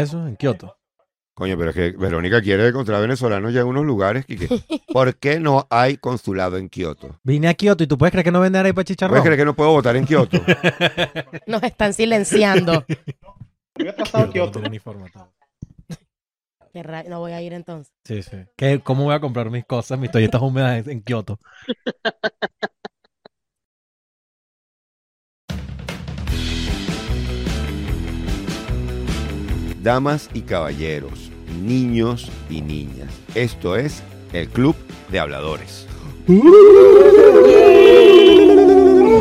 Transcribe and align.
¿Ves 0.00 0.08
eso? 0.08 0.26
En 0.26 0.36
Kioto. 0.36 0.76
Coño, 1.34 1.58
pero 1.58 1.68
es 1.70 1.76
que 1.76 1.90
Verónica 1.90 2.40
quiere 2.40 2.66
encontrar 2.68 3.00
venezolanos 3.02 3.52
ya 3.52 3.60
en 3.60 3.66
unos 3.66 3.84
lugares. 3.84 4.24
Quique. 4.24 4.48
¿Por 4.92 5.16
qué 5.16 5.38
no 5.38 5.66
hay 5.70 5.98
consulado 5.98 6.56
en 6.56 6.68
Kioto? 6.70 7.18
Vine 7.24 7.48
a 7.48 7.54
Kioto 7.54 7.84
y 7.84 7.86
tú 7.86 7.98
puedes 7.98 8.10
creer 8.12 8.24
que 8.24 8.32
no 8.32 8.40
venden 8.40 8.60
arepa 8.60 8.84
chicharrón. 8.84 9.12
¿Puedes 9.12 9.24
creer 9.24 9.38
que 9.40 9.44
no 9.44 9.54
puedo 9.54 9.70
votar 9.72 9.96
en 9.96 10.06
Kioto? 10.06 10.38
Nos 11.46 11.62
están 11.62 11.92
silenciando. 11.92 12.84
Yo 13.78 13.90
he 13.90 13.92
trazado 13.92 14.24
Kioto, 14.24 14.32
Kioto. 14.32 14.50
tiene 14.52 14.68
uniforme, 14.68 15.10
todo. 15.10 15.30
Qué 16.72 16.82
ra- 16.82 17.02
No 17.04 17.20
voy 17.20 17.32
a 17.32 17.42
ir 17.42 17.52
entonces. 17.52 17.92
Sí, 18.04 18.22
sí. 18.22 18.36
¿Qué- 18.56 18.80
¿Cómo 18.82 19.04
voy 19.04 19.14
a 19.14 19.20
comprar 19.20 19.50
mis 19.50 19.66
cosas, 19.66 19.98
mis 19.98 20.10
toallitas 20.10 20.40
húmedas 20.40 20.86
en 20.88 21.02
Kioto? 21.02 21.38
Damas 29.90 30.28
y 30.34 30.40
caballeros, 30.40 31.30
niños 31.62 32.28
y 32.50 32.60
niñas, 32.60 33.06
esto 33.36 33.76
es 33.76 34.02
el 34.32 34.48
Club 34.48 34.74
de 35.12 35.20
Habladores. 35.20 35.86
Me 36.26 36.40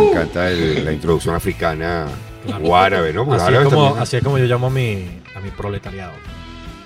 encanta 0.10 0.50
el- 0.50 0.84
la 0.84 0.92
introducción 0.92 1.36
africana 1.36 2.08
Claro. 2.48 2.66
o 2.66 2.76
árabe, 2.76 3.14
¿no? 3.14 3.26
Porque 3.26 3.44
Así 3.44 3.54
es, 3.54 3.60
como, 3.66 3.70
también- 3.84 4.02
así 4.02 4.18
es 4.18 4.24
como 4.24 4.40
yo 4.40 4.46
llamo 4.46 4.66
a 4.66 4.70
mi, 4.72 5.06
a 5.36 5.40
mi 5.40 5.52
proletariado. 5.52 6.14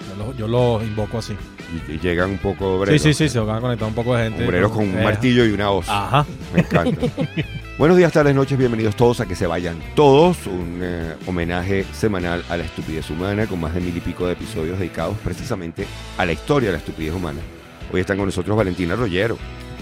Yo 0.10 0.16
lo, 0.26 0.34
yo 0.36 0.48
lo 0.50 0.84
invoco 0.84 1.20
así. 1.20 1.38
y, 1.88 1.94
y 1.94 2.00
llegan 2.00 2.32
un 2.32 2.38
poco 2.40 2.76
obreros. 2.76 3.02
Sí, 3.02 3.14
sí, 3.14 3.28
sí, 3.28 3.30
se 3.30 3.40
van 3.40 3.56
a 3.60 3.62
conectar 3.62 3.88
un 3.88 3.94
poco 3.96 4.14
de 4.18 4.24
gente. 4.26 4.46
Obreros 4.46 4.74
con 4.74 4.90
un 4.90 4.98
Eh, 5.00 5.04
martillo 5.06 5.46
y 5.46 5.52
una 5.54 5.72
hoz. 5.72 5.88
Ajá. 5.88 6.26
Me 6.54 6.60
encanta. 6.60 7.08
Buenos 7.80 7.96
días, 7.98 8.12
tardes, 8.12 8.36
noches, 8.36 8.58
bienvenidos 8.58 8.96
todos 8.98 9.22
a 9.22 9.26
que 9.26 9.36
se 9.36 9.48
vayan 9.48 9.80
todos. 9.96 10.46
Un 10.48 10.80
eh, 10.84 11.16
homenaje 11.28 11.86
semanal 11.94 12.44
a 12.50 12.58
la 12.58 12.66
estupidez 12.66 13.10
humana 13.10 13.48
con 13.48 13.60
más 13.62 13.74
de 13.74 13.80
mil 13.80 13.96
y 13.96 14.02
pico 14.02 14.28
de 14.28 14.34
episodios 14.34 14.78
dedicados 14.78 15.18
precisamente 15.24 15.88
a 16.18 16.26
la 16.26 16.34
historia 16.34 16.68
de 16.70 16.74
la 16.74 16.80
estupidez 16.80 17.14
humana. 17.14 17.40
Hoy 17.94 18.02
están 18.02 18.18
con 18.18 18.26
nosotros 18.26 18.56
Valentina 18.58 18.96
Rollero. 18.96 19.38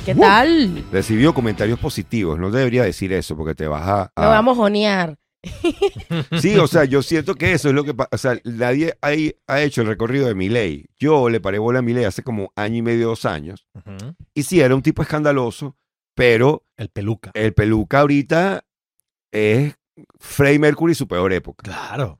¿Qué 0.06 0.14
tal? 0.14 0.86
Recibió 0.92 1.34
comentarios 1.34 1.80
positivos, 1.80 2.38
no 2.40 2.52
debería 2.52 2.84
decir 2.84 3.12
eso 3.14 3.36
porque 3.36 3.56
te 3.56 3.68
vas 3.68 3.88
a... 3.88 4.12
a- 4.16 4.24
Lo 4.26 4.30
vamos 4.30 4.58
a 4.58 4.62
jonear. 4.62 5.16
Sí, 6.40 6.56
o 6.58 6.68
sea, 6.68 6.86
yo 6.86 7.02
siento 7.02 7.36
que 7.36 7.52
eso 7.54 7.70
es 7.70 7.76
lo 7.76 7.84
que 7.84 7.94
pasa. 7.94 8.10
O 8.12 8.18
sea, 8.18 8.40
nadie 8.44 8.96
ahí 9.02 9.36
ha 9.48 9.62
hecho 9.62 9.82
el 9.82 9.88
recorrido 9.88 10.28
de 10.28 10.36
mi 10.36 10.50
ley. 10.50 10.86
Yo 11.00 11.30
le 11.30 11.40
paré 11.40 11.58
bola 11.60 11.80
a 11.80 11.82
mi 11.82 11.94
ley 11.94 12.06
hace 12.06 12.24
como 12.24 12.52
año 12.56 12.78
y 12.78 12.82
medio, 12.82 13.08
dos 13.08 13.26
años. 13.26 13.68
Ujú. 13.76 14.14
Y 14.34 14.44
sí, 14.44 14.60
era 14.62 14.74
un 14.76 14.82
tipo 14.82 15.02
escandaloso, 15.02 15.76
pero 16.18 16.64
El 16.76 16.90
peluca. 16.90 17.32
el 17.36 17.54
peluca 17.54 18.00
ahorita 18.02 18.66
es 19.32 19.76
Freddie 20.20 20.60
Mercury 20.60 20.96
su 20.96 21.08
peor 21.08 21.32
época. 21.32 21.64
Claro. 21.64 22.20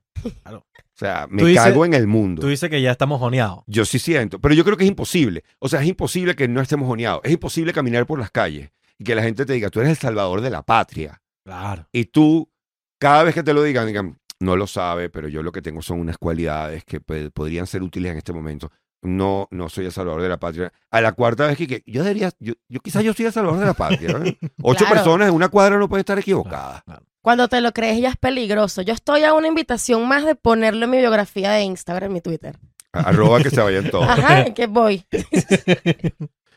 O 0.54 0.64
sea, 0.94 1.26
me 1.30 1.42
dices- 1.44 1.62
cago 1.64 1.84
en 1.84 1.94
el 1.94 2.06
mundo. 2.06 2.40
Tú 2.42 2.48
dices 2.48 2.70
que 2.70 2.80
ya 2.80 2.90
estamos 2.92 3.18
joneados. 3.20 3.64
Yo 3.66 3.84
sí 3.84 3.98
siento, 3.98 4.40
pero 4.40 4.54
yo 4.54 4.64
creo 4.64 4.76
que 4.76 4.84
es 4.84 4.88
imposible. 4.90 5.44
O 5.58 5.68
sea, 5.68 5.80
es 5.82 5.88
imposible 5.88 6.34
que 6.34 6.48
no 6.48 6.60
estemos 6.60 6.86
joneados. 6.88 7.20
Es 7.24 7.32
imposible 7.32 7.72
caminar 7.72 8.06
por 8.06 8.18
las 8.18 8.30
calles 8.30 8.70
y 8.98 9.04
que 9.04 9.14
la 9.14 9.22
gente 9.22 9.44
te 9.46 9.52
diga, 9.52 9.68
tú 9.70 9.80
eres 9.80 9.90
el 9.90 9.96
salvador 9.96 10.40
de 10.40 10.50
la 10.50 10.62
patria. 10.62 11.20
Claro. 11.44 11.86
Y 11.92 12.06
tú, 12.06 12.50
cada 12.98 13.22
vez 13.24 13.34
que 13.34 13.42
te 13.44 13.52
lo 13.54 13.62
digan, 13.62 13.86
digan, 13.86 14.18
no 14.40 14.56
lo 14.56 14.66
sabe, 14.66 15.08
pero 15.08 15.28
yo 15.28 15.42
lo 15.42 15.52
que 15.52 15.62
tengo 15.62 15.82
son 15.82 16.00
unas 16.00 16.18
cualidades 16.18 16.84
que 16.84 17.00
pues, 17.00 17.30
podrían 17.30 17.66
ser 17.66 17.82
útiles 17.82 18.10
en 18.12 18.18
este 18.18 18.32
momento. 18.32 18.70
No, 19.02 19.46
no 19.50 19.68
soy 19.68 19.86
el 19.86 19.92
salvador 19.92 20.22
de 20.22 20.28
la 20.28 20.38
patria. 20.38 20.72
A 20.90 21.00
la 21.00 21.12
cuarta 21.12 21.46
vez 21.46 21.56
que, 21.56 21.66
que 21.66 21.82
yo 21.86 22.02
debería, 22.02 22.30
yo, 22.40 22.54
yo 22.68 22.80
quizás 22.80 23.04
yo 23.04 23.12
soy 23.14 23.26
el 23.26 23.32
salvador 23.32 23.60
de 23.60 23.66
la 23.66 23.74
patria. 23.74 24.10
¿eh? 24.24 24.38
Ocho 24.62 24.84
Claro. 24.84 24.94
personas 24.94 25.28
en 25.28 25.34
una 25.34 25.48
cuadra 25.48 25.78
no 25.78 25.88
pueden 25.88 26.00
estar 26.00 26.18
equivocadas. 26.18 26.82
Cuando 27.20 27.48
te 27.48 27.60
lo 27.60 27.72
crees 27.72 28.00
ya 28.00 28.10
es 28.10 28.16
peligroso. 28.16 28.82
Yo 28.82 28.94
estoy 28.94 29.22
a 29.24 29.34
una 29.34 29.48
invitación 29.48 30.06
más 30.08 30.24
de 30.24 30.34
ponerlo 30.34 30.84
en 30.84 30.90
mi 30.90 30.98
biografía 30.98 31.52
de 31.52 31.62
Instagram, 31.62 32.08
en 32.10 32.14
mi 32.14 32.20
Twitter. 32.20 32.56
A- 32.92 33.00
Arroba 33.08 33.40
que 33.42 33.50
se 33.50 33.60
vayan 33.60 33.88
todos. 33.90 34.08
Ajá, 34.08 34.52
que 34.54 34.66
voy. 34.66 35.04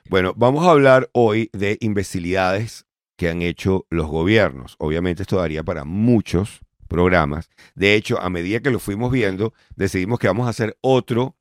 Bueno, 0.10 0.34
vamos 0.36 0.66
a 0.68 0.72
hablar 0.72 1.10
hoy 1.14 1.50
de 1.54 1.78
imbecilidades 1.80 2.86
que 3.16 3.30
han 3.30 3.42
hecho 3.42 3.86
los 3.90 4.08
gobiernos. 4.08 4.76
Obviamente 4.78 5.22
esto 5.24 5.38
daría 5.38 5.64
para 5.64 5.86
muchos 5.86 6.60
programas. 6.90 7.50
De 7.76 7.96
hecho, 7.96 8.20
a 8.20 8.30
medida 8.30 8.60
que 8.60 8.72
lo 8.72 8.80
fuimos 8.80 9.10
viendo, 9.12 9.54
decidimos 9.76 10.20
que 10.20 10.28
vamos 10.28 10.48
a 10.48 10.50
hacer 10.50 10.78
otro 10.82 11.38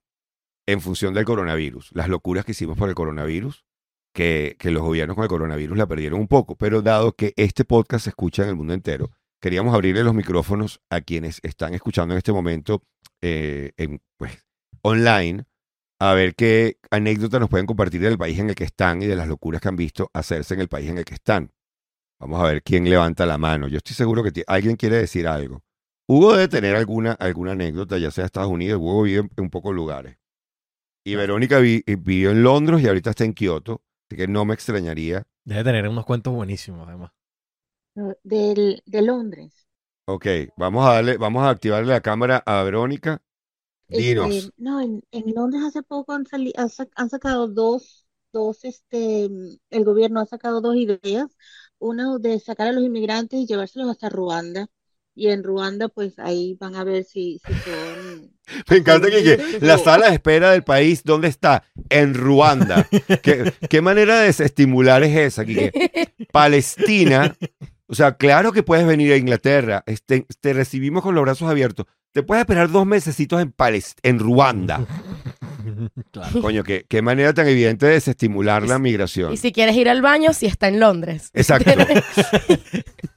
en 0.72 0.80
función 0.80 1.14
del 1.14 1.24
coronavirus. 1.24 1.90
Las 1.92 2.08
locuras 2.08 2.44
que 2.44 2.52
hicimos 2.52 2.78
por 2.78 2.88
el 2.88 2.94
coronavirus, 2.94 3.64
que, 4.12 4.56
los 4.62 4.82
gobiernos 4.82 5.16
con 5.16 5.24
el 5.24 5.28
coronavirus 5.28 5.76
la 5.76 5.86
perdieron 5.86 6.20
un 6.20 6.28
poco. 6.28 6.56
Pero 6.56 6.82
dado 6.82 7.12
que 7.12 7.32
este 7.36 7.64
podcast 7.64 8.04
se 8.04 8.10
escucha 8.10 8.42
en 8.42 8.50
el 8.50 8.56
mundo 8.56 8.74
entero, 8.74 9.10
queríamos 9.40 9.74
abrirle 9.74 10.04
los 10.04 10.14
micrófonos 10.14 10.80
a 10.90 11.00
quienes 11.00 11.40
están 11.42 11.74
escuchando 11.74 12.14
en 12.14 12.18
este 12.18 12.32
momento 12.32 12.82
eh, 13.20 13.72
en, 13.76 14.00
pues, 14.16 14.44
online 14.82 15.44
a 15.98 16.14
ver 16.14 16.34
qué 16.34 16.78
anécdotas 16.90 17.40
nos 17.40 17.50
pueden 17.50 17.66
compartir 17.66 18.00
del 18.00 18.16
país 18.16 18.38
en 18.38 18.48
el 18.48 18.54
que 18.54 18.64
están 18.64 19.02
y 19.02 19.06
de 19.06 19.16
las 19.16 19.28
locuras 19.28 19.60
que 19.60 19.68
han 19.68 19.76
visto 19.76 20.10
hacerse 20.14 20.54
en 20.54 20.60
el 20.60 20.68
país 20.68 20.88
en 20.88 20.98
el 20.98 21.04
que 21.04 21.14
están. 21.14 21.52
Vamos 22.18 22.40
a 22.40 22.44
ver 22.44 22.62
quién 22.62 22.88
levanta 22.88 23.26
la 23.26 23.38
mano. 23.38 23.68
Yo 23.68 23.78
estoy 23.78 23.94
seguro 23.94 24.22
que 24.22 24.44
alguien 24.46 24.76
quiere 24.76 24.96
decir 24.96 25.26
algo. 25.26 25.62
Hugo 26.06 26.32
debe 26.32 26.48
tener 26.48 26.74
alguna, 26.74 27.12
alguna 27.12 27.52
anécdota, 27.52 27.98
ya 27.98 28.10
sea 28.10 28.24
Estados 28.24 28.50
Unidos. 28.50 28.80
Hugo 28.80 29.02
vive 29.02 29.20
en, 29.20 29.30
en 29.36 29.50
pocos 29.50 29.74
lugares. 29.74 30.20
Y 31.04 31.14
Verónica 31.14 31.58
vi- 31.58 31.82
eh, 31.86 31.96
vivió 31.96 32.30
en 32.30 32.42
Londres 32.42 32.80
y 32.82 32.88
ahorita 32.88 33.10
está 33.10 33.24
en 33.24 33.34
Kioto. 33.34 33.82
Así 34.08 34.16
que 34.16 34.28
no 34.28 34.44
me 34.44 34.54
extrañaría. 34.54 35.26
Debe 35.44 35.64
tener 35.64 35.88
unos 35.88 36.04
cuentos 36.06 36.34
buenísimos, 36.34 36.86
además. 36.88 37.10
del, 38.24 38.82
de 38.86 39.02
Londres. 39.02 39.66
Ok, 40.06 40.26
vamos 40.56 40.86
a 40.86 40.94
darle, 40.94 41.16
vamos 41.16 41.42
a 41.44 41.50
activarle 41.50 41.88
la 41.92 42.00
cámara 42.02 42.42
a 42.44 42.62
Verónica. 42.62 43.22
Dinos. 43.88 44.36
Este, 44.38 44.52
no, 44.56 44.80
en, 44.80 45.02
en 45.10 45.34
Londres 45.34 45.62
hace 45.64 45.82
poco 45.82 46.12
han, 46.12 46.24
sali- 46.26 46.52
han, 46.56 46.68
sac- 46.68 46.90
han 46.94 47.10
sacado 47.10 47.48
dos, 47.48 48.06
dos, 48.32 48.64
este, 48.64 49.28
mm, 49.28 49.56
el 49.70 49.84
gobierno 49.84 50.20
ha 50.20 50.26
sacado 50.26 50.60
dos 50.60 50.76
ideas. 50.76 51.36
Una 51.78 52.18
de 52.18 52.38
sacar 52.40 52.68
a 52.68 52.72
los 52.72 52.84
inmigrantes 52.84 53.40
y 53.40 53.46
llevárselos 53.46 53.90
hasta 53.90 54.08
Ruanda. 54.08 54.68
Y 55.20 55.28
en 55.28 55.44
Ruanda, 55.44 55.88
pues 55.88 56.18
ahí 56.18 56.56
van 56.58 56.74
a 56.76 56.82
ver 56.82 57.04
si, 57.04 57.42
si 57.46 57.52
son... 57.52 58.30
Me 58.70 58.78
encanta 58.78 59.10
que, 59.10 59.58
la 59.60 59.76
sala 59.76 60.08
de 60.08 60.14
espera 60.14 60.52
del 60.52 60.64
país, 60.64 61.02
¿dónde 61.04 61.28
está? 61.28 61.62
En 61.90 62.14
Ruanda. 62.14 62.88
¿Qué, 63.22 63.52
qué 63.68 63.82
manera 63.82 64.18
de 64.18 64.28
desestimular 64.28 65.02
es 65.02 65.14
esa? 65.14 65.44
Quique? 65.44 66.14
Palestina. 66.32 67.36
O 67.86 67.94
sea, 67.94 68.16
claro 68.16 68.52
que 68.52 68.62
puedes 68.62 68.86
venir 68.86 69.12
a 69.12 69.18
Inglaterra. 69.18 69.84
Este, 69.84 70.24
te 70.40 70.54
recibimos 70.54 71.02
con 71.02 71.14
los 71.14 71.22
brazos 71.22 71.50
abiertos. 71.50 71.84
Te 72.12 72.22
puedes 72.22 72.40
esperar 72.40 72.70
dos 72.70 72.86
mesecitos 72.86 73.42
en, 73.42 73.52
Palest 73.52 73.98
en 74.02 74.20
Ruanda. 74.20 74.86
claro. 76.12 76.40
Coño, 76.40 76.64
qué, 76.64 76.86
qué 76.88 77.02
manera 77.02 77.34
tan 77.34 77.46
evidente 77.46 77.84
de 77.84 77.92
desestimular 77.92 78.66
la 78.66 78.78
migración. 78.78 79.34
Y 79.34 79.36
si 79.36 79.52
quieres 79.52 79.76
ir 79.76 79.90
al 79.90 80.00
baño, 80.00 80.32
si 80.32 80.46
está 80.46 80.68
en 80.68 80.80
Londres. 80.80 81.28
Exacto. 81.34 81.72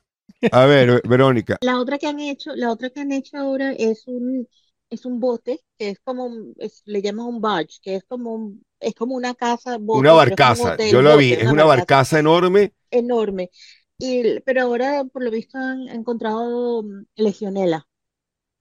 A 0.52 0.66
ver, 0.66 1.02
Verónica. 1.06 1.58
La 1.62 1.80
otra 1.80 1.98
que 1.98 2.08
han 2.08 2.20
hecho, 2.20 2.56
la 2.56 2.72
otra 2.72 2.90
que 2.90 3.00
han 3.02 3.12
hecho 3.12 3.38
ahora 3.38 3.72
es 3.74 4.04
un, 4.08 4.48
es 4.90 5.06
un 5.06 5.20
bote, 5.20 5.62
que 5.78 5.90
es 5.90 6.00
como, 6.00 6.26
un- 6.26 6.54
es- 6.58 6.82
le 6.86 7.02
llaman 7.02 7.26
un 7.28 7.42
barge, 7.42 7.80
que 7.82 7.96
es 7.96 8.04
como 8.06 8.34
un- 8.34 8.66
es 8.80 8.94
como 8.96 9.16
una 9.16 9.34
casa, 9.36 9.78
bote, 9.80 10.12
Una 10.12 10.12
un 10.14 10.18
barcaza. 10.18 10.62
hotel, 10.62 10.92
Yo 10.92 11.02
la 11.02 11.16
vi. 11.16 11.32
bote, 11.32 11.40
Es 11.40 11.48
una 11.48 11.64
barcaza 11.64 12.20
enorme. 12.20 12.74
enorme. 12.92 13.50
Y, 13.98 14.40
pero 14.42 14.62
ahora, 14.64 15.04
por 15.06 15.24
lo 15.24 15.32
visto, 15.32 15.58
han 15.58 15.88
encontrado 15.90 16.84
mm, 16.84 17.06
legionela 17.16 17.88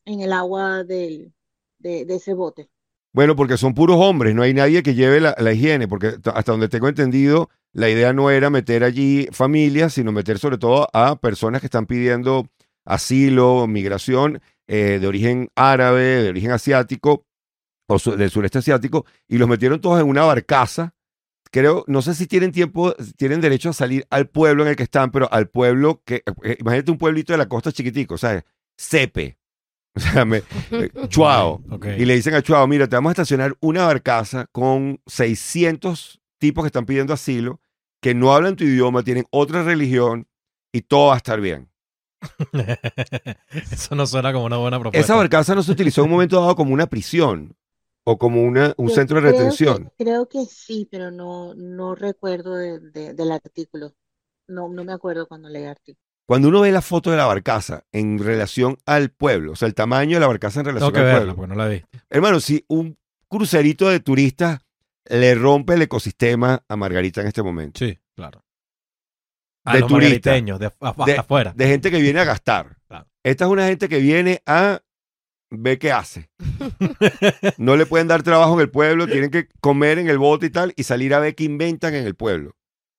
en 0.06 0.20
el 0.22 0.32
agua 0.32 0.84
del, 0.84 1.34
de, 1.78 2.04
de 2.06 2.16
ese 2.16 2.34
bote. 2.34 2.70
Bueno, 3.12 3.36
porque 3.36 3.58
son 3.58 3.74
puros 3.74 3.98
hombres, 4.00 4.34
no 4.34 4.42
hay 4.42 4.54
nadie 4.54 4.82
que 4.82 4.94
lleve 4.94 5.20
la, 5.20 5.34
la 5.38 5.52
higiene, 5.52 5.86
porque 5.86 6.14
hasta 6.34 6.52
donde 6.52 6.68
tengo 6.70 6.88
entendido, 6.88 7.50
la 7.72 7.88
idea 7.88 8.12
no 8.12 8.30
era 8.30 8.50
meter 8.50 8.84
allí 8.84 9.28
familias, 9.32 9.94
sino 9.94 10.12
meter 10.12 10.38
sobre 10.38 10.58
todo 10.58 10.88
a 10.92 11.16
personas 11.20 11.60
que 11.60 11.66
están 11.66 11.86
pidiendo 11.86 12.48
asilo, 12.84 13.66
migración 13.66 14.40
eh, 14.66 14.98
de 15.00 15.06
origen 15.06 15.48
árabe, 15.54 16.02
de 16.22 16.28
origen 16.30 16.50
asiático 16.52 17.24
o 17.88 17.98
su- 17.98 18.16
del 18.16 18.30
sureste 18.30 18.58
asiático, 18.58 19.06
y 19.28 19.38
los 19.38 19.48
metieron 19.48 19.80
todos 19.80 20.00
en 20.00 20.08
una 20.08 20.24
barcaza. 20.24 20.94
Creo, 21.50 21.84
no 21.86 22.00
sé 22.00 22.14
si 22.14 22.26
tienen 22.26 22.50
tiempo, 22.52 22.94
tienen 23.16 23.40
derecho 23.42 23.68
a 23.70 23.72
salir 23.74 24.06
al 24.08 24.28
pueblo 24.28 24.62
en 24.62 24.70
el 24.70 24.76
que 24.76 24.84
están, 24.84 25.10
pero 25.10 25.30
al 25.32 25.48
pueblo 25.48 26.00
que, 26.04 26.22
eh, 26.44 26.56
imagínate 26.60 26.90
un 26.90 26.98
pueblito 26.98 27.32
de 27.34 27.38
la 27.38 27.48
costa 27.48 27.70
chiquitico, 27.72 28.16
¿sabes? 28.18 28.44
Sepe. 28.76 29.36
O 29.94 30.00
sea, 30.00 30.24
me, 30.24 30.38
eh, 30.70 30.88
Chuao. 31.08 31.62
Y 31.98 32.06
le 32.06 32.14
dicen 32.14 32.32
a 32.34 32.40
Chuao, 32.40 32.66
mira, 32.66 32.88
te 32.88 32.96
vamos 32.96 33.10
a 33.10 33.12
estacionar 33.12 33.54
una 33.60 33.84
barcaza 33.84 34.46
con 34.50 34.98
600 35.06 36.20
tipos 36.38 36.64
que 36.64 36.68
están 36.68 36.86
pidiendo 36.86 37.12
asilo, 37.12 37.60
que 38.02 38.14
no 38.14 38.34
hablan 38.34 38.56
tu 38.56 38.64
idioma, 38.64 39.02
tienen 39.02 39.24
otra 39.30 39.62
religión 39.62 40.26
y 40.72 40.82
todo 40.82 41.08
va 41.08 41.14
a 41.14 41.16
estar 41.18 41.40
bien. 41.40 41.70
Eso 43.72 43.94
no 43.94 44.06
suena 44.06 44.32
como 44.32 44.46
una 44.46 44.56
buena 44.58 44.78
propuesta. 44.78 45.00
Esa 45.04 45.16
barcaza 45.16 45.54
no 45.54 45.62
se 45.62 45.72
utilizó 45.72 46.02
en 46.02 46.06
un 46.06 46.12
momento 46.12 46.40
dado 46.40 46.54
como 46.56 46.72
una 46.72 46.86
prisión 46.86 47.56
o 48.04 48.18
como 48.18 48.42
una, 48.42 48.74
un 48.76 48.88
Yo 48.88 48.94
centro 48.94 49.16
de 49.16 49.22
creo 49.22 49.32
que- 49.32 49.38
retención. 49.38 49.92
creo 49.96 50.28
que 50.28 50.44
sí, 50.46 50.88
pero 50.90 51.10
no, 51.10 51.54
no 51.54 51.94
recuerdo 51.94 52.54
de- 52.56 52.80
de- 52.80 53.14
del 53.14 53.32
artículo. 53.32 53.94
No, 54.48 54.68
no 54.68 54.84
me 54.84 54.92
acuerdo 54.92 55.26
cuando 55.28 55.48
leí 55.48 55.62
el 55.62 55.70
artículo. 55.70 55.98
Cuando 56.26 56.48
uno 56.48 56.60
ve 56.60 56.72
la 56.72 56.82
foto 56.82 57.10
de 57.10 57.16
la 57.16 57.26
barcaza 57.26 57.84
en 57.92 58.18
relación 58.18 58.78
al 58.86 59.10
pueblo, 59.10 59.52
o 59.52 59.56
sea, 59.56 59.66
el 59.68 59.74
tamaño 59.74 60.16
de 60.16 60.20
la 60.20 60.26
barcaza 60.28 60.60
en 60.60 60.64
Tengo 60.66 60.78
relación 60.80 60.92
que 60.94 60.98
al 61.00 61.04
verla 61.06 61.18
pueblo. 61.20 61.36
porque 61.36 61.48
no 61.48 61.54
la 61.56 61.68
vi. 61.68 61.82
Hermano, 62.10 62.40
si 62.40 62.64
un 62.68 62.96
crucerito 63.28 63.88
de 63.88 64.00
turistas 64.00 64.60
le 65.08 65.34
rompe 65.34 65.74
el 65.74 65.82
ecosistema 65.82 66.64
a 66.68 66.76
Margarita 66.76 67.20
en 67.20 67.26
este 67.28 67.42
momento, 67.42 67.78
Sí, 67.84 67.98
claro. 68.14 68.44
A 69.64 69.74
De 69.74 69.80
los 69.80 69.88
turista. 69.88 70.30
margariteños, 70.30 70.58
de, 70.58 70.70
afuera. 71.18 71.52
de 71.54 71.66
gente 71.68 71.90
que 71.90 72.00
viene 72.00 72.18
a 72.20 72.24
gastar. 72.24 72.76
Claro. 72.88 73.06
Esta 73.22 73.44
es 73.44 73.50
una 73.50 73.66
gente 73.66 73.88
que 73.88 73.98
viene 74.00 74.42
a 74.46 74.80
ver 75.50 75.78
qué 75.78 75.92
hace. 75.92 76.30
No 77.58 77.76
le 77.76 77.86
pueden 77.86 78.08
dar 78.08 78.22
trabajo 78.22 78.54
en 78.54 78.60
el 78.60 78.70
pueblo, 78.70 79.06
tienen 79.06 79.30
que 79.30 79.48
comer 79.60 79.98
en 79.98 80.08
el 80.08 80.18
bote 80.18 80.46
y 80.46 80.50
tal 80.50 80.72
y 80.76 80.82
salir 80.84 81.14
a 81.14 81.20
ver 81.20 81.34
qué 81.34 81.44
inventan 81.44 81.94
en 81.94 82.06
el 82.06 82.14
pueblo. 82.14 82.50
O 82.50 82.54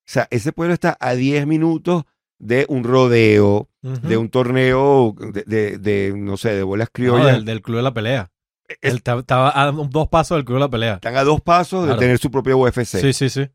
sea, 0.06 0.28
ese 0.32 0.52
pueblo 0.52 0.74
está 0.74 0.96
a 1.00 1.14
10 1.16 1.48
minutos 1.48 2.04
de 2.40 2.66
un 2.68 2.84
rodeo, 2.84 3.70
de 3.82 4.18
un 4.18 4.30
torneo 4.30 5.16
de, 5.46 5.78
de- 5.78 6.14
no 6.16 6.36
sé, 6.38 6.54
de 6.54 6.64
bolas 6.64 6.88
No, 6.90 6.92
criollas. 6.94 7.36
del, 7.36 7.46
del 7.46 7.62
club 7.62 7.78
de 7.78 7.84
la 7.84 7.94
pelea. 7.94 8.32
Es- 8.68 8.78
Él 8.82 9.04
ta- 9.04 9.20
estaba 9.20 9.52
a 9.62 9.72
dos 9.72 10.08
pasos 10.08 10.38
del 10.38 10.46
club 10.46 10.58
de 10.58 10.62
la 10.62 10.70
pelea. 10.70 10.94
Están 10.96 11.16
a 11.18 11.24
dos 11.24 11.42
pasos 11.42 11.84
Claro. 11.84 12.00
de 12.00 12.00
tener 12.06 12.18
su 12.18 12.32
propio 12.32 12.58
UFC. 12.58 12.86
Sí, 13.00 13.14
sí, 13.14 13.30
sí. 13.30 13.50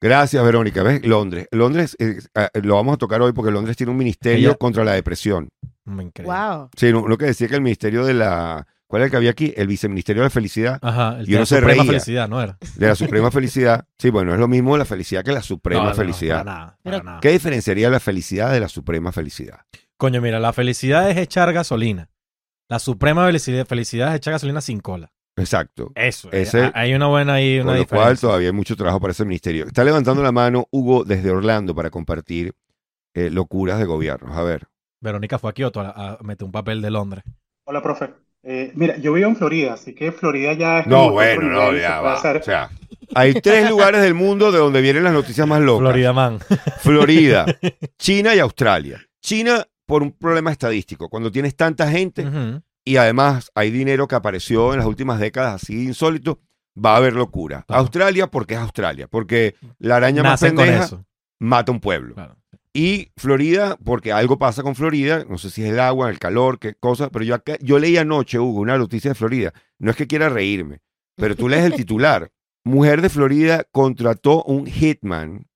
Gracias, 0.00 0.44
Verónica. 0.44 0.82
¿Ves? 0.82 1.04
Londres. 1.06 1.48
Londres, 1.50 1.96
eh, 1.98 2.18
eh, 2.34 2.48
lo 2.62 2.74
vamos 2.74 2.94
a 2.94 2.96
tocar 2.98 3.20
hoy 3.22 3.32
porque 3.32 3.50
Londres 3.50 3.76
tiene 3.76 3.90
un 3.92 3.98
ministerio 3.98 4.50
Ella- 4.50 4.56
contra 4.58 4.84
la 4.84 4.92
depresión. 4.92 5.48
Me 5.84 6.02
increíble. 6.04 6.34
Wow. 6.34 6.68
Sí, 6.76 6.86
uno, 6.88 7.02
uno 7.02 7.16
que 7.16 7.26
decía 7.26 7.48
que 7.48 7.54
el 7.54 7.60
ministerio 7.62 8.04
de 8.04 8.14
la... 8.14 8.66
¿Cuál 8.88 9.02
es 9.02 9.06
el 9.06 9.10
que 9.10 9.16
había 9.16 9.30
aquí? 9.30 9.52
El 9.56 9.66
viceministerio 9.66 10.22
de 10.22 10.26
la 10.26 10.30
felicidad. 10.30 10.78
Ajá. 10.80 11.16
El 11.18 11.28
Y 11.28 11.32
uno 11.32 11.40
de 11.40 11.46
se 11.46 11.56
Suprema 11.56 11.82
reía. 11.82 11.92
felicidad, 11.92 12.28
¿no 12.28 12.40
era? 12.40 12.56
De 12.76 12.86
la 12.86 12.94
suprema 12.94 13.30
felicidad. 13.32 13.84
Sí, 13.98 14.10
bueno, 14.10 14.32
es 14.32 14.38
lo 14.38 14.46
mismo 14.48 14.76
la 14.76 14.84
felicidad 14.84 15.24
que 15.24 15.32
la 15.32 15.42
suprema 15.42 15.80
No, 15.80 15.84
no, 15.86 15.90
no, 15.90 15.96
felicidad. 15.96 16.44
para 16.44 16.54
nada, 16.58 16.78
para 16.84 17.02
nada. 17.02 17.20
¿Qué 17.20 17.30
diferenciaría 17.30 17.90
la 17.90 17.98
felicidad 17.98 18.52
de 18.52 18.60
la 18.60 18.68
suprema 18.68 19.10
felicidad? 19.10 19.60
Coño, 19.96 20.20
mira, 20.20 20.38
la 20.38 20.52
felicidad 20.52 21.10
es 21.10 21.16
echar 21.16 21.52
gasolina. 21.52 22.10
La 22.68 22.78
suprema 22.78 23.26
felicidad, 23.66 24.10
es 24.10 24.16
echar 24.16 24.32
gasolina 24.32 24.60
sin 24.60 24.80
cola. 24.80 25.12
Exacto. 25.36 25.92
Eso. 25.94 26.30
Ese- 26.32 26.62
hay- 26.64 26.70
hay 26.74 26.94
una 26.94 27.06
buena 27.08 27.34
ahí, 27.34 27.58
una 27.60 27.72
Con 27.72 27.78
lo 27.80 27.86
cual 27.86 28.18
todavía 28.18 28.48
hay 28.48 28.54
mucho 28.54 28.74
trabajo 28.76 29.00
para 29.00 29.12
ese 29.12 29.24
ministerio. 29.24 29.66
Está 29.66 29.84
levantando 29.84 30.22
la 30.22 30.32
mano 30.32 30.66
Hugo 30.70 31.04
desde 31.04 31.30
Orlando 31.30 31.74
para 31.74 31.90
compartir 31.90 32.54
eh, 33.14 33.30
locuras 33.30 33.78
de 33.78 33.84
gobiernos. 33.84 34.36
A 34.36 34.42
ver. 34.42 34.66
Verónica 35.00 35.38
fue 35.38 35.50
a 35.50 35.52
Kioto 35.52 35.80
a, 35.80 35.90
a 36.14 36.18
meter 36.22 36.44
un 36.44 36.52
papel 36.52 36.80
de 36.82 36.90
Londres. 36.90 37.24
Hola, 37.64 37.82
profe. 37.82 38.10
Eh, 38.42 38.72
mira, 38.74 38.96
yo 38.98 39.12
vivo 39.12 39.28
en 39.28 39.36
Florida, 39.36 39.72
así 39.74 39.94
que 39.94 40.12
Florida 40.12 40.52
ya 40.52 40.80
es 40.80 40.86
No, 40.86 41.10
bueno, 41.10 41.42
no, 41.42 41.72
ya 41.76 42.00
va. 42.00 42.14
hacer. 42.14 42.36
O 42.38 42.42
sea, 42.42 42.70
hay 43.14 43.34
tres 43.34 43.68
lugares 43.68 44.02
del 44.02 44.14
mundo 44.14 44.52
de 44.52 44.58
donde 44.58 44.80
vienen 44.80 45.02
las 45.04 45.12
noticias 45.12 45.46
más 45.48 45.60
locas. 45.60 45.80
Florida 45.88 46.12
Man. 46.12 46.38
Florida, 46.80 47.46
China 47.98 48.34
y 48.34 48.38
Australia. 48.38 49.00
China 49.20 49.66
por 49.86 50.02
un 50.02 50.12
problema 50.12 50.52
estadístico. 50.52 51.08
Cuando 51.08 51.30
tienes 51.30 51.56
tanta 51.56 51.90
gente 51.90 52.26
y 52.84 52.96
además 52.96 53.50
hay 53.54 53.70
dinero 53.70 54.06
que 54.06 54.14
apareció 54.14 54.72
en 54.72 54.80
las 54.80 54.86
últimas 54.86 55.18
décadas 55.18 55.62
así 55.62 55.84
insólito, 55.84 56.40
va 56.76 56.94
a 56.94 56.96
haber 56.96 57.14
locura. 57.14 57.64
Claro. 57.66 57.80
Australia 57.80 58.26
porque 58.26 58.54
es 58.54 58.60
Australia, 58.60 59.08
porque 59.08 59.54
la 59.78 59.96
araña 59.96 60.22
más 60.22 60.42
Nacen 60.42 60.56
pendeja 60.56 61.04
mata 61.38 61.72
un 61.72 61.80
pueblo. 61.80 62.14
Claro. 62.14 62.36
Y 62.72 63.10
Florida, 63.16 63.78
porque 63.82 64.12
algo 64.12 64.38
pasa 64.38 64.62
con 64.62 64.74
Florida, 64.74 65.24
no 65.26 65.38
sé 65.38 65.48
si 65.48 65.62
es 65.62 65.70
el 65.70 65.80
agua, 65.80 66.10
el 66.10 66.18
calor, 66.18 66.58
qué 66.58 66.74
cosa, 66.74 67.08
pero 67.08 67.24
yo, 67.24 67.34
acá, 67.34 67.56
yo 67.62 67.78
leí 67.78 67.96
anoche, 67.96 68.38
Hugo, 68.38 68.60
una 68.60 68.76
noticia 68.76 69.12
de 69.12 69.14
Florida. 69.14 69.54
No 69.78 69.90
es 69.90 69.96
que 69.96 70.06
quiera 70.06 70.28
reírme, 70.28 70.82
pero 71.14 71.34
tú 71.36 71.48
lees 71.48 71.64
el 71.64 71.72
titular. 71.76 72.30
Mujer 72.64 73.00
de 73.00 73.08
Florida 73.08 73.64
contrató 73.72 74.42
un 74.42 74.66
hitman 74.66 75.46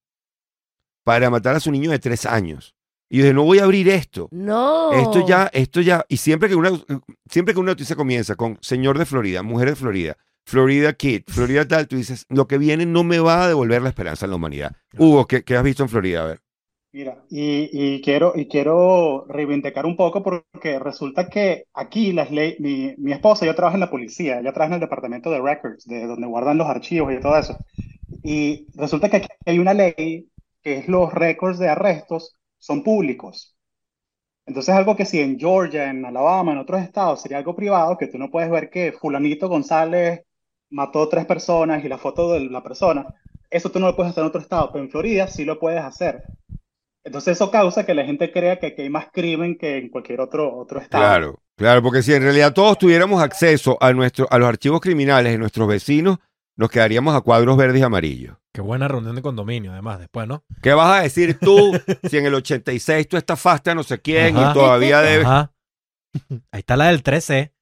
para 1.04 1.28
matar 1.28 1.56
a 1.56 1.60
su 1.60 1.70
niño 1.70 1.90
de 1.90 1.98
tres 1.98 2.24
años. 2.24 2.74
Y 3.12 3.18
yo 3.18 3.24
dije, 3.24 3.34
no 3.34 3.42
voy 3.42 3.58
a 3.58 3.64
abrir 3.64 3.88
esto. 3.88 4.28
No. 4.30 4.92
Esto 4.92 5.26
ya, 5.26 5.50
esto 5.52 5.80
ya, 5.80 6.06
y 6.08 6.16
siempre 6.16 6.48
que 6.48 6.54
una, 6.54 6.70
siempre 7.28 7.52
que 7.52 7.60
una 7.60 7.72
noticia 7.72 7.96
comienza 7.96 8.36
con 8.36 8.56
señor 8.62 8.98
de 8.98 9.04
Florida, 9.04 9.42
mujer 9.42 9.70
de 9.70 9.76
Florida, 9.76 10.16
Florida 10.46 10.92
Kid, 10.92 11.22
Florida 11.26 11.66
tal, 11.66 11.88
tú 11.88 11.96
dices, 11.96 12.24
lo 12.28 12.46
que 12.46 12.56
viene 12.56 12.86
no 12.86 13.02
me 13.02 13.18
va 13.18 13.42
a 13.44 13.48
devolver 13.48 13.82
la 13.82 13.88
esperanza 13.88 14.26
en 14.26 14.30
la 14.30 14.36
humanidad. 14.36 14.76
Hugo, 14.96 15.26
¿qué, 15.26 15.42
qué 15.42 15.56
has 15.56 15.64
visto 15.64 15.82
en 15.82 15.88
Florida? 15.88 16.22
A 16.22 16.26
ver. 16.26 16.40
Mira, 16.92 17.22
y, 17.28 17.68
y 17.72 18.00
quiero, 18.00 18.32
y 18.34 18.46
quiero 18.46 19.24
reivindicar 19.28 19.86
un 19.86 19.96
poco 19.96 20.22
porque 20.22 20.78
resulta 20.78 21.28
que 21.28 21.64
aquí 21.74 22.12
las 22.12 22.30
leyes, 22.30 22.58
mi, 22.60 22.94
mi 22.96 23.12
esposa, 23.12 23.46
yo 23.46 23.54
trabajo 23.54 23.76
en 23.76 23.80
la 23.80 23.90
policía, 23.90 24.38
ella 24.40 24.52
trabaja 24.52 24.74
en 24.74 24.74
el 24.74 24.80
departamento 24.80 25.30
de 25.30 25.40
records, 25.40 25.84
de 25.84 26.06
donde 26.06 26.26
guardan 26.26 26.58
los 26.58 26.68
archivos 26.68 27.12
y 27.12 27.20
todo 27.20 27.36
eso. 27.36 27.56
Y 28.22 28.66
resulta 28.74 29.08
que 29.08 29.18
aquí 29.18 29.28
hay 29.46 29.58
una 29.58 29.74
ley 29.74 30.28
que 30.62 30.78
es 30.78 30.88
los 30.88 31.12
récords 31.12 31.58
de 31.58 31.68
arrestos 31.68 32.36
son 32.60 32.84
públicos. 32.84 33.56
Entonces 34.46 34.74
algo 34.74 34.96
que 34.96 35.04
si 35.04 35.20
en 35.20 35.38
Georgia, 35.38 35.90
en 35.90 36.04
Alabama, 36.04 36.52
en 36.52 36.58
otros 36.58 36.80
estados 36.82 37.22
sería 37.22 37.38
algo 37.38 37.56
privado, 37.56 37.96
que 37.96 38.06
tú 38.06 38.18
no 38.18 38.30
puedes 38.30 38.50
ver 38.50 38.70
que 38.70 38.92
fulanito 38.92 39.48
González 39.48 40.22
mató 40.70 41.08
tres 41.08 41.26
personas 41.26 41.84
y 41.84 41.88
la 41.88 41.98
foto 41.98 42.32
de 42.32 42.40
la 42.40 42.62
persona, 42.62 43.06
eso 43.50 43.70
tú 43.70 43.80
no 43.80 43.86
lo 43.86 43.96
puedes 43.96 44.10
hacer 44.10 44.22
en 44.22 44.28
otro 44.28 44.40
estado, 44.40 44.70
pero 44.72 44.84
en 44.84 44.90
Florida 44.90 45.26
sí 45.26 45.44
lo 45.44 45.58
puedes 45.58 45.82
hacer. 45.82 46.22
Entonces 47.02 47.36
eso 47.36 47.50
causa 47.50 47.84
que 47.84 47.94
la 47.94 48.04
gente 48.04 48.30
crea 48.30 48.58
que 48.58 48.66
aquí 48.66 48.82
hay 48.82 48.90
más 48.90 49.06
crimen 49.12 49.56
que 49.56 49.78
en 49.78 49.88
cualquier 49.88 50.20
otro, 50.20 50.56
otro 50.56 50.80
estado. 50.80 51.02
Claro, 51.02 51.42
claro, 51.56 51.82
porque 51.82 52.02
si 52.02 52.12
en 52.12 52.22
realidad 52.22 52.52
todos 52.52 52.78
tuviéramos 52.78 53.22
acceso 53.22 53.78
a, 53.80 53.92
nuestro, 53.92 54.26
a 54.30 54.38
los 54.38 54.48
archivos 54.48 54.80
criminales 54.80 55.32
de 55.32 55.38
nuestros 55.38 55.66
vecinos, 55.66 56.18
nos 56.60 56.70
quedaríamos 56.70 57.16
a 57.16 57.22
cuadros 57.22 57.56
verdes 57.56 57.80
y 57.80 57.84
amarillos. 57.84 58.36
Qué 58.52 58.60
buena 58.60 58.86
reunión 58.86 59.16
de 59.16 59.22
condominio, 59.22 59.72
además, 59.72 59.98
después, 59.98 60.28
¿no? 60.28 60.44
¿Qué 60.62 60.74
vas 60.74 60.98
a 60.98 61.02
decir 61.02 61.38
tú 61.40 61.72
si 62.08 62.18
en 62.18 62.26
el 62.26 62.34
86 62.34 63.08
tú 63.08 63.16
estafaste 63.16 63.70
a 63.70 63.74
no 63.74 63.82
sé 63.82 63.98
quién 64.00 64.36
Ajá. 64.36 64.50
y 64.50 64.54
todavía 64.54 65.00
debes... 65.00 65.26
Ajá. 65.26 65.52
Ahí 66.52 66.60
está 66.60 66.76
la 66.76 66.88
del 66.88 67.02
13. 67.02 67.52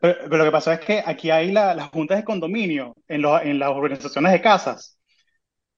Pero, 0.00 0.16
pero 0.24 0.36
lo 0.38 0.44
que 0.44 0.50
pasó 0.50 0.72
es 0.72 0.80
que 0.80 1.02
aquí 1.04 1.30
hay 1.30 1.52
la- 1.52 1.74
las 1.74 1.88
juntas 1.90 2.18
de 2.18 2.24
condominio 2.24 2.94
en, 3.06 3.22
los- 3.22 3.42
en 3.42 3.58
las 3.58 3.70
organizaciones 3.70 4.32
de 4.32 4.40
casas. 4.40 4.98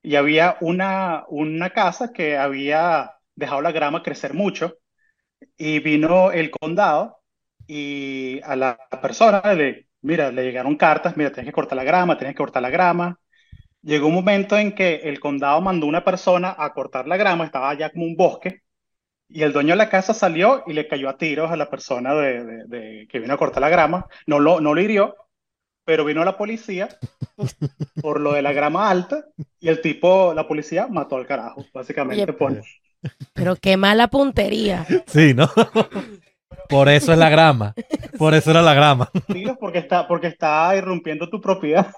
Y 0.02 0.16
había 0.16 0.56
una, 0.60 1.24
una 1.28 1.70
casa 1.70 2.12
que 2.12 2.38
había 2.38 3.12
dejado 3.34 3.62
la 3.62 3.72
grama 3.72 4.02
crecer 4.02 4.34
mucho. 4.34 4.78
Y 5.58 5.80
vino 5.80 6.32
el 6.32 6.50
condado 6.50 7.18
y 7.66 8.40
a 8.44 8.56
la 8.56 8.78
persona 9.02 9.42
le, 9.54 9.88
mira, 10.02 10.30
le 10.32 10.42
llegaron 10.44 10.76
cartas, 10.76 11.16
mira, 11.16 11.32
tienes 11.32 11.46
que 11.50 11.54
cortar 11.54 11.76
la 11.76 11.84
grama, 11.84 12.16
tienes 12.18 12.34
que 12.34 12.38
cortar 12.38 12.62
la 12.62 12.70
grama. 12.70 13.18
Llegó 13.82 14.08
un 14.08 14.14
momento 14.14 14.58
en 14.58 14.74
que 14.74 14.96
el 15.04 15.20
condado 15.20 15.60
mandó 15.60 15.86
una 15.86 16.04
persona 16.04 16.54
a 16.58 16.72
cortar 16.74 17.08
la 17.08 17.16
grama, 17.18 17.44
estaba 17.46 17.74
ya 17.74 17.90
como 17.90 18.06
un 18.06 18.16
bosque. 18.16 18.62
Y 19.28 19.42
el 19.42 19.52
dueño 19.52 19.70
de 19.70 19.76
la 19.78 19.90
casa 19.90 20.14
salió 20.14 20.64
y 20.66 20.74
le 20.74 20.88
cayó 20.88 21.08
a 21.08 21.18
tiros 21.18 21.50
a 21.52 21.56
la 21.56 21.70
persona 21.70 22.14
de, 22.14 22.44
de- 22.44 22.64
de- 22.66 23.08
que 23.08 23.20
vino 23.20 23.34
a 23.34 23.38
cortar 23.38 23.62
la 23.62 23.70
grama. 23.70 24.06
No 24.26 24.40
lo, 24.40 24.60
no 24.60 24.74
lo 24.74 24.80
hirió, 24.82 25.16
pero 25.84 26.04
vino 26.04 26.24
la 26.24 26.36
policía 26.38 26.88
por 28.00 28.20
lo 28.20 28.32
de 28.32 28.42
la 28.42 28.52
grama 28.52 28.90
alta 28.90 29.24
y 29.60 29.68
el 29.68 29.80
tipo, 29.80 30.32
la 30.34 30.46
policía, 30.48 30.86
mató 30.88 31.16
al 31.16 31.26
carajo, 31.26 31.66
básicamente. 31.74 32.22
Oye, 32.22 32.32
por- 32.32 32.62
Pero 33.34 33.56
qué 33.56 33.76
mala 33.76 34.08
puntería. 34.08 34.86
Sí, 35.06 35.34
¿no? 35.34 35.48
Por 36.68 36.88
eso 36.88 37.12
es 37.12 37.18
la 37.18 37.30
grama. 37.30 37.74
Por 38.18 38.34
eso 38.34 38.50
era 38.50 38.62
la 38.62 38.74
grama. 38.74 39.10
tiros 39.26 39.56
porque 39.58 39.78
está, 39.78 40.06
porque 40.06 40.28
está 40.28 40.74
irrumpiendo 40.76 41.28
tu 41.28 41.40
propiedad. 41.40 41.92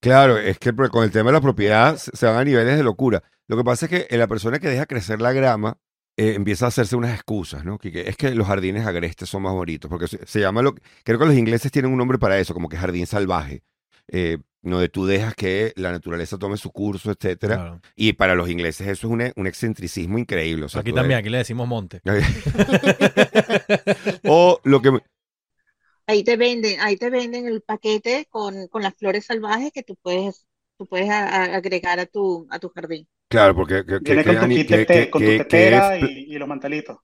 Claro, 0.00 0.38
es 0.38 0.58
que 0.58 0.74
con 0.74 1.04
el 1.04 1.10
tema 1.10 1.30
de 1.30 1.34
la 1.34 1.40
propiedad 1.40 1.96
se 1.96 2.26
van 2.26 2.36
a 2.36 2.44
niveles 2.44 2.76
de 2.76 2.84
locura. 2.84 3.22
Lo 3.48 3.56
que 3.56 3.64
pasa 3.64 3.86
es 3.86 4.06
que 4.06 4.16
la 4.16 4.26
persona 4.26 4.58
que 4.58 4.68
deja 4.68 4.86
crecer 4.86 5.20
la 5.20 5.32
grama 5.32 5.78
eh, 6.16 6.34
empieza 6.34 6.64
a 6.64 6.68
hacerse 6.68 6.96
unas 6.96 7.14
excusas, 7.14 7.64
¿no? 7.64 7.78
Que, 7.78 7.92
que 7.92 8.08
es 8.08 8.16
que 8.16 8.34
los 8.34 8.46
jardines 8.46 8.86
agrestes 8.86 9.28
son 9.28 9.42
más 9.42 9.52
bonitos, 9.52 9.88
porque 9.90 10.08
se, 10.08 10.24
se 10.26 10.40
llama 10.40 10.62
lo 10.62 10.74
creo 11.04 11.18
que 11.18 11.26
los 11.26 11.34
ingleses 11.34 11.70
tienen 11.70 11.90
un 11.90 11.98
nombre 11.98 12.18
para 12.18 12.38
eso, 12.38 12.54
como 12.54 12.68
que 12.68 12.76
jardín 12.76 13.06
salvaje, 13.06 13.62
eh, 14.08 14.38
donde 14.70 14.88
tú 14.88 15.06
dejas 15.06 15.34
que 15.34 15.72
la 15.76 15.92
naturaleza 15.92 16.38
tome 16.38 16.56
su 16.56 16.70
curso, 16.72 17.10
etcétera. 17.10 17.56
Claro. 17.56 17.80
Y 17.94 18.14
para 18.14 18.34
los 18.34 18.48
ingleses 18.50 18.88
eso 18.88 19.06
es 19.06 19.12
un, 19.12 19.32
un 19.36 19.46
excentricismo 19.46 20.18
increíble. 20.18 20.64
o 20.64 20.68
sea, 20.68 20.80
Aquí 20.80 20.92
también, 20.92 21.20
aquí 21.20 21.28
le 21.28 21.38
decimos 21.38 21.68
monte. 21.68 22.00
o 24.24 24.60
lo 24.64 24.82
que 24.82 24.90
me- 24.92 25.00
Ahí 26.08 26.22
te 26.22 26.36
venden, 26.36 26.78
ahí 26.80 26.96
te 26.96 27.10
venden 27.10 27.48
el 27.48 27.62
paquete 27.62 28.26
con, 28.30 28.68
con 28.68 28.82
las 28.82 28.94
flores 28.94 29.24
salvajes 29.26 29.72
que 29.72 29.82
tú 29.82 29.96
puedes, 30.00 30.46
tú 30.78 30.86
puedes 30.86 31.10
a- 31.10 31.26
a- 31.28 31.56
agregar 31.56 31.98
a 31.98 32.06
tu, 32.06 32.46
a 32.50 32.60
tu 32.60 32.68
jardín. 32.68 33.08
claro, 33.28 33.56
porque 33.56 33.84
que- 33.84 33.98
que- 33.98 34.14
Viene 34.14 34.22
que 34.22 34.28
con 34.30 34.38
tu 34.38 34.44
ani- 34.44 34.56
kit 34.56 34.68
de 34.70 34.76
que- 34.76 34.84
té- 34.84 34.94
que- 35.04 35.10
con 35.10 35.22
tu 35.22 35.28
tetera 35.28 35.98
y 35.98 36.38
los 36.38 36.48
mantelitos. 36.48 36.98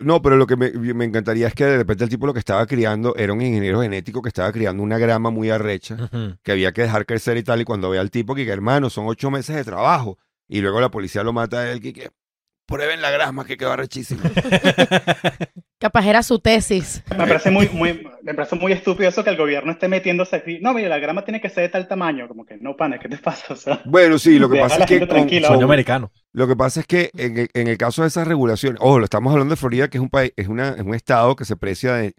No, 0.00 0.20
pero 0.22 0.36
lo 0.36 0.46
que 0.46 0.56
me, 0.56 0.70
me 0.72 1.04
encantaría 1.04 1.46
es 1.46 1.54
que 1.54 1.64
de 1.64 1.76
repente 1.78 2.02
el 2.02 2.10
tipo 2.10 2.26
lo 2.26 2.32
que 2.32 2.40
estaba 2.40 2.66
criando 2.66 3.14
era 3.16 3.32
un 3.32 3.40
ingeniero 3.40 3.80
genético 3.80 4.22
que 4.22 4.28
estaba 4.28 4.50
criando 4.50 4.82
una 4.82 4.98
grama 4.98 5.30
muy 5.30 5.50
arrecha 5.50 6.10
que 6.42 6.52
había 6.52 6.72
que 6.72 6.82
dejar 6.82 7.06
crecer 7.06 7.36
y 7.36 7.44
tal. 7.44 7.60
Y 7.60 7.64
cuando 7.64 7.90
ve 7.90 7.98
al 7.98 8.10
tipo 8.10 8.34
que, 8.34 8.48
hermano, 8.48 8.90
son 8.90 9.06
ocho 9.06 9.30
meses 9.30 9.54
de 9.54 9.64
trabajo 9.64 10.18
y 10.48 10.62
luego 10.62 10.80
la 10.80 10.90
policía 10.90 11.22
lo 11.22 11.32
mata 11.32 11.60
a 11.60 11.70
él, 11.70 11.80
que 11.80 12.10
prueben 12.68 13.00
la 13.00 13.10
grasma 13.10 13.46
que 13.46 13.56
quedó 13.56 13.74
rechísima. 13.74 14.22
Capaz 15.78 16.06
era 16.06 16.22
su 16.22 16.38
tesis. 16.38 17.02
Me 17.10 17.16
parece 17.26 17.50
muy, 17.50 17.68
muy, 17.70 18.06
me 18.22 18.34
parece 18.34 18.56
muy 18.56 18.72
estúpido 18.72 19.08
eso 19.08 19.22
que 19.24 19.30
el 19.30 19.36
gobierno 19.36 19.72
esté 19.72 19.88
metiéndose 19.88 20.36
aquí. 20.36 20.58
No, 20.60 20.74
mire, 20.74 20.88
la 20.88 20.98
grama 20.98 21.24
tiene 21.24 21.40
que 21.40 21.48
ser 21.48 21.62
de 21.62 21.68
tal 21.70 21.86
tamaño. 21.88 22.28
Como 22.28 22.44
que, 22.44 22.56
no, 22.58 22.76
pana, 22.76 22.98
¿qué 22.98 23.08
te 23.08 23.16
pasa? 23.16 23.54
O 23.54 23.56
sea, 23.56 23.80
Bueno, 23.86 24.18
sí, 24.18 24.38
lo 24.38 24.50
que 24.50 24.58
pasa 24.60 24.80
es 24.84 24.86
que 24.86 24.98
con- 25.06 25.16
hombre. 25.18 25.64
americano. 25.64 26.10
Lo 26.32 26.46
que 26.46 26.56
pasa 26.56 26.80
es 26.80 26.86
que 26.86 27.10
en 27.16 27.38
el, 27.38 27.48
en 27.54 27.68
el 27.68 27.78
caso 27.78 28.02
de 28.02 28.08
esas 28.08 28.26
regulaciones, 28.28 28.78
ojo, 28.82 28.98
lo 28.98 29.04
estamos 29.04 29.32
hablando 29.32 29.52
de 29.54 29.56
Florida, 29.60 29.88
que 29.88 29.98
es 29.98 30.02
un 30.02 30.10
país, 30.10 30.32
es 30.36 30.48
una, 30.48 30.70
es 30.70 30.82
un 30.82 30.94
estado 30.94 31.36
que 31.36 31.44
se 31.44 31.56
precia 31.56 31.94
de 31.94 32.14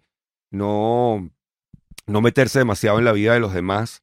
no, 0.52 1.30
no 2.08 2.22
meterse 2.22 2.60
demasiado 2.60 2.98
en 2.98 3.06
la 3.06 3.12
vida 3.12 3.34
de 3.34 3.40
los 3.42 3.54
demás, 3.54 4.02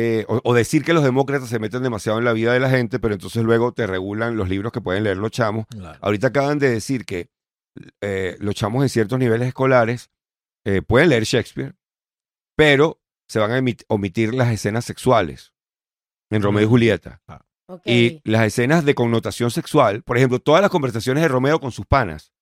eh, 0.00 0.24
o, 0.28 0.40
o 0.44 0.54
decir 0.54 0.84
que 0.84 0.92
los 0.92 1.02
demócratas 1.02 1.48
se 1.48 1.58
meten 1.58 1.82
demasiado 1.82 2.18
en 2.18 2.24
la 2.24 2.32
vida 2.32 2.52
de 2.52 2.60
la 2.60 2.70
gente, 2.70 3.00
pero 3.00 3.14
entonces 3.14 3.42
luego 3.42 3.72
te 3.72 3.86
regulan 3.86 4.36
los 4.36 4.48
libros 4.48 4.70
que 4.70 4.80
pueden 4.80 5.02
leer 5.02 5.16
los 5.16 5.32
chamos. 5.32 5.66
Claro. 5.66 5.98
Ahorita 6.00 6.28
acaban 6.28 6.60
de 6.60 6.70
decir 6.70 7.04
que 7.04 7.30
eh, 8.00 8.36
los 8.38 8.54
chamos 8.54 8.82
en 8.84 8.88
ciertos 8.88 9.18
niveles 9.18 9.48
escolares 9.48 10.10
eh, 10.64 10.82
pueden 10.82 11.08
leer 11.08 11.24
Shakespeare, 11.24 11.74
pero 12.56 13.00
se 13.28 13.40
van 13.40 13.50
a 13.52 13.72
omitir 13.88 14.34
las 14.34 14.52
escenas 14.52 14.84
sexuales 14.84 15.52
en 16.30 16.42
Romeo 16.42 16.62
y 16.62 16.66
Mm. 16.66 16.70
Julieta. 16.70 17.20
Ok. 17.66 17.82
Y 17.84 18.20
las 18.24 18.46
escenas 18.46 18.84
de 18.84 18.94
connotación 18.94 19.50
sexual, 19.50 20.02
por 20.02 20.16
ejemplo, 20.16 20.38
todas 20.38 20.62
las 20.62 20.70
conversaciones 20.70 21.22
de 21.22 21.28
Romeo 21.28 21.60
con 21.60 21.72
sus 21.72 21.86
panas, 21.86 22.32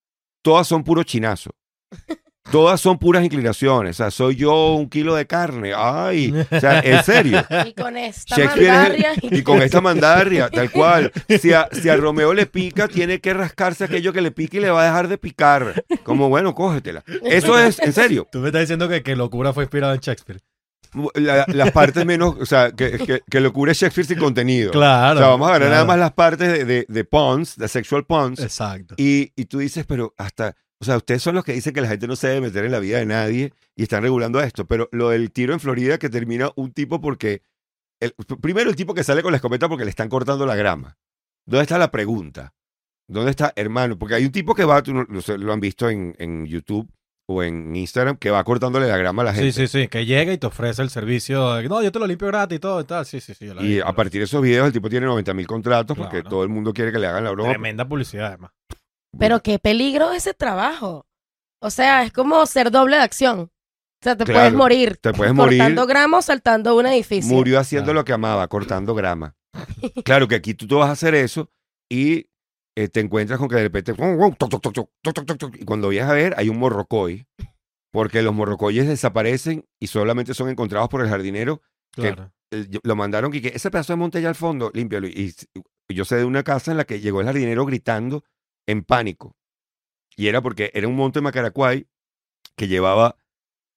todas 0.43 0.67
son 0.69 0.85
puro 0.85 1.03
chinazo. 1.05 1.51
Todas 2.50 2.81
son 2.81 2.99
puras 2.99 3.25
inclinaciones. 3.25 3.97
O 3.97 4.05
sea, 4.05 4.11
soy 4.11 4.37
yo 4.37 4.75
un 4.75 4.88
kilo 4.88 5.15
de 5.15 5.26
carne. 5.26 5.73
Ay, 5.76 6.33
o 6.50 6.61
sea, 6.61 6.81
en 6.81 7.03
serio. 7.05 7.45
Y 7.67 7.73
con 7.73 7.97
esta 7.97 8.37
es- 8.41 8.57
mandarria. 8.57 9.12
Y 9.23 9.43
con 9.43 9.62
esta 9.62 9.81
mandarria, 9.81 10.49
tal 10.50 10.71
cual. 10.71 11.12
Si 11.41 11.53
a, 11.53 11.69
si 11.73 11.88
a 11.88 11.97
Romeo 11.97 12.33
le 12.35 12.47
pica, 12.47 12.88
tiene 12.88 13.21
que 13.21 13.35
rascarse 13.35 13.85
aquello 13.85 14.12
que 14.12 14.21
le 14.21 14.31
pica 14.31 14.57
y 14.57 14.61
le 14.61 14.71
va 14.71 14.83
a 14.83 14.85
dejar 14.87 15.09
de 15.09 15.19
picar. 15.19 15.85
Como, 16.05 16.29
bueno, 16.29 16.55
cógetela. 16.55 17.03
Eso 17.25 17.59
es, 17.59 17.79
en 17.81 17.93
serio, 17.93 18.26
Tú 18.31 18.38
me 18.41 18.49
estás 18.49 18.61
diciendo 18.62 18.88
que, 18.88 19.03
que 19.03 19.17
locura 19.17 19.53
fue 19.53 19.65
inspirado 19.65 19.95
en 19.95 20.00
Shakespeare. 20.00 20.41
la- 21.15 21.45
las 21.49 21.73
partes 21.73 22.07
menos, 22.07 22.37
o 22.41 22.47
sea, 22.47 22.71
que, 22.71 22.93
que, 22.99 23.21
que 23.29 23.41
locura 23.41 23.73
es 23.73 23.79
Shakespeare 23.79 24.07
sin 24.07 24.19
contenido. 24.19 24.71
Claro. 24.71 25.17
O 25.17 25.19
sea, 25.23 25.29
vamos 25.29 25.47
a 25.49 25.50
agarrar 25.50 25.71
nada 25.71 25.85
más 25.85 25.99
las 25.99 26.12
partes 26.12 26.49
de, 26.50 26.65
de, 26.65 26.87
de 26.88 27.05
puns, 27.05 27.57
de 27.57 27.69
sexual 27.69 28.05
puns, 28.07 28.38
Exacto. 28.41 28.95
Y, 28.97 29.33
y 29.37 29.45
tú 29.47 29.59
dices, 29.59 29.85
pero 29.87 30.15
hasta, 30.17 30.55
o 30.78 30.85
sea, 30.85 30.97
ustedes 30.97 31.23
son 31.23 31.35
los 31.35 31.45
que 31.45 31.52
dicen 31.52 31.73
que 31.73 31.80
la 31.80 31.88
gente 31.88 32.06
no 32.06 32.16
se 32.16 32.28
debe 32.28 32.42
meter 32.42 32.64
en 32.64 32.73
la 32.73 32.80
vida 32.80 32.99
de 32.99 33.06
nadie 33.06 33.52
y 33.75 33.83
están 33.83 34.02
regulando 34.02 34.40
esto, 34.40 34.66
pero 34.66 34.88
lo 34.92 35.11
del 35.11 35.30
tiro 35.30 35.54
en 35.54 35.61
Florida 35.61 35.99
que 35.99 36.11
termina 36.11 36.50
un 36.56 36.73
tipo 36.73 37.00
porque, 37.00 37.42
el, 38.00 38.12
primero 38.40 38.68
el 38.68 38.76
tipo 38.76 38.92
que 38.92 39.04
sale 39.04 39.23
con 39.23 39.33
la 39.33 39.37
escopeta 39.37 39.68
porque 39.68 39.85
le 39.85 39.90
están 39.90 40.09
cortando 40.09 40.45
la 40.45 40.56
grama. 40.56 40.99
¿Dónde 41.47 41.62
está 41.62 41.78
la 41.78 41.90
pregunta? 41.90 42.52
¿Dónde 43.09 43.30
está, 43.30 43.52
hermano? 43.56 43.99
Porque 43.99 44.16
hay 44.16 44.25
un 44.25 44.33
tipo 44.33 44.54
que 44.54 44.64
va, 44.64 44.83
tú 44.83 44.92
lo 44.92 45.52
han 45.52 45.61
visto 45.61 45.88
en, 45.88 46.14
en 46.18 46.45
YouTube 46.45 46.90
o 47.28 47.42
en 47.42 47.75
Instagram, 47.75 48.16
que 48.16 48.30
va 48.30 48.42
cortándole 48.45 48.87
la 48.88 48.97
grama 48.97 49.23
a 49.23 49.26
la 49.26 49.35
gente. 49.35 49.52
Sí, 49.52 49.66
sí, 49.66 49.83
sí. 49.83 49.88
Que 49.88 50.04
llega 50.04 50.33
y 50.33 50.38
te 50.38 50.47
ofrece 50.47 50.83
el 50.83 50.90
servicio. 50.90 51.54
de, 51.54 51.68
no, 51.68 51.83
yo 51.83 51.90
te 51.90 51.99
lo 51.99 52.06
limpio 52.06 52.28
gratis 52.28 52.56
y 52.56 52.59
todo 52.61 52.80
y 52.80 52.85
tal. 52.85 53.04
Sí, 53.06 53.21
sí, 53.21 53.35
sí. 53.35 53.47
yo 53.47 53.54
la 53.54 53.62
vi, 53.62 53.76
Y 53.76 53.80
a 53.80 53.92
partir 53.92 54.21
de 54.21 54.25
esos 54.25 54.42
videos 54.42 54.66
el 54.66 54.73
tipo 54.73 54.88
tiene 54.88 55.06
90 55.06 55.35
mil 55.35 55.47
contratos 55.47 55.97
porque 55.97 56.23
todo 56.23 56.42
el 56.42 56.49
mundo 56.49 56.73
quiere 56.73 56.92
que 56.92 56.99
le 56.99 57.06
hagan 57.06 57.25
la 57.25 57.30
broma. 57.30 57.50
Tremenda 57.50 57.88
publicidad, 57.88 58.26
además. 58.26 58.52
Pero 59.18 59.42
qué 59.42 59.58
peligro 59.58 60.12
ese 60.12 60.35
trabajo. 60.35 61.06
O 61.61 61.70
sea, 61.70 62.02
es 62.02 62.12
como 62.12 62.44
ser 62.46 62.70
doble 62.70 62.96
de 62.96 63.02
acción. 63.02 63.40
O 63.40 64.02
sea, 64.02 64.16
te 64.16 64.25
puedes 64.25 64.52
morir. 64.52 64.99
Te 64.99 65.12
puedes 65.12 65.35
morir. 65.35 65.58
Cortando 65.58 65.87
gramos, 65.87 66.25
saltando 66.26 66.76
un 66.76 66.87
edificio. 66.87 67.35
Murió 67.35 67.58
haciendo 67.58 67.94
lo 67.94 68.04
que 68.04 68.12
amaba, 68.12 68.46
cortando 68.49 68.94
grama. 68.94 69.35
claro 70.04 70.28
que 70.28 70.35
aquí 70.35 70.54
tú 70.54 70.66
te 70.66 70.75
vas 70.75 70.88
a 70.88 70.92
hacer 70.92 71.14
eso 71.14 71.50
y 71.88 72.28
eh, 72.76 72.88
te 72.88 73.00
encuentras 73.00 73.38
con 73.38 73.49
que 73.49 73.56
de 73.56 73.62
repente. 73.62 73.94
Y 75.58 75.64
cuando 75.64 75.88
vienes 75.88 76.11
a 76.11 76.14
ver, 76.14 76.35
hay 76.37 76.49
un 76.49 76.58
morrocoy. 76.58 77.26
Porque 77.92 78.20
los 78.20 78.35
morrocoyes 78.35 78.87
desaparecen 78.87 79.64
y 79.80 79.87
solamente 79.87 80.35
son 80.35 80.50
encontrados 80.50 80.90
por 80.90 81.00
el 81.00 81.08
jardinero. 81.08 81.62
Que 81.92 82.14
eh, 82.50 82.68
lo 82.82 82.94
mandaron 82.94 83.35
y 83.35 83.40
que 83.40 83.49
ese 83.49 83.70
pedazo 83.70 83.94
de 83.94 83.96
monte 83.96 84.18
allá 84.18 84.28
al 84.28 84.35
fondo, 84.35 84.70
límpialo. 84.75 85.08
Y 85.08 85.35
yo 85.88 86.04
sé 86.04 86.16
de 86.16 86.25
una 86.26 86.42
casa 86.42 86.70
en 86.70 86.76
la 86.76 86.85
que 86.85 87.00
llegó 87.00 87.20
el 87.20 87.26
jardinero 87.26 87.64
gritando 87.64 88.23
en 88.66 88.82
pánico. 88.85 89.37
Y 90.16 90.28
era 90.28 90.40
porque 90.42 90.70
era 90.75 90.88
un 90.88 90.96
monte 90.96 91.20
Macaracuay 91.20 91.87
que 92.56 92.68
llevaba 92.68 93.16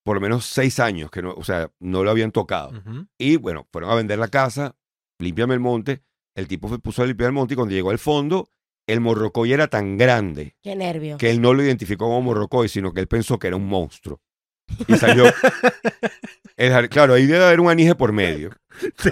por 0.02 0.16
lo 0.16 0.20
menos 0.20 0.46
seis 0.46 0.80
años, 0.80 1.10
que 1.10 1.22
no, 1.22 1.34
o 1.34 1.44
sea, 1.44 1.70
no 1.78 2.02
lo 2.02 2.10
habían 2.10 2.32
tocado. 2.32 2.72
Y 3.18 3.36
bueno, 3.36 3.66
fueron 3.70 3.90
a 3.90 3.94
vender 3.94 4.18
la 4.18 4.28
casa, 4.28 4.74
límpiame 5.18 5.54
el 5.54 5.60
monte. 5.60 6.02
El 6.34 6.48
tipo 6.48 6.68
se 6.70 6.78
puso 6.78 7.02
a 7.02 7.06
limpiar 7.06 7.28
el 7.28 7.34
monte 7.34 7.54
y 7.54 7.56
cuando 7.56 7.74
llegó 7.74 7.90
al 7.90 7.98
fondo, 7.98 8.48
el 8.86 9.00
morrocoy 9.00 9.52
era 9.52 9.68
tan 9.68 9.98
grande 9.98 10.56
Qué 10.62 10.74
nervio. 10.74 11.18
que 11.18 11.30
él 11.30 11.40
no 11.42 11.52
lo 11.52 11.62
identificó 11.62 12.06
como 12.06 12.22
morrocoy, 12.22 12.68
sino 12.68 12.92
que 12.94 13.00
él 13.00 13.08
pensó 13.08 13.38
que 13.38 13.48
era 13.48 13.56
un 13.56 13.66
monstruo. 13.66 14.20
Y 14.88 14.96
salió. 14.96 15.24
el 16.56 16.88
claro, 16.88 17.14
ahí 17.14 17.26
debe 17.26 17.44
haber 17.44 17.60
un 17.60 17.70
anije 17.70 17.94
por 17.94 18.12
medio. 18.12 18.50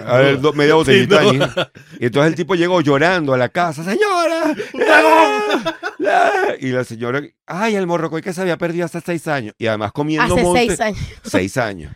A 0.05 0.17
ver, 0.17 0.39
do- 0.41 0.53
media 0.53 0.75
botellita 0.75 1.19
de. 1.21 1.67
Y 1.99 2.05
entonces 2.07 2.29
el 2.31 2.35
tipo 2.35 2.55
llegó 2.55 2.81
llorando 2.81 3.33
a 3.33 3.37
la 3.37 3.49
casa, 3.49 3.83
señora. 3.83 4.55
¡Ah! 4.91 5.75
¡Ah! 6.07 6.31
Y 6.59 6.67
la 6.69 6.83
señora, 6.83 7.21
ay, 7.45 7.75
el 7.75 7.85
morrocoy 7.87 8.21
que 8.21 8.33
se 8.33 8.41
había 8.41 8.57
perdido 8.57 8.85
hace 8.85 9.01
seis 9.01 9.27
años. 9.27 9.53
Y 9.57 9.67
además 9.67 9.91
comiendo 9.91 10.33
Hace 10.33 10.43
monte. 10.43 10.65
seis 10.67 10.79
años. 10.81 10.99
Seis 11.23 11.57
años. 11.57 11.93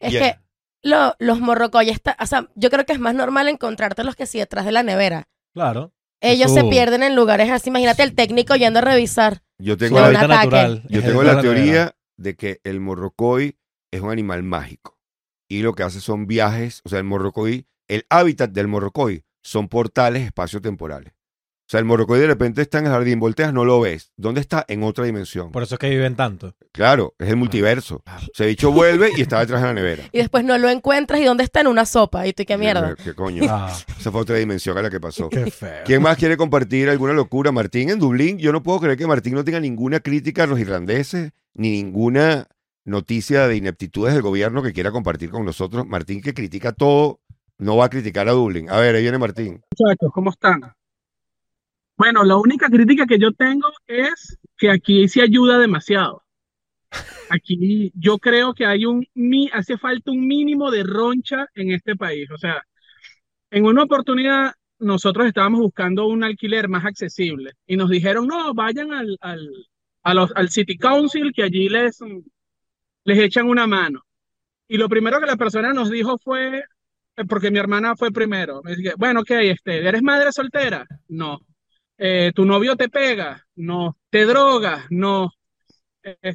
Es 0.00 0.12
Y- 0.14 0.18
que 0.18 0.36
lo- 0.82 1.14
los 1.20 1.38
morrocoyes, 1.40 1.94
está- 1.94 2.16
o 2.20 2.26
sea, 2.26 2.48
yo 2.56 2.70
creo 2.70 2.84
que 2.84 2.92
es 2.92 2.98
más 2.98 3.14
normal 3.14 3.48
encontrarte 3.48 4.02
los 4.04 4.16
que 4.16 4.26
sí 4.26 4.38
detrás 4.38 4.64
de 4.64 4.72
la 4.72 4.82
nevera. 4.82 5.28
Claro. 5.54 5.92
Ellos 6.20 6.50
Eso- 6.52 6.60
se 6.62 6.70
pierden 6.70 7.02
en 7.04 7.14
lugares 7.14 7.50
así. 7.50 7.70
Imagínate 7.70 8.02
el 8.02 8.14
técnico 8.14 8.54
yendo 8.56 8.78
a 8.80 8.82
revisar. 8.82 9.42
Yo 9.58 9.76
tengo, 9.76 10.00
la, 10.00 10.26
natural. 10.26 10.82
yo 10.88 11.02
tengo 11.02 11.22
la 11.22 11.40
teoría 11.40 11.94
de 12.22 12.36
que 12.36 12.60
el 12.64 12.80
morrocoy 12.80 13.58
es 13.90 14.00
un 14.00 14.10
animal 14.10 14.42
mágico. 14.42 14.98
Y 15.48 15.62
lo 15.62 15.74
que 15.74 15.82
hace 15.82 16.00
son 16.00 16.26
viajes, 16.26 16.80
o 16.84 16.88
sea, 16.88 16.98
el 16.98 17.04
morrocoy, 17.04 17.66
el 17.88 18.06
hábitat 18.08 18.50
del 18.52 18.68
morrocoy 18.68 19.24
son 19.42 19.68
portales 19.68 20.22
espaciotemporales. 20.24 21.12
O 21.72 21.74
sea, 21.74 21.80
el 21.80 21.86
morrocoy 21.86 22.20
de 22.20 22.26
repente 22.26 22.60
está 22.60 22.80
en 22.80 22.84
el 22.84 22.92
jardín, 22.92 23.18
volteas, 23.18 23.50
no 23.50 23.64
lo 23.64 23.80
ves. 23.80 24.12
¿Dónde 24.18 24.42
está? 24.42 24.62
En 24.68 24.82
otra 24.82 25.06
dimensión. 25.06 25.52
Por 25.52 25.62
eso 25.62 25.76
es 25.76 25.78
que 25.78 25.88
viven 25.88 26.16
tanto. 26.16 26.54
Claro, 26.70 27.14
es 27.18 27.30
el 27.30 27.36
multiverso. 27.36 28.00
Claro. 28.00 28.26
Ese 28.30 28.44
bicho 28.44 28.70
vuelve 28.72 29.08
y 29.16 29.22
está 29.22 29.40
detrás 29.40 29.62
de 29.62 29.68
la 29.68 29.72
nevera. 29.72 30.02
Y 30.12 30.18
después 30.18 30.44
no 30.44 30.58
lo 30.58 30.68
encuentras 30.68 31.18
y 31.22 31.24
dónde 31.24 31.44
está 31.44 31.62
en 31.62 31.68
una 31.68 31.86
sopa. 31.86 32.26
Y 32.26 32.34
tú, 32.34 32.44
qué 32.46 32.58
mierda. 32.58 32.94
¿Qué 32.94 33.14
coño? 33.14 33.44
Ah, 33.48 33.74
Esa 33.98 34.12
fue 34.12 34.20
otra 34.20 34.36
dimensión 34.36 34.76
a 34.76 34.82
la 34.82 34.90
que 34.90 35.00
pasó. 35.00 35.30
qué 35.30 35.50
feo. 35.50 35.80
¿Quién 35.86 36.02
más 36.02 36.18
quiere 36.18 36.36
compartir 36.36 36.90
alguna 36.90 37.14
locura? 37.14 37.52
Martín 37.52 37.88
en 37.88 37.98
Dublín. 37.98 38.36
Yo 38.36 38.52
no 38.52 38.62
puedo 38.62 38.78
creer 38.78 38.98
que 38.98 39.06
Martín 39.06 39.32
no 39.32 39.42
tenga 39.42 39.58
ninguna 39.58 40.00
crítica 40.00 40.42
a 40.42 40.46
los 40.46 40.60
irlandeses, 40.60 41.32
ni 41.54 41.70
ninguna 41.70 42.48
noticia 42.84 43.48
de 43.48 43.56
ineptitudes 43.56 44.12
del 44.12 44.20
gobierno 44.20 44.62
que 44.62 44.74
quiera 44.74 44.90
compartir 44.90 45.30
con 45.30 45.46
nosotros. 45.46 45.86
Martín 45.86 46.20
que 46.20 46.34
critica 46.34 46.72
todo, 46.72 47.22
no 47.56 47.78
va 47.78 47.86
a 47.86 47.88
criticar 47.88 48.28
a 48.28 48.32
Dublín. 48.32 48.68
A 48.68 48.76
ver, 48.76 48.94
ahí 48.94 49.00
viene 49.00 49.16
Martín. 49.16 49.62
Muchachos, 49.78 50.10
¿cómo 50.12 50.28
están? 50.28 50.60
Bueno, 52.02 52.24
la 52.24 52.34
única 52.34 52.66
crítica 52.68 53.06
que 53.06 53.16
yo 53.16 53.30
tengo 53.30 53.68
es 53.86 54.36
que 54.58 54.72
aquí 54.72 55.06
se 55.06 55.22
ayuda 55.22 55.56
demasiado. 55.56 56.24
Aquí 57.30 57.92
yo 57.94 58.18
creo 58.18 58.54
que 58.54 58.66
hay 58.66 58.86
un, 58.86 59.06
hace 59.52 59.78
falta 59.78 60.10
un 60.10 60.26
mínimo 60.26 60.72
de 60.72 60.82
roncha 60.82 61.46
en 61.54 61.70
este 61.70 61.94
país. 61.94 62.28
O 62.32 62.38
sea, 62.38 62.60
en 63.52 63.66
una 63.66 63.84
oportunidad 63.84 64.52
nosotros 64.80 65.28
estábamos 65.28 65.60
buscando 65.60 66.08
un 66.08 66.24
alquiler 66.24 66.68
más 66.68 66.84
accesible 66.84 67.52
y 67.68 67.76
nos 67.76 67.88
dijeron, 67.88 68.26
no, 68.26 68.52
vayan 68.52 68.92
al, 68.92 69.16
al, 69.20 69.48
al 70.02 70.48
City 70.50 70.76
Council 70.76 71.32
que 71.32 71.44
allí 71.44 71.68
les, 71.68 72.00
les 73.04 73.18
echan 73.20 73.48
una 73.48 73.68
mano. 73.68 74.04
Y 74.66 74.76
lo 74.76 74.88
primero 74.88 75.20
que 75.20 75.26
la 75.26 75.36
persona 75.36 75.72
nos 75.72 75.88
dijo 75.88 76.18
fue, 76.18 76.64
eh, 77.16 77.24
porque 77.28 77.52
mi 77.52 77.60
hermana 77.60 77.94
fue 77.94 78.10
primero, 78.10 78.60
me 78.64 78.74
dije, 78.74 78.94
bueno, 78.98 79.20
ok, 79.20 79.30
este, 79.30 79.86
¿eres 79.86 80.02
madre 80.02 80.32
soltera? 80.32 80.84
No. 81.06 81.38
Eh, 82.04 82.32
¿tu 82.34 82.44
novio 82.44 82.74
te 82.74 82.88
pega? 82.88 83.46
No. 83.54 83.96
¿Te 84.10 84.26
drogas? 84.26 84.86
No. 84.90 85.30
Eh, 86.02 86.34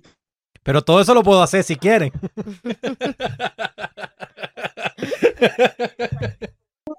Pero 0.64 0.82
todo 0.82 1.02
eso 1.02 1.14
lo 1.14 1.24
puedo 1.24 1.44
hacer 1.44 1.62
si 1.62 1.76
quieren. 1.76 2.14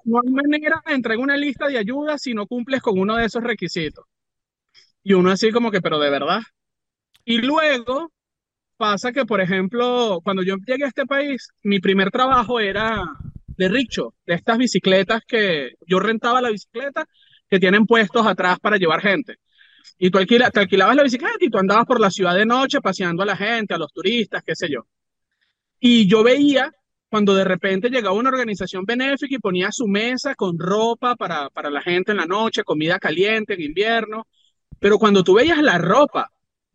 no 0.03 0.21
hay 0.21 0.29
manera 0.29 0.83
de 0.85 0.93
entrar 0.93 1.15
en 1.15 1.21
una 1.23 1.35
lista 1.35 1.65
de 1.67 1.79
ayuda 1.79 2.19
si 2.19 2.35
no 2.35 2.45
cumples 2.45 2.79
con 2.83 2.99
uno 2.99 3.15
de 3.15 3.25
esos 3.25 3.43
requisitos. 3.43 4.05
Y 5.01 5.13
uno 5.13 5.31
así 5.31 5.49
como 5.49 5.71
que, 5.71 5.81
pero 5.81 5.97
de 5.97 6.11
verdad. 6.11 6.41
Y 7.25 7.39
luego 7.39 8.11
pasa 8.77 9.11
que, 9.11 9.25
por 9.25 9.41
ejemplo, 9.41 10.19
cuando 10.23 10.43
yo 10.43 10.57
llegué 10.67 10.83
a 10.85 10.89
este 10.89 11.07
país, 11.07 11.49
mi 11.63 11.79
primer 11.79 12.11
trabajo 12.11 12.59
era 12.59 13.03
de 13.47 13.67
rickshaw, 13.67 14.13
de 14.27 14.35
estas 14.35 14.59
bicicletas 14.59 15.21
que 15.27 15.71
yo 15.87 15.99
rentaba 15.99 16.39
la 16.39 16.51
bicicleta 16.51 17.07
que 17.49 17.59
tienen 17.59 17.85
puestos 17.85 18.25
atrás 18.27 18.59
para 18.59 18.77
llevar 18.77 19.01
gente. 19.01 19.35
Y 19.99 20.11
tú 20.11 20.19
alquila, 20.19 20.51
te 20.51 20.61
alquilabas 20.61 20.95
la 20.95 21.03
bicicleta 21.03 21.37
y 21.41 21.49
tú 21.49 21.57
andabas 21.59 21.85
por 21.85 21.99
la 22.01 22.11
ciudad 22.11 22.35
de 22.35 22.45
noche 22.45 22.81
paseando 22.81 23.23
a 23.23 23.27
la 23.27 23.37
gente, 23.37 23.73
a 23.75 23.77
los 23.79 23.93
turistas, 23.93 24.43
qué 24.45 24.55
sé 24.55 24.69
yo. 24.69 24.81
Y 25.79 26.07
yo 26.07 26.23
veía 26.23 26.71
cuando 27.09 27.33
de 27.35 27.43
repente 27.43 27.89
llegaba 27.89 28.15
una 28.15 28.29
organización 28.29 28.85
benéfica 28.85 29.35
y 29.35 29.39
ponía 29.39 29.71
su 29.71 29.87
mesa 29.87 30.35
con 30.35 30.59
ropa 30.59 31.15
para, 31.15 31.49
para 31.49 31.69
la 31.69 31.81
gente 31.81 32.11
en 32.11 32.17
la 32.17 32.25
noche, 32.25 32.63
comida 32.63 32.99
caliente 32.99 33.53
en 33.55 33.61
invierno. 33.61 34.27
Pero 34.79 34.99
cuando 34.99 35.23
tú 35.23 35.35
veías 35.35 35.59
la 35.63 35.77
ropa, 35.79 36.31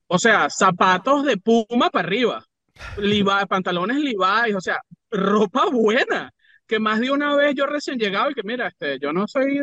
o 0.08 0.18
sea, 0.20 0.50
zapatos 0.50 1.24
de 1.26 1.38
puma 1.38 1.90
para 1.90 2.08
arriba, 2.08 2.44
Levi- 2.98 3.46
pantalones 3.48 3.98
Levi's, 3.98 4.56
o 4.56 4.62
sea, 4.62 4.80
ropa 5.10 5.66
buena. 5.70 6.33
Que 6.66 6.78
más 6.78 6.98
de 7.00 7.10
una 7.10 7.36
vez 7.36 7.54
yo 7.54 7.66
recién 7.66 7.98
llegado 7.98 8.30
y 8.30 8.34
que 8.34 8.42
mira, 8.42 8.68
este, 8.68 8.98
yo 8.98 9.12
no 9.12 9.26
soy, 9.28 9.58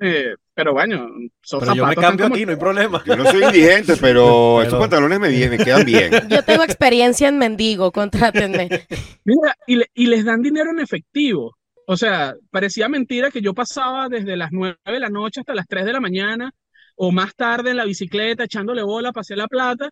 eh, 0.00 0.34
pero 0.54 0.72
bueno, 0.72 1.06
son 1.42 1.60
Pero 1.60 1.74
yo 1.74 1.86
me 1.86 1.94
cambio 1.94 2.24
como- 2.24 2.34
aquí, 2.34 2.46
no 2.46 2.52
hay 2.52 2.58
problema. 2.58 3.02
Yo 3.04 3.16
no 3.16 3.26
soy 3.26 3.44
indigente, 3.44 3.94
pero, 4.00 4.56
Pero- 4.58 4.62
estos 4.62 4.80
pantalones 4.80 5.20
me, 5.20 5.28
vienen, 5.28 5.58
me 5.58 5.64
quedan 5.64 5.84
bien. 5.84 6.10
Yo 6.30 6.42
tengo 6.42 6.62
experiencia 6.64 7.28
en 7.28 7.36
mendigo, 7.38 7.92
contrátenme. 7.92 8.68
Mira, 9.24 9.54
y, 9.66 9.76
le- 9.76 9.90
y 9.94 10.06
les 10.06 10.24
dan 10.24 10.40
dinero 10.42 10.70
en 10.70 10.80
efectivo. 10.80 11.56
O 11.86 11.96
sea, 11.96 12.34
parecía 12.50 12.88
mentira 12.88 13.30
que 13.30 13.42
yo 13.42 13.52
pasaba 13.54 14.08
desde 14.08 14.36
las 14.36 14.50
9 14.52 14.76
de 14.86 15.00
la 15.00 15.10
noche 15.10 15.40
hasta 15.40 15.52
las 15.54 15.66
3 15.66 15.84
de 15.84 15.92
la 15.92 16.00
mañana 16.00 16.50
o 16.96 17.10
más 17.10 17.34
tarde 17.34 17.70
en 17.70 17.76
la 17.76 17.84
bicicleta 17.84 18.44
echándole 18.44 18.82
bola, 18.84 19.12
pasé 19.12 19.34
la 19.36 19.48
plata 19.48 19.90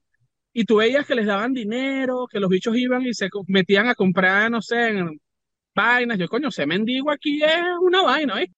y 0.53 0.65
tú 0.65 0.77
veías 0.77 1.05
que 1.07 1.17
les 1.17 1.27
daban 1.27 1.53
dinero, 1.53 2.27
que 2.31 2.39
los 2.41 2.49
bichos 2.49 2.77
iban 2.77 3.03
y 3.03 3.13
se 3.13 3.29
metían 3.49 3.89
a 3.89 3.95
comprar, 3.97 4.51
no 4.51 4.63
sé, 4.63 4.89
en 4.89 5.21
vainas. 5.75 6.19
Yo, 6.19 6.29
coño, 6.29 6.51
ser 6.51 6.67
mendigo 6.67 7.11
aquí 7.11 7.43
es 7.43 7.63
una 7.81 8.03
vaina, 8.03 8.43
¿eh? 8.43 8.53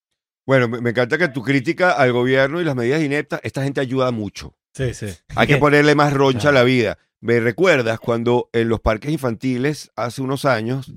Bueno, 0.44 0.68
me, 0.68 0.90
encanta 0.90 1.18
que 1.18 1.28
tu 1.28 1.42
crítica 1.42 1.92
al 1.92 2.12
gobierno 2.12 2.60
y 2.60 2.64
las 2.64 2.74
medidas 2.74 3.02
ineptas, 3.02 3.40
esta 3.44 3.62
gente 3.62 3.80
ayuda 3.80 4.10
mucho. 4.10 4.56
Sí, 4.74 4.92
sí. 4.94 5.06
Hay 5.36 5.46
que 5.46 5.56
ponerle 5.58 5.94
más 5.94 6.12
roncha 6.12 6.48
a 6.48 6.52
la 6.52 6.64
vida. 6.64 6.98
Me 7.20 7.38
recuerdas 7.38 8.00
cuando 8.00 8.50
en 8.52 8.68
los 8.68 8.80
parques 8.80 9.12
infantiles 9.12 9.92
hace 9.94 10.22
unos 10.22 10.44
años, 10.44 10.92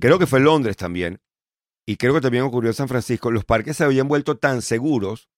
creo 0.00 0.18
que 0.18 0.26
fue 0.26 0.38
en 0.38 0.46
Londres 0.46 0.76
también, 0.78 1.20
y 1.84 1.96
creo 1.96 2.14
que 2.14 2.22
también 2.22 2.44
ocurrió 2.44 2.70
en 2.70 2.74
San 2.74 2.88
Francisco, 2.88 3.30
los 3.30 3.44
parques 3.44 3.76
se 3.76 3.84
habían 3.84 4.08
vuelto 4.08 4.38
tan 4.38 4.62
seguros 4.62 5.28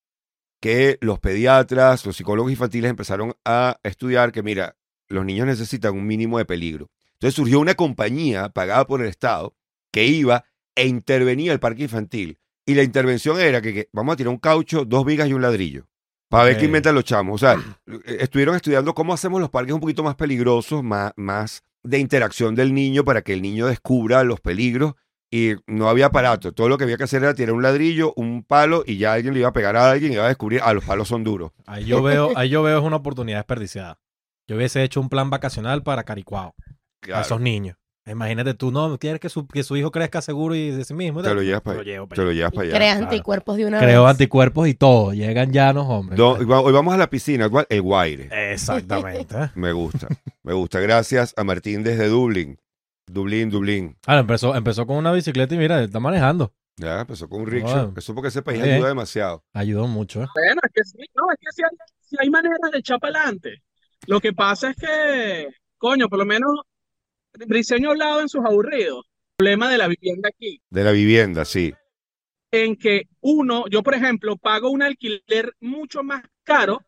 que 0.60 0.98
los 1.00 1.18
pediatras, 1.18 2.06
los 2.06 2.16
psicólogos 2.16 2.50
infantiles 2.50 2.90
empezaron 2.90 3.34
a 3.44 3.78
estudiar 3.82 4.32
que, 4.32 4.42
mira, 4.42 4.76
los 5.08 5.24
niños 5.24 5.46
necesitan 5.46 5.94
un 5.94 6.06
mínimo 6.06 6.38
de 6.38 6.44
peligro. 6.44 6.90
Entonces 7.14 7.34
surgió 7.34 7.60
una 7.60 7.74
compañía 7.74 8.48
pagada 8.48 8.86
por 8.86 9.02
el 9.02 9.08
Estado 9.08 9.56
que 9.90 10.04
iba 10.06 10.44
e 10.74 10.86
intervenía 10.86 11.52
el 11.52 11.60
parque 11.60 11.84
infantil. 11.84 12.38
Y 12.66 12.74
la 12.74 12.82
intervención 12.82 13.40
era 13.40 13.62
que, 13.62 13.72
que 13.72 13.88
vamos 13.92 14.12
a 14.12 14.16
tirar 14.16 14.30
un 14.30 14.38
caucho, 14.38 14.84
dos 14.84 15.04
vigas 15.04 15.28
y 15.28 15.32
un 15.32 15.42
ladrillo. 15.42 15.86
Para 16.28 16.44
ver 16.44 16.58
qué 16.58 16.66
inventan 16.66 16.94
los 16.94 17.04
chamos. 17.04 17.42
O 17.42 17.46
sea, 17.46 17.54
eh, 17.86 18.18
estuvieron 18.20 18.54
estudiando 18.54 18.94
cómo 18.94 19.14
hacemos 19.14 19.40
los 19.40 19.50
parques 19.50 19.74
un 19.74 19.80
poquito 19.80 20.02
más 20.02 20.14
peligrosos, 20.14 20.82
más, 20.82 21.12
más 21.16 21.62
de 21.82 21.98
interacción 21.98 22.54
del 22.54 22.74
niño 22.74 23.04
para 23.04 23.22
que 23.22 23.32
el 23.32 23.42
niño 23.42 23.66
descubra 23.66 24.24
los 24.24 24.40
peligros. 24.40 24.94
Y 25.30 25.56
no 25.66 25.90
había 25.90 26.06
aparato. 26.06 26.52
Todo 26.52 26.70
lo 26.70 26.78
que 26.78 26.84
había 26.84 26.96
que 26.96 27.04
hacer 27.04 27.22
era 27.22 27.34
tirar 27.34 27.54
un 27.54 27.62
ladrillo, 27.62 28.14
un 28.16 28.42
palo 28.44 28.82
y 28.86 28.96
ya 28.96 29.12
alguien 29.12 29.34
le 29.34 29.40
iba 29.40 29.48
a 29.50 29.52
pegar 29.52 29.76
a 29.76 29.90
alguien 29.90 30.12
y 30.12 30.14
iba 30.14 30.24
a 30.24 30.28
descubrir, 30.28 30.60
ah, 30.64 30.72
los 30.72 30.84
palos 30.84 31.08
son 31.08 31.22
duros. 31.22 31.52
Ahí 31.66 31.84
yo 31.84 32.02
veo, 32.02 32.32
ahí 32.34 32.48
yo 32.48 32.62
veo 32.62 32.78
es 32.78 32.84
una 32.84 32.96
oportunidad 32.96 33.38
desperdiciada. 33.38 33.98
Yo 34.46 34.56
hubiese 34.56 34.82
hecho 34.82 35.02
un 35.02 35.10
plan 35.10 35.28
vacacional 35.28 35.82
para 35.82 36.04
Caricuao, 36.04 36.54
a 37.12 37.20
esos 37.20 37.42
niños. 37.42 37.76
Imagínate 38.10 38.54
tú, 38.54 38.70
no, 38.70 38.98
quieres 38.98 39.20
que 39.20 39.28
su, 39.28 39.46
que 39.46 39.62
su 39.62 39.76
hijo 39.76 39.90
crezca 39.90 40.20
seguro 40.22 40.54
y 40.54 40.70
de 40.70 40.84
sí 40.84 40.94
mismo. 40.94 41.22
te 41.22 41.34
lo 41.34 41.42
llevas 41.42 41.62
para 41.62 41.80
allá. 41.80 42.02
Te 42.08 42.24
lo 42.24 42.32
llevas 42.32 42.52
para 42.52 42.62
allá. 42.68 42.74
Creas 42.76 42.96
claro. 42.98 43.10
anticuerpos 43.10 43.56
de 43.56 43.66
una 43.66 43.78
Creo 43.78 44.04
vez. 44.04 44.10
anticuerpos 44.10 44.68
y 44.68 44.74
todo. 44.74 45.12
Llegan 45.12 45.52
llanos, 45.52 45.86
hombre. 45.88 46.16
Do- 46.16 46.32
hoy 46.34 46.72
vamos 46.72 46.94
a 46.94 46.96
la 46.96 47.10
piscina, 47.10 47.48
¿cuál? 47.48 47.66
el 47.68 47.82
Guaire. 47.82 48.28
Exactamente. 48.52 49.34
¿eh? 49.36 49.50
Me 49.54 49.72
gusta, 49.72 50.08
me 50.42 50.52
gusta. 50.52 50.80
Gracias 50.80 51.34
a 51.36 51.44
Martín 51.44 51.82
desde 51.82 52.08
Dublín. 52.08 52.58
Dublín, 53.06 53.50
Dublín. 53.50 53.96
Ahora 54.06 54.20
empezó, 54.20 54.54
empezó 54.54 54.86
con 54.86 54.96
una 54.96 55.12
bicicleta 55.12 55.54
y 55.54 55.58
mira, 55.58 55.82
está 55.82 56.00
manejando. 56.00 56.52
Ya, 56.76 57.00
empezó 57.00 57.28
con 57.28 57.40
un 57.40 57.46
rickshaw. 57.46 57.86
Wow. 57.86 57.94
Eso 57.96 58.14
porque 58.14 58.28
ese 58.28 58.42
país 58.42 58.62
Bien. 58.62 58.76
ayuda 58.76 58.88
demasiado. 58.88 59.42
Ayudó 59.52 59.86
mucho. 59.88 60.22
¿eh? 60.22 60.26
Bueno, 60.34 60.60
es 60.62 60.72
que 60.72 60.84
sí, 60.84 60.98
no, 61.16 61.24
es 61.32 61.38
que 61.40 61.46
sí 61.52 61.62
hay, 61.64 61.76
sí 62.00 62.16
hay 62.20 62.30
maneras 62.30 62.58
de 62.72 62.78
echar 62.78 63.00
para 63.00 63.18
adelante. 63.18 63.62
Lo 64.06 64.20
que 64.20 64.32
pasa 64.32 64.70
es 64.70 64.76
que, 64.76 65.48
coño, 65.76 66.08
por 66.08 66.18
lo 66.20 66.24
menos, 66.24 66.50
Briseño 67.46 67.88
ha 67.88 67.92
hablado 67.92 68.20
en 68.20 68.28
sus 68.28 68.44
aburridos, 68.44 69.04
el 69.06 69.36
problema 69.38 69.70
de 69.70 69.78
la 69.78 69.88
vivienda 69.88 70.28
aquí, 70.28 70.60
De 70.70 70.84
la 70.84 70.92
vivienda, 70.92 71.44
sí. 71.44 71.72
en 72.50 72.76
que 72.76 73.02
uno, 73.20 73.64
yo 73.68 73.82
por 73.82 73.94
ejemplo, 73.94 74.36
pago 74.36 74.70
un 74.70 74.82
alquiler 74.82 75.52
mucho 75.60 76.02
más 76.02 76.22
caro 76.44 76.80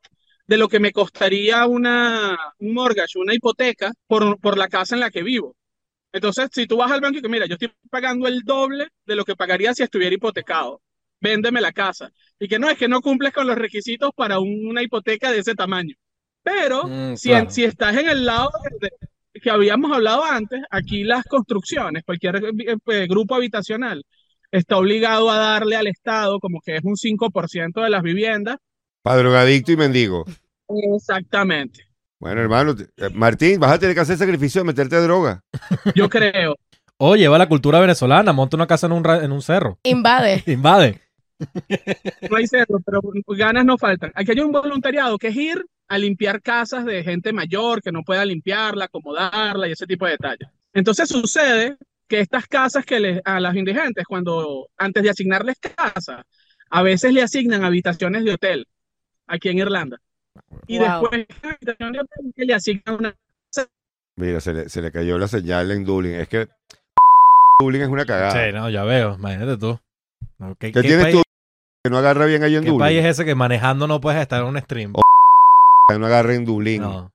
de 0.46 0.56
lo 0.56 0.68
que 0.68 0.80
me 0.80 0.92
costaría 0.92 1.66
una, 1.66 2.36
un 2.58 2.74
mortgage, 2.74 3.18
una 3.18 3.34
hipoteca 3.34 3.92
por, 4.06 4.38
por 4.40 4.58
la 4.58 4.68
casa 4.68 4.94
en 4.96 5.00
la 5.00 5.10
que 5.10 5.22
vivo. 5.22 5.54
Entonces, 6.12 6.48
si 6.52 6.66
tú 6.66 6.76
vas 6.76 6.90
al 6.90 7.00
banco 7.00 7.18
y 7.18 7.22
que 7.22 7.28
mira, 7.28 7.46
yo 7.46 7.54
estoy 7.54 7.70
pagando 7.88 8.26
el 8.26 8.40
doble 8.42 8.88
de 9.06 9.14
lo 9.14 9.24
que 9.24 9.36
pagaría 9.36 9.72
si 9.74 9.84
estuviera 9.84 10.12
hipotecado, 10.14 10.82
véndeme 11.20 11.60
la 11.60 11.70
casa. 11.72 12.10
Y 12.40 12.48
que 12.48 12.58
no, 12.58 12.68
es 12.68 12.76
que 12.76 12.88
no 12.88 13.00
cumples 13.00 13.32
con 13.32 13.46
los 13.46 13.56
requisitos 13.56 14.10
para 14.16 14.40
un- 14.40 14.66
una 14.66 14.82
hipoteca 14.82 15.30
de 15.30 15.38
ese 15.38 15.54
tamaño. 15.54 15.94
Pero 16.42 16.84
Mm, 16.88 17.14
si, 17.16 17.28
claro. 17.28 17.50
si 17.50 17.62
estás 17.64 17.96
en 17.96 18.08
el 18.08 18.24
lado 18.26 18.50
de- 18.80 18.88
de- 18.88 18.96
que 19.40 19.50
habíamos 19.50 19.92
hablado 19.92 20.24
antes, 20.24 20.62
aquí 20.70 21.04
las 21.04 21.24
construcciones, 21.24 22.04
cualquier 22.04 22.36
eh, 22.36 22.76
eh, 22.86 23.06
grupo 23.08 23.34
habitacional 23.34 24.04
está 24.50 24.76
obligado 24.76 25.30
a 25.30 25.36
darle 25.36 25.76
al 25.76 25.86
Estado 25.86 26.40
como 26.40 26.60
que 26.60 26.76
es 26.76 26.84
un 26.84 26.96
5% 26.96 27.82
de 27.82 27.90
las 27.90 28.02
viviendas. 28.02 28.58
Para 29.02 29.18
drogadicto 29.18 29.72
y 29.72 29.76
mendigo. 29.76 30.24
Exactamente. 30.94 31.86
Bueno, 32.18 32.42
hermano, 32.42 32.74
eh, 32.78 33.08
Martín, 33.14 33.58
vas 33.60 33.72
a 33.72 33.78
tener 33.78 33.94
que 33.94 34.02
hacer 34.02 34.18
sacrificio 34.18 34.60
de 34.60 34.66
meterte 34.66 34.96
a 34.96 35.00
droga. 35.00 35.42
Yo 35.94 36.08
creo. 36.08 36.56
O 37.02 37.16
lleva 37.16 37.38
la 37.38 37.48
cultura 37.48 37.80
venezolana, 37.80 38.34
monta 38.34 38.58
una 38.58 38.66
casa 38.66 38.86
en 38.86 38.92
un, 38.92 39.08
en 39.08 39.32
un 39.32 39.40
cerro. 39.40 39.78
Invade. 39.84 40.42
Invade. 40.46 41.00
No 42.30 42.36
hay 42.36 42.46
cerro, 42.46 42.78
pero 42.84 43.00
ganas 43.28 43.64
no 43.64 43.78
faltan. 43.78 44.12
Aquí 44.14 44.32
hay 44.32 44.40
un 44.40 44.52
voluntariado 44.52 45.16
que 45.16 45.28
es 45.28 45.36
ir 45.36 45.64
a 45.90 45.98
limpiar 45.98 46.40
casas 46.40 46.84
de 46.84 47.02
gente 47.02 47.32
mayor 47.32 47.82
que 47.82 47.90
no 47.92 48.02
pueda 48.04 48.24
limpiarla, 48.24 48.84
acomodarla 48.84 49.66
y 49.68 49.72
ese 49.72 49.86
tipo 49.86 50.06
de 50.06 50.12
detalles. 50.12 50.48
Entonces 50.72 51.08
sucede 51.08 51.76
que 52.08 52.20
estas 52.20 52.46
casas 52.46 52.84
que 52.86 53.00
les, 53.00 53.20
a 53.24 53.40
las 53.40 53.56
indigentes, 53.56 54.04
cuando 54.08 54.68
antes 54.78 55.02
de 55.02 55.10
asignarles 55.10 55.56
casa, 55.58 56.24
a 56.70 56.82
veces 56.82 57.12
le 57.12 57.22
asignan 57.22 57.64
habitaciones 57.64 58.24
de 58.24 58.32
hotel 58.34 58.66
aquí 59.26 59.48
en 59.48 59.58
Irlanda. 59.58 59.98
Y 60.68 60.78
Wow. 60.78 60.86
después 60.88 61.10
de 61.10 61.26
la 61.42 61.50
habitación 61.50 61.92
de 61.92 62.00
hotel 62.00 62.32
le 62.36 62.54
asignan 62.54 62.94
una 62.98 63.14
Mira, 64.16 64.40
se 64.40 64.52
le, 64.52 64.68
se 64.68 64.82
le 64.82 64.92
cayó 64.92 65.18
la 65.18 65.28
señal 65.28 65.70
en 65.72 65.84
Dublín. 65.84 66.14
Es 66.14 66.28
que 66.28 66.48
Dublín 67.60 67.82
es 67.82 67.88
una 67.88 68.04
cagada. 68.04 68.46
Sí, 68.46 68.52
no, 68.52 68.70
ya 68.70 68.84
veo. 68.84 69.14
Imagínate 69.14 69.56
tú. 69.56 69.78
¿Qué, 70.58 70.70
¿Qué 70.70 70.72
qué 70.72 70.82
tienes 70.82 71.02
país, 71.06 71.16
tú 71.16 71.22
que 71.84 71.90
no 71.90 71.98
agarra 71.98 72.26
bien 72.26 72.42
ahí 72.42 72.54
en 72.56 72.62
qué 72.62 72.68
Dublín? 72.70 72.86
país 72.86 73.00
es 73.00 73.06
ese 73.06 73.24
que 73.24 73.34
manejando 73.34 73.86
no 73.86 74.00
puedes 74.00 74.20
estar 74.20 74.42
en 74.42 74.48
un 74.48 74.58
stream? 74.60 74.92
No 75.98 76.06
agarra 76.06 76.34
en 76.34 76.44
Dublín. 76.44 76.82
No. 76.82 77.12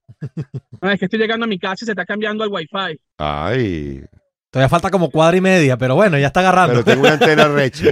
No, 0.82 0.92
es 0.92 1.00
que 1.00 1.06
estoy 1.06 1.20
llegando 1.20 1.46
a 1.46 1.48
mi 1.48 1.60
casa 1.60 1.84
y 1.84 1.86
se 1.86 1.92
está 1.92 2.06
cambiando 2.06 2.44
al 2.44 2.50
wifi. 2.50 3.00
Ay, 3.18 4.04
Todavía 4.50 4.70
falta 4.70 4.90
como 4.90 5.12
cuadra 5.12 5.36
y 5.36 5.42
media, 5.42 5.78
pero 5.78 5.96
bueno, 5.96 6.18
ya 6.18 6.28
está 6.28 6.40
agarrando. 6.40 6.76
pero 6.76 6.86
tengo 6.86 7.02
una 7.02 7.14
antena 7.14 7.48
recha. 7.54 7.88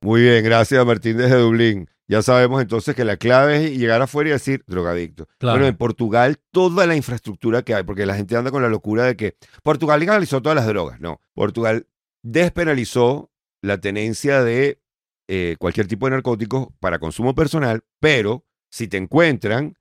Muy 0.00 0.22
bien, 0.22 0.44
gracias 0.44 0.86
Martín 0.86 1.16
desde 1.16 1.36
Dublín. 1.38 1.88
Ya 2.06 2.22
sabemos 2.22 2.62
entonces 2.62 2.94
que 2.94 3.04
la 3.04 3.16
clave 3.16 3.64
es 3.64 3.76
llegar 3.76 4.00
afuera 4.00 4.30
y 4.30 4.32
decir 4.32 4.62
drogadicto. 4.68 5.26
Claro. 5.38 5.58
Bueno, 5.58 5.66
en 5.68 5.76
Portugal 5.76 6.38
toda 6.52 6.86
la 6.86 6.94
infraestructura 6.94 7.62
que 7.62 7.74
hay, 7.74 7.82
porque 7.82 8.06
la 8.06 8.14
gente 8.14 8.36
anda 8.36 8.52
con 8.52 8.62
la 8.62 8.68
locura 8.68 9.04
de 9.04 9.16
que 9.16 9.36
Portugal 9.64 9.98
legalizó 9.98 10.40
todas 10.40 10.54
las 10.54 10.66
drogas. 10.68 11.00
No, 11.00 11.20
Portugal 11.34 11.86
despenalizó 12.22 13.30
la 13.62 13.78
tenencia 13.78 14.42
de 14.42 14.80
eh, 15.28 15.56
cualquier 15.58 15.86
tipo 15.86 16.06
de 16.06 16.10
narcóticos 16.12 16.68
para 16.80 16.98
consumo 16.98 17.34
personal, 17.34 17.82
pero 18.00 18.44
si 18.70 18.88
te 18.88 18.96
encuentran, 18.96 19.74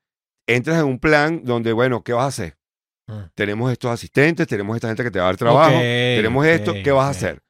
entras 0.47 0.79
en 0.79 0.85
un 0.85 0.99
plan 0.99 1.41
donde, 1.43 1.71
bueno, 1.73 2.03
¿qué 2.03 2.13
vas 2.13 2.25
a 2.25 2.27
hacer? 2.27 2.57
Mm. 3.07 3.19
Tenemos 3.35 3.71
estos 3.71 3.91
asistentes, 3.91 4.47
tenemos 4.47 4.75
esta 4.75 4.87
gente 4.87 5.03
que 5.03 5.11
te 5.11 5.19
va 5.19 5.25
a 5.25 5.27
dar 5.29 5.37
trabajo, 5.37 5.79
tenemos 5.79 6.45
esto, 6.45 6.73
¿qué 6.83 6.91
vas 6.91 7.07
a 7.07 7.09
hacer? 7.11 7.41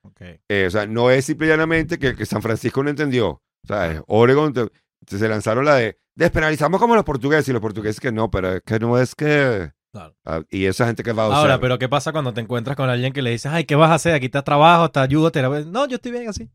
Eh, 0.49 0.65
o 0.67 0.69
sea, 0.71 0.85
no 0.85 1.09
es 1.11 1.25
simple 1.25 1.47
y 1.47 1.49
llanamente 1.49 1.97
que, 1.97 2.15
que 2.15 2.25
San 2.25 2.41
Francisco 2.41 2.83
no 2.83 2.89
entendió. 2.89 3.41
¿sabes? 3.67 4.01
Oregon 4.07 4.53
te- 4.53 4.67
te- 5.05 5.17
se 5.17 5.27
lanzaron 5.27 5.65
la 5.65 5.75
de 5.75 5.99
despenalizamos 6.15 6.79
como 6.79 6.95
los 6.95 7.03
portugueses 7.03 7.47
y 7.49 7.53
los 7.53 7.61
portugueses 7.61 7.99
que 7.99 8.11
no, 8.11 8.29
pero 8.31 8.55
es 8.55 8.61
que 8.63 8.79
no 8.79 8.97
es 8.97 9.15
que... 9.15 9.71
Claro. 9.91 10.15
Ah, 10.25 10.41
y 10.49 10.65
esa 10.65 10.85
gente 10.85 11.01
que 11.03 11.11
va 11.13 11.23
a 11.23 11.25
Ahora, 11.27 11.39
usar. 11.55 11.59
pero 11.59 11.79
¿qué 11.79 11.89
pasa 11.89 12.11
cuando 12.11 12.33
te 12.33 12.41
encuentras 12.41 12.75
con 12.77 12.89
alguien 12.89 13.11
que 13.11 13.21
le 13.21 13.31
dices, 13.31 13.51
ay, 13.51 13.63
¿qué 13.65 13.75
vas 13.75 13.89
a 13.91 13.95
hacer? 13.95 14.13
Aquí 14.13 14.29
te 14.29 14.41
trabajo, 14.41 14.89
te 14.91 14.99
ayudo, 14.99 15.31
te... 15.31 15.41
No, 15.41 15.87
yo 15.87 15.95
estoy 15.95 16.11
bien 16.11 16.29
así. 16.29 16.49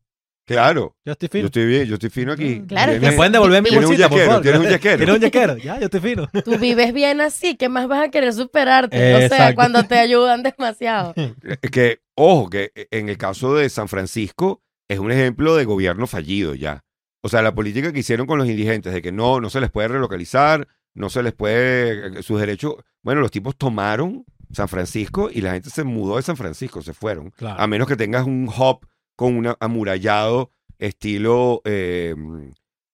Claro, 0.47 0.95
Yo 1.07 1.13
estoy 1.13 1.29
yo 1.29 1.33
fino. 1.33 1.47
estoy 1.47 1.67
bien, 1.67 1.85
yo 1.87 1.95
estoy 1.95 2.11
fino 2.11 2.33
aquí. 2.33 2.63
Claro, 2.69 3.01
¿Me 3.01 3.13
pueden 3.13 3.33
devolver 3.33 3.63
mi 3.63 3.71
tienes 3.71 3.85
un 3.89 3.97
bolsita, 3.97 4.09
por 4.11 4.19
yaquero, 4.19 4.31
favor? 4.31 4.43
tienes 4.43 4.61
un 4.61 4.69
yaquero. 4.71 4.97
¿Tienes 4.99 5.15
un 5.15 5.21
yaquero? 5.23 5.57
Ya, 5.57 5.79
yo 5.79 5.85
estoy 5.87 6.01
fino. 6.01 6.29
Tú 6.45 6.59
vives 6.59 6.93
bien 6.93 7.21
así, 7.23 7.57
¿qué 7.57 7.69
más 7.71 7.89
vas 7.89 8.07
a 8.07 8.11
querer 8.11 8.33
superarte? 8.35 8.97
O 9.15 9.17
sea, 9.19 9.27
Exacto. 9.27 9.55
cuando 9.55 9.83
te 9.85 9.99
ayudan 9.99 10.43
demasiado. 10.43 11.15
Es 11.63 11.71
que, 11.71 12.01
ojo, 12.15 12.51
que 12.51 12.73
en 12.91 13.09
el 13.09 13.17
caso 13.17 13.55
de 13.55 13.69
San 13.71 13.89
Francisco 13.89 14.63
es 14.89 14.99
un 14.99 15.11
ejemplo 15.11 15.57
de 15.57 15.65
gobierno 15.65 16.07
fallido 16.07 16.55
ya. 16.55 16.85
O 17.23 17.31
sea, 17.31 17.41
la 17.41 17.55
política 17.55 17.91
que 17.91 18.01
hicieron 18.01 18.27
con 18.27 18.39
los 18.39 18.47
indigentes 18.47 18.93
de 18.93 19.01
que 19.01 19.13
no, 19.13 19.41
no 19.41 19.49
se 19.49 19.61
les 19.63 19.71
puede 19.71 19.89
relocalizar, 19.89 20.69
no 20.93 21.09
se 21.09 21.23
les 21.23 21.33
puede, 21.33 22.23
sus 22.23 22.39
derechos, 22.39 22.75
bueno, 23.03 23.23
los 23.23 23.31
tipos 23.31 23.57
tomaron 23.57 24.27
San 24.53 24.69
Francisco 24.69 25.31
y 25.33 25.41
la 25.41 25.53
gente 25.55 25.71
se 25.71 25.85
mudó 25.85 26.17
de 26.17 26.23
San 26.23 26.37
Francisco, 26.37 26.83
se 26.83 26.93
fueron. 26.93 27.31
Claro. 27.31 27.59
A 27.59 27.67
menos 27.67 27.89
que 27.89 27.97
tengas 27.97 28.27
un 28.27 28.47
hub 28.55 28.87
con 29.17 29.37
un 29.37 29.55
amurallado 29.61 30.51
estilo, 30.79 31.63
eh, 31.65 32.15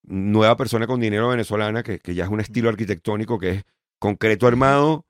nueva 0.02 0.56
persona 0.56 0.86
con 0.86 1.00
dinero 1.00 1.28
venezolana, 1.28 1.82
que, 1.82 1.98
que 1.98 2.14
ya 2.14 2.24
es 2.24 2.30
un 2.30 2.40
estilo 2.40 2.68
arquitectónico 2.68 3.38
que 3.38 3.50
es 3.50 3.64
concreto 3.98 4.46
armado, 4.46 5.06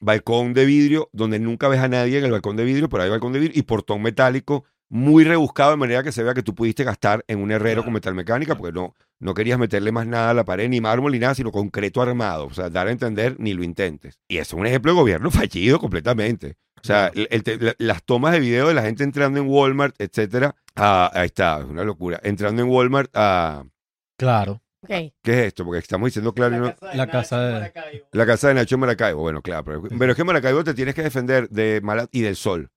balcón 0.00 0.54
de 0.54 0.66
vidrio, 0.66 1.10
donde 1.12 1.38
nunca 1.38 1.68
ves 1.68 1.80
a 1.80 1.88
nadie 1.88 2.18
en 2.18 2.24
el 2.24 2.32
balcón 2.32 2.56
de 2.56 2.64
vidrio, 2.64 2.88
pero 2.88 3.02
hay 3.02 3.10
balcón 3.10 3.32
de 3.32 3.40
vidrio 3.40 3.58
y 3.58 3.62
portón 3.62 4.02
metálico 4.02 4.64
muy 4.88 5.24
rebuscado 5.24 5.72
de 5.72 5.76
manera 5.76 6.02
que 6.02 6.12
se 6.12 6.22
vea 6.22 6.34
que 6.34 6.42
tú 6.42 6.54
pudiste 6.54 6.84
gastar 6.84 7.24
en 7.26 7.40
un 7.40 7.50
herrero 7.50 7.82
con 7.82 7.92
metal 7.92 8.14
mecánica, 8.14 8.56
porque 8.56 8.72
no, 8.72 8.94
no 9.18 9.34
querías 9.34 9.58
meterle 9.58 9.92
más 9.92 10.06
nada 10.06 10.30
a 10.30 10.34
la 10.34 10.44
pared, 10.44 10.68
ni 10.68 10.80
mármol 10.80 11.12
ni 11.12 11.18
nada, 11.18 11.34
sino 11.34 11.50
concreto 11.50 12.02
armado. 12.02 12.46
O 12.46 12.54
sea, 12.54 12.70
dar 12.70 12.86
a 12.86 12.92
entender, 12.92 13.36
ni 13.38 13.52
lo 13.52 13.64
intentes. 13.64 14.20
Y 14.28 14.38
eso 14.38 14.56
es 14.56 14.60
un 14.60 14.66
ejemplo 14.66 14.92
de 14.92 14.98
gobierno 14.98 15.30
fallido 15.32 15.78
completamente. 15.78 16.56
O 16.86 16.94
sea, 16.94 17.10
el- 17.14 17.28
el 17.30 17.42
te- 17.42 17.58
la- 17.58 17.74
las 17.78 18.02
tomas 18.04 18.32
de 18.32 18.40
video 18.40 18.68
de 18.68 18.74
la 18.74 18.82
gente 18.82 19.02
entrando 19.04 19.40
en 19.40 19.46
Walmart, 19.48 19.94
etcétera. 20.00 20.54
ah, 20.76 21.10
ahí 21.14 21.26
está, 21.26 21.58
es 21.60 21.64
una 21.64 21.84
locura. 21.84 22.20
Entrando 22.22 22.62
en 22.62 22.68
Walmart 22.68 23.10
a. 23.14 23.64
Claro. 24.18 24.62
¿Qué 24.86 25.12
es 25.24 25.46
esto? 25.48 25.64
Porque 25.64 25.80
estamos 25.80 26.06
diciendo 26.06 26.32
claro 26.32 26.54
y 26.54 26.58
no- 26.60 26.74
La 26.94 27.08
casa 27.08 27.40
de- 27.40 27.72
la 28.12 28.26
casa 28.26 28.48
de 28.48 28.54
Nacho 28.54 28.76
en 28.76 28.80
Maracaibo. 28.82 29.20
Bueno, 29.20 29.42
claro, 29.42 29.64
pero, 29.64 29.82
pero 29.82 30.12
es 30.12 30.16
que 30.16 30.22
en 30.22 30.26
Maracaibo 30.26 30.62
te 30.62 30.74
tienes 30.74 30.94
que 30.94 31.02
defender 31.02 31.48
de 31.48 31.80
mala 31.82 32.06
y 32.12 32.20
del 32.20 32.36
sol. 32.36 32.70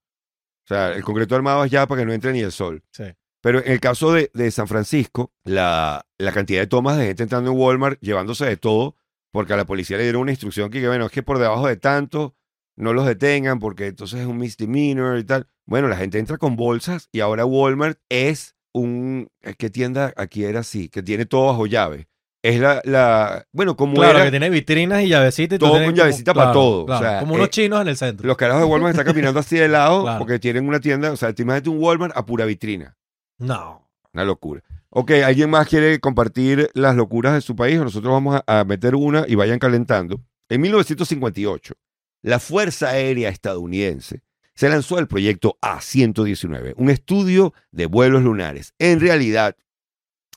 O 0.65 0.67
sea, 0.67 0.93
el 0.93 1.03
concreto 1.03 1.35
armado 1.35 1.63
es 1.65 1.71
ya 1.71 1.85
para 1.87 2.01
que 2.01 2.05
no 2.07 2.13
entre 2.13 2.31
ni 2.33 2.39
el 2.39 2.51
sol. 2.51 2.81
Sí. 2.91 3.03
Pero 3.41 3.59
en 3.63 3.71
el 3.71 3.79
caso 3.79 4.11
de, 4.11 4.31
de 4.33 4.49
San 4.49 4.67
Francisco, 4.67 5.31
la, 5.43 6.03
la 6.17 6.31
cantidad 6.31 6.61
de 6.61 6.67
tomas 6.67 6.97
de 6.97 7.05
gente 7.07 7.23
entrando 7.23 7.51
en 7.51 7.57
Walmart, 7.57 7.99
llevándose 8.01 8.45
de 8.45 8.57
todo, 8.57 8.95
porque 9.31 9.53
a 9.53 9.57
la 9.57 9.65
policía 9.65 9.97
le 9.97 10.03
dieron 10.03 10.23
una 10.23 10.31
instrucción 10.31 10.69
que, 10.71 10.81
que, 10.81 10.87
bueno, 10.87 11.05
es 11.05 11.11
que 11.11 11.21
por 11.23 11.37
debajo 11.37 11.67
de 11.67 11.77
tanto 11.77 12.35
no 12.79 12.93
los 12.93 13.05
detengan, 13.05 13.59
porque 13.59 13.87
entonces 13.87 14.21
es 14.21 14.25
un 14.25 14.37
misdemeanor 14.37 15.17
y 15.19 15.23
tal. 15.23 15.47
Bueno, 15.65 15.87
la 15.87 15.97
gente 15.97 16.17
entra 16.17 16.37
con 16.37 16.55
bolsas 16.55 17.09
y 17.11 17.19
ahora 17.19 17.45
Walmart 17.45 17.99
es 18.09 18.55
un... 18.73 19.27
¿Qué 19.57 19.69
tienda 19.69 20.13
aquí 20.17 20.43
era 20.43 20.61
así? 20.61 20.89
Que 20.89 21.03
tiene 21.03 21.25
todo 21.25 21.47
bajo 21.47 21.65
llave. 21.67 22.07
Es 22.41 22.59
la... 22.59 22.81
la 22.85 23.45
bueno, 23.51 23.75
como 23.75 23.95
Claro, 23.95 24.15
era... 24.17 24.25
que 24.25 24.31
tiene 24.31 24.49
vitrinas 24.49 25.03
y 25.03 25.09
llavecitas. 25.09 25.57
y 25.57 25.59
Todo 25.59 25.71
con 25.73 25.83
como- 25.83 25.95
llavecita 25.95 26.33
para 26.33 26.45
claro, 26.51 26.59
todo, 26.59 26.81
o 26.81 26.85
claro, 26.85 27.05
sea, 27.05 27.19
como 27.19 27.35
unos 27.35 27.47
eh, 27.47 27.51
chinos 27.51 27.81
en 27.81 27.87
el 27.89 27.97
centro. 27.97 28.25
Los 28.27 28.37
carajos 28.37 28.61
de 28.63 28.67
Walmart 28.67 28.91
están 28.95 29.05
caminando 29.05 29.39
así 29.39 29.57
de 29.57 29.67
lado 29.67 30.01
Claro. 30.03 30.19
porque 30.19 30.39
tienen 30.39 30.67
una 30.67 30.79
tienda, 30.79 31.11
o 31.11 31.17
sea, 31.17 31.33
te 31.33 31.41
imagínate 31.43 31.69
un 31.69 31.77
Walmart 31.83 32.15
a 32.15 32.25
pura 32.25 32.45
vitrina. 32.45 32.95
No. 33.37 33.89
Una 34.13 34.23
locura. 34.23 34.61
Ok, 34.89 35.11
¿alguien 35.23 35.49
más 35.51 35.67
quiere 35.67 35.99
compartir 35.99 36.69
las 36.73 36.95
locuras 36.95 37.33
de 37.35 37.41
su 37.41 37.55
país? 37.55 37.77
Nosotros 37.79 38.11
vamos 38.11 38.41
a, 38.47 38.59
a 38.61 38.63
meter 38.63 38.95
una 38.95 39.25
y 39.27 39.35
vayan 39.35 39.59
calentando. 39.59 40.19
En 40.49 40.61
1958, 40.61 41.75
la 42.21 42.39
Fuerza 42.39 42.89
Aérea 42.89 43.29
Estadounidense 43.29 44.21
se 44.55 44.69
lanzó 44.69 44.99
el 44.99 45.07
proyecto 45.07 45.57
A-119, 45.61 46.73
un 46.75 46.89
estudio 46.89 47.53
de 47.71 47.85
vuelos 47.85 48.23
lunares. 48.23 48.73
En 48.77 48.99
realidad, 48.99 49.55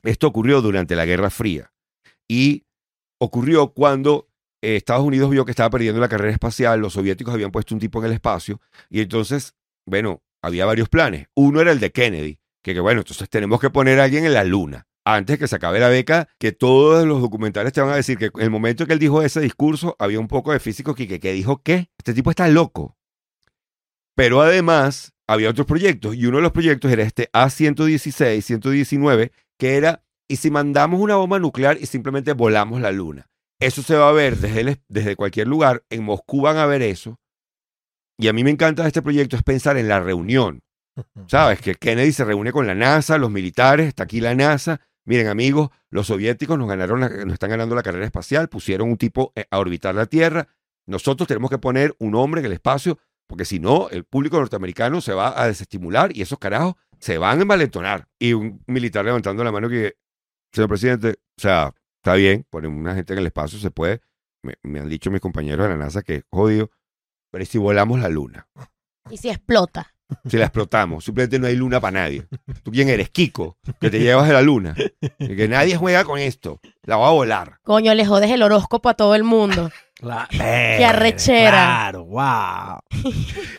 esto 0.04 0.28
ocurrió 0.28 0.62
durante 0.62 0.94
la 0.94 1.06
Guerra 1.06 1.30
Fría 1.30 1.72
y 2.28 2.64
ocurrió 3.18 3.72
cuando 3.72 4.28
Estados 4.60 5.04
Unidos 5.04 5.30
vio 5.30 5.44
que 5.44 5.50
estaba 5.50 5.70
perdiendo 5.70 6.00
la 6.00 6.08
carrera 6.08 6.32
espacial, 6.32 6.78
los 6.78 6.92
soviéticos 6.92 7.34
habían 7.34 7.50
puesto 7.50 7.74
un 7.74 7.80
tipo 7.80 7.98
en 7.98 8.06
el 8.06 8.12
espacio 8.12 8.60
y 8.88 9.00
entonces, 9.00 9.54
bueno, 9.86 10.22
había 10.40 10.66
varios 10.66 10.88
planes. 10.88 11.26
Uno 11.34 11.60
era 11.60 11.72
el 11.72 11.80
de 11.80 11.90
Kennedy, 11.90 12.38
que, 12.62 12.74
que 12.74 12.80
bueno, 12.80 13.00
entonces 13.00 13.28
tenemos 13.28 13.60
que 13.60 13.70
poner 13.70 13.98
a 13.98 14.04
alguien 14.04 14.24
en 14.24 14.34
la 14.34 14.44
luna. 14.44 14.86
Antes 15.04 15.38
que 15.38 15.48
se 15.48 15.56
acabe 15.56 15.80
la 15.80 15.88
beca, 15.88 16.28
que 16.38 16.52
todos 16.52 17.04
los 17.06 17.20
documentales 17.20 17.72
te 17.72 17.80
van 17.80 17.90
a 17.90 17.96
decir 17.96 18.18
que 18.18 18.26
en 18.26 18.40
el 18.42 18.50
momento 18.50 18.86
que 18.86 18.92
él 18.92 18.98
dijo 19.00 19.20
ese 19.22 19.40
discurso, 19.40 19.96
había 19.98 20.20
un 20.20 20.28
poco 20.28 20.52
de 20.52 20.60
físicos 20.60 20.94
que, 20.94 21.08
que, 21.08 21.18
que 21.18 21.32
dijo 21.32 21.60
que 21.62 21.90
este 21.98 22.14
tipo 22.14 22.30
está 22.30 22.46
loco. 22.48 22.96
Pero 24.14 24.42
además, 24.42 25.12
había 25.26 25.50
otros 25.50 25.66
proyectos, 25.66 26.14
y 26.14 26.26
uno 26.26 26.36
de 26.36 26.42
los 26.44 26.52
proyectos 26.52 26.92
era 26.92 27.02
este 27.02 27.30
A116, 27.32 28.42
119, 28.42 29.32
que 29.58 29.76
era, 29.76 30.04
¿y 30.28 30.36
si 30.36 30.50
mandamos 30.50 31.00
una 31.00 31.16
bomba 31.16 31.38
nuclear 31.38 31.78
y 31.80 31.86
simplemente 31.86 32.32
volamos 32.32 32.80
la 32.80 32.92
luna? 32.92 33.28
Eso 33.60 33.82
se 33.82 33.96
va 33.96 34.08
a 34.08 34.12
ver 34.12 34.36
desde, 34.36 34.60
el- 34.60 34.82
desde 34.88 35.16
cualquier 35.16 35.48
lugar, 35.48 35.84
en 35.90 36.04
Moscú 36.04 36.42
van 36.42 36.58
a 36.58 36.66
ver 36.66 36.82
eso, 36.82 37.18
y 38.18 38.28
a 38.28 38.32
mí 38.32 38.44
me 38.44 38.50
encanta 38.50 38.82
de 38.82 38.88
este 38.88 39.02
proyecto 39.02 39.36
es 39.36 39.42
pensar 39.42 39.76
en 39.78 39.88
la 39.88 39.98
reunión. 40.00 40.62
¿Sabes? 41.26 41.60
Que 41.62 41.74
Kennedy 41.74 42.12
se 42.12 42.22
reúne 42.22 42.52
con 42.52 42.66
la 42.66 42.74
NASA, 42.74 43.16
los 43.16 43.30
militares, 43.30 43.88
está 43.88 44.02
aquí 44.04 44.20
la 44.20 44.34
NASA. 44.34 44.82
Miren, 45.04 45.26
amigos, 45.28 45.70
los 45.90 46.06
soviéticos 46.06 46.58
nos 46.58 46.68
ganaron, 46.68 47.00
la- 47.00 47.08
nos 47.08 47.32
están 47.34 47.50
ganando 47.50 47.74
la 47.74 47.82
carrera 47.82 48.04
espacial, 48.06 48.48
pusieron 48.48 48.88
un 48.90 48.96
tipo 48.96 49.32
eh, 49.34 49.46
a 49.50 49.58
orbitar 49.58 49.94
la 49.94 50.06
Tierra. 50.06 50.46
Nosotros 50.86 51.26
tenemos 51.26 51.50
que 51.50 51.58
poner 51.58 51.94
un 51.98 52.14
hombre 52.14 52.40
en 52.40 52.46
el 52.46 52.52
espacio, 52.52 52.98
porque 53.26 53.44
si 53.44 53.58
no, 53.58 53.88
el 53.90 54.04
público 54.04 54.38
norteamericano 54.38 55.00
se 55.00 55.12
va 55.12 55.40
a 55.40 55.46
desestimular 55.46 56.16
y 56.16 56.22
esos 56.22 56.38
carajos 56.38 56.74
se 56.98 57.18
van 57.18 57.38
a 57.38 57.42
envalentonar. 57.42 58.08
Y 58.18 58.32
un 58.32 58.62
militar 58.66 59.04
levantando 59.04 59.42
la 59.42 59.50
mano 59.52 59.68
que, 59.68 59.96
señor 60.52 60.68
presidente, 60.68 61.18
o 61.36 61.40
sea, 61.40 61.74
está 62.00 62.14
bien, 62.14 62.44
poner 62.50 62.70
una 62.70 62.94
gente 62.94 63.12
en 63.12 63.20
el 63.20 63.26
espacio, 63.26 63.58
se 63.58 63.70
puede. 63.70 64.00
Me, 64.44 64.54
me 64.62 64.80
han 64.80 64.88
dicho 64.88 65.10
mis 65.10 65.20
compañeros 65.20 65.64
de 65.66 65.70
la 65.70 65.76
NASA 65.78 66.02
que 66.02 66.16
es 66.16 66.24
jodido, 66.30 66.70
pero 67.30 67.42
¿y 67.42 67.46
si 67.46 67.58
volamos 67.58 68.00
la 68.00 68.08
luna? 68.08 68.48
Y 69.10 69.16
si 69.16 69.30
explota. 69.30 69.91
Si 70.28 70.36
la 70.36 70.44
explotamos, 70.46 71.04
simplemente 71.04 71.38
no 71.38 71.46
hay 71.46 71.56
luna 71.56 71.80
para 71.80 72.00
nadie. 72.02 72.26
¿Tú 72.62 72.70
quién 72.70 72.88
eres? 72.88 73.10
Kiko, 73.10 73.56
que 73.80 73.90
te 73.90 73.98
llevas 74.00 74.26
de 74.28 74.34
la 74.34 74.42
luna. 74.42 74.74
Y 75.18 75.36
que 75.36 75.48
nadie 75.48 75.76
juega 75.76 76.04
con 76.04 76.18
esto. 76.18 76.60
La 76.84 76.96
va 76.96 77.08
a 77.08 77.12
volar. 77.12 77.58
Coño, 77.62 77.94
le 77.94 78.04
jodes 78.06 78.30
el 78.30 78.42
horóscopo 78.42 78.88
a 78.88 78.94
todo 78.94 79.14
el 79.14 79.24
mundo. 79.24 79.70
Cla- 80.00 80.26
Qué 80.30 80.84
arrechera. 80.84 81.50
Claro, 81.50 82.04
wow. 82.06 82.78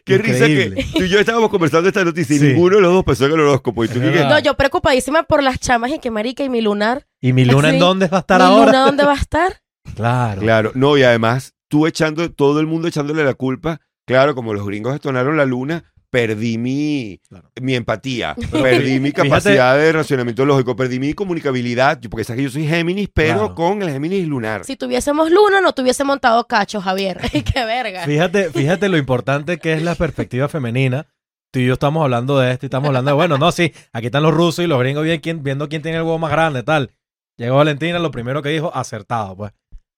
Qué 0.04 0.18
risa 0.18 0.48
Increíble. 0.48 0.76
que 0.92 1.00
tú 1.00 1.04
y 1.06 1.10
yo 1.10 1.20
estábamos 1.20 1.50
conversando 1.50 1.88
esta 1.88 2.04
noticia 2.04 2.36
y 2.36 2.40
Sí. 2.40 2.46
ninguno 2.48 2.76
de 2.78 2.82
los 2.82 2.92
dos 2.94 3.04
pensó 3.06 3.26
en 3.26 3.32
el 3.34 3.40
horóscopo. 3.40 3.86
Y 3.86 3.88
tú. 3.88 4.00
No, 4.02 4.40
yo 4.40 4.56
preocupadísima 4.56 5.24
por 5.24 5.42
las 5.42 5.60
chamas 5.60 5.92
y 5.92 6.00
que 6.00 6.12
marica 6.12 6.44
y 6.44 6.50
mi 6.50 6.62
lunar. 6.62 7.06
¿Y 7.22 7.32
mi 7.34 7.46
luna 7.46 7.70
en 7.70 7.80
dónde 7.80 8.08
va 8.08 8.18
a 8.18 8.22
estar 8.22 8.40
¿Mi 8.42 8.46
ahora? 8.48 8.66
luna 8.66 8.80
dónde 8.86 9.06
va 9.06 9.14
a 9.14 9.18
estar? 9.18 9.62
Claro. 9.96 10.42
Claro, 10.42 10.72
no, 10.76 10.98
y 10.98 11.04
además 11.04 11.54
tú 11.70 11.88
echando, 11.88 12.30
todo 12.32 12.60
el 12.60 12.68
mundo 12.68 12.88
echándole 12.88 13.24
la 13.24 13.34
culpa. 13.36 13.80
Claro, 14.06 14.36
como 14.36 14.54
los 14.54 14.66
gringos 14.66 14.92
detonaron 14.94 15.38
la 15.38 15.46
luna, 15.46 15.93
perdí 16.14 16.60
mi, 16.60 17.20
Claro. 17.28 17.50
mi 17.60 17.74
empatía, 17.74 18.36
perdí 18.52 19.00
mi 19.00 19.10
Fíjate- 19.10 19.14
capacidad 19.30 19.76
de 19.76 19.92
racionamiento 19.92 20.46
lógico, 20.46 20.76
perdí 20.76 21.00
mi 21.00 21.16
comunicabilidad, 21.16 22.00
porque 22.08 22.24
sabes 22.24 22.38
que 22.38 22.44
yo 22.44 22.50
soy 22.52 22.68
Géminis, 22.68 23.10
pero 23.12 23.40
Claro. 23.40 23.56
con 23.56 23.82
el 23.82 23.90
Géminis 23.90 24.28
lunar. 24.28 24.64
Si 24.64 24.76
tuviésemos 24.76 25.32
luna, 25.32 25.60
no 25.60 25.74
tuviese 25.74 26.04
montado 26.04 26.46
cacho, 26.46 26.80
Javier. 26.82 27.20
¡Qué 27.32 27.66
verga! 27.66 28.04
Fíjate, 28.06 28.52
fíjate 28.52 28.90
lo 28.90 28.98
importante 28.98 29.58
que 29.58 29.74
es 29.74 29.82
la 29.82 29.96
perspectiva 29.96 30.48
femenina. 30.48 31.08
Tú 31.52 31.60
y 31.60 31.66
yo 31.66 31.74
estamos 31.74 32.04
hablando 32.04 32.38
de 32.38 32.52
esto 32.52 32.66
y 32.66 32.68
estamos 32.68 32.88
hablando 32.90 33.10
de, 33.10 33.16
bueno, 33.16 33.38
no, 33.40 33.52
sí, 33.52 33.74
aquí 33.92 34.06
están 34.08 34.22
los 34.24 34.34
rusos 34.36 34.64
y 34.64 34.68
los 34.68 34.78
gringos 34.80 35.04
bien- 35.04 35.20
quién- 35.20 35.42
viendo 35.42 35.68
quién 35.68 35.82
tiene 35.82 35.98
el 35.98 36.04
huevo 36.04 36.20
más 36.20 36.32
grande, 36.32 36.62
tal. 36.62 36.92
Llegó 37.38 37.56
Valentina, 37.58 37.98
lo 37.98 38.12
primero 38.12 38.44
que 38.44 38.50
dijo, 38.50 38.72
acertado, 38.76 39.36
pues. 39.36 39.52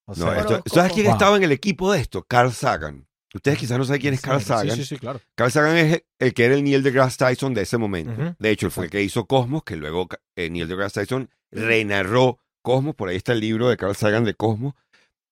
O 0.08 0.14
No, 0.16 0.16
sea, 0.16 0.38
esto- 0.40 0.48
Horóscopo. 0.54 0.76
¿Sabes 0.76 0.94
quién 0.94 1.06
Wow. 1.08 1.14
estaba 1.16 1.36
en 1.38 1.44
el 1.44 1.52
equipo 1.52 1.92
de 1.92 2.00
esto? 2.00 2.24
Carl 2.28 2.52
Sagan. 2.54 3.05
Ustedes 3.36 3.58
quizás 3.58 3.78
no 3.78 3.84
saben 3.84 4.02
quién 4.02 4.14
es 4.14 4.22
Carl 4.22 4.42
Sagan. 4.42 4.76
Sí, 4.76 4.84
sí, 4.84 4.96
sí, 4.96 4.98
claro. 4.98 5.20
Carl 5.36 5.52
Sagan 5.52 5.78
es 5.78 6.04
el 6.20 6.34
que 6.34 6.46
era 6.46 6.56
el 6.56 6.64
Neil 6.64 6.82
deGrasse 6.84 7.18
Tyson 7.18 7.54
de 7.54 7.64
ese 7.64 7.78
momento. 7.78 8.36
De 8.40 8.50
hecho, 8.50 8.66
él 8.68 8.72
fue 8.72 8.86
el 8.86 8.90
que 8.90 9.04
hizo 9.04 9.26
Cosmos, 9.26 9.64
que 9.64 9.76
luego 9.76 10.08
eh, 10.36 10.50
Neil 10.50 10.68
deGrasse 10.68 11.02
Tyson 11.02 11.30
renarró 11.52 12.40
Cosmos. 12.62 12.96
Por 12.96 13.10
ahí 13.10 13.18
está 13.18 13.34
el 13.34 13.42
libro 13.42 13.70
de 13.70 13.78
Carl 13.78 13.96
Sagan 13.96 14.24
de 14.24 14.34
Cosmos. 14.34 14.74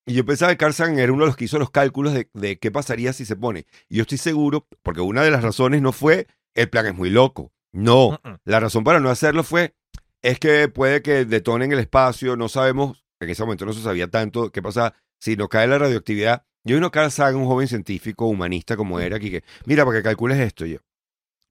Y 0.06 0.16
yo 0.16 0.26
pensaba 0.26 0.52
que 0.52 0.58
Carl 0.58 0.74
Sagan 0.74 1.00
era 1.00 1.14
uno 1.14 1.24
de 1.24 1.28
los 1.28 1.38
que 1.38 1.46
hizo 1.46 1.58
los 1.58 1.72
cálculos 1.72 2.14
de, 2.14 2.30
de 2.34 2.60
qué 2.60 2.72
pasaría 2.72 3.14
si 3.14 3.24
se 3.24 3.38
pone. 3.38 3.66
Y 3.88 3.96
yo 3.96 4.02
estoy 4.02 4.18
seguro, 4.18 4.68
porque 4.82 5.00
una 5.00 5.24
de 5.24 5.32
las 5.32 5.42
razones 5.42 5.82
no 5.82 5.94
fue 5.94 6.28
el 6.56 6.70
plan 6.70 6.86
es 6.86 6.96
muy 6.96 7.10
loco. 7.10 7.52
No, 7.72 8.20
la 8.46 8.60
razón 8.60 8.84
para 8.84 9.00
no 9.00 9.10
hacerlo 9.10 9.44
fue, 9.44 9.74
es 10.22 10.40
que 10.40 10.68
puede 10.68 11.02
que 11.02 11.26
detonen 11.26 11.72
el 11.72 11.80
espacio, 11.80 12.36
no 12.36 12.48
sabemos, 12.48 13.04
en 13.20 13.30
ese 13.30 13.44
momento 13.44 13.66
no 13.66 13.74
se 13.74 13.82
sabía 13.82 14.08
tanto 14.08 14.52
qué 14.52 14.62
pasa 14.62 14.94
si 15.20 15.36
nos 15.36 15.50
cae 15.50 15.68
la 15.68 15.80
radioactividad. 15.80 16.46
Yo 16.64 16.76
vino 16.76 16.92
Carl 16.92 17.12
Sagan, 17.12 17.42
un 17.42 17.48
joven 17.48 17.68
científico, 17.68 18.28
humanista 18.28 18.78
como 18.78 19.00
era, 19.00 19.18
aquí 19.18 19.30
que, 19.30 19.44
mira, 19.66 19.86
para 19.86 19.98
que 19.98 20.04
calcules 20.04 20.40
esto 20.40 20.66
yo. 20.66 20.80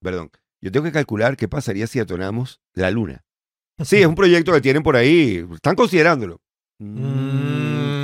Perdón, 0.01 0.31
yo 0.61 0.71
tengo 0.71 0.85
que 0.85 0.91
calcular 0.91 1.37
qué 1.37 1.47
pasaría 1.47 1.87
si 1.87 1.99
detonamos 1.99 2.61
la 2.73 2.89
luna. 2.91 3.23
Sí, 3.83 3.97
es 3.97 4.07
un 4.07 4.15
proyecto 4.15 4.51
que 4.53 4.61
tienen 4.61 4.83
por 4.83 4.95
ahí, 4.95 5.45
están 5.53 5.75
considerándolo. 5.75 6.41
Mm, 6.79 7.53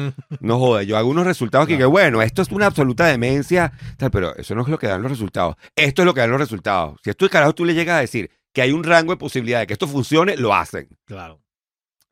Mm, 0.09 0.13
no 0.41 0.59
joda, 0.59 0.83
yo 0.83 0.97
hago 0.97 1.09
unos 1.09 1.25
resultados 1.25 1.67
que, 1.67 1.77
que, 1.77 1.85
bueno, 1.85 2.21
esto 2.21 2.41
es 2.41 2.51
una 2.51 2.65
absoluta 2.67 3.05
demencia, 3.05 3.71
tal, 3.97 4.11
pero 4.11 4.35
eso 4.35 4.55
no 4.55 4.61
es 4.61 4.67
lo 4.67 4.77
que 4.79 4.87
dan 4.87 5.01
los 5.01 5.11
resultados. 5.11 5.55
Esto 5.75 6.01
es 6.01 6.05
lo 6.05 6.13
que 6.13 6.21
dan 6.21 6.31
los 6.31 6.39
resultados. 6.39 6.99
Si 7.03 7.09
esto 7.09 7.29
carajo 7.29 7.53
tú 7.53 7.65
le 7.65 7.73
llegas 7.73 7.97
a 7.97 8.01
decir 8.01 8.29
que 8.53 8.61
hay 8.61 8.71
un 8.71 8.83
rango 8.83 9.11
de 9.13 9.17
posibilidad 9.17 9.59
de 9.59 9.67
que 9.67 9.73
esto 9.73 9.87
funcione, 9.87 10.37
lo 10.37 10.53
hacen. 10.53 10.87
claro. 11.05 11.41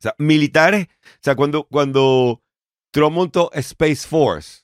sea, 0.00 0.14
militares, 0.18 0.86
o 0.86 1.18
sea, 1.20 1.34
cuando, 1.34 1.64
cuando 1.64 2.40
Trump 2.92 3.16
montó 3.16 3.50
Space 3.52 4.06
Force, 4.06 4.60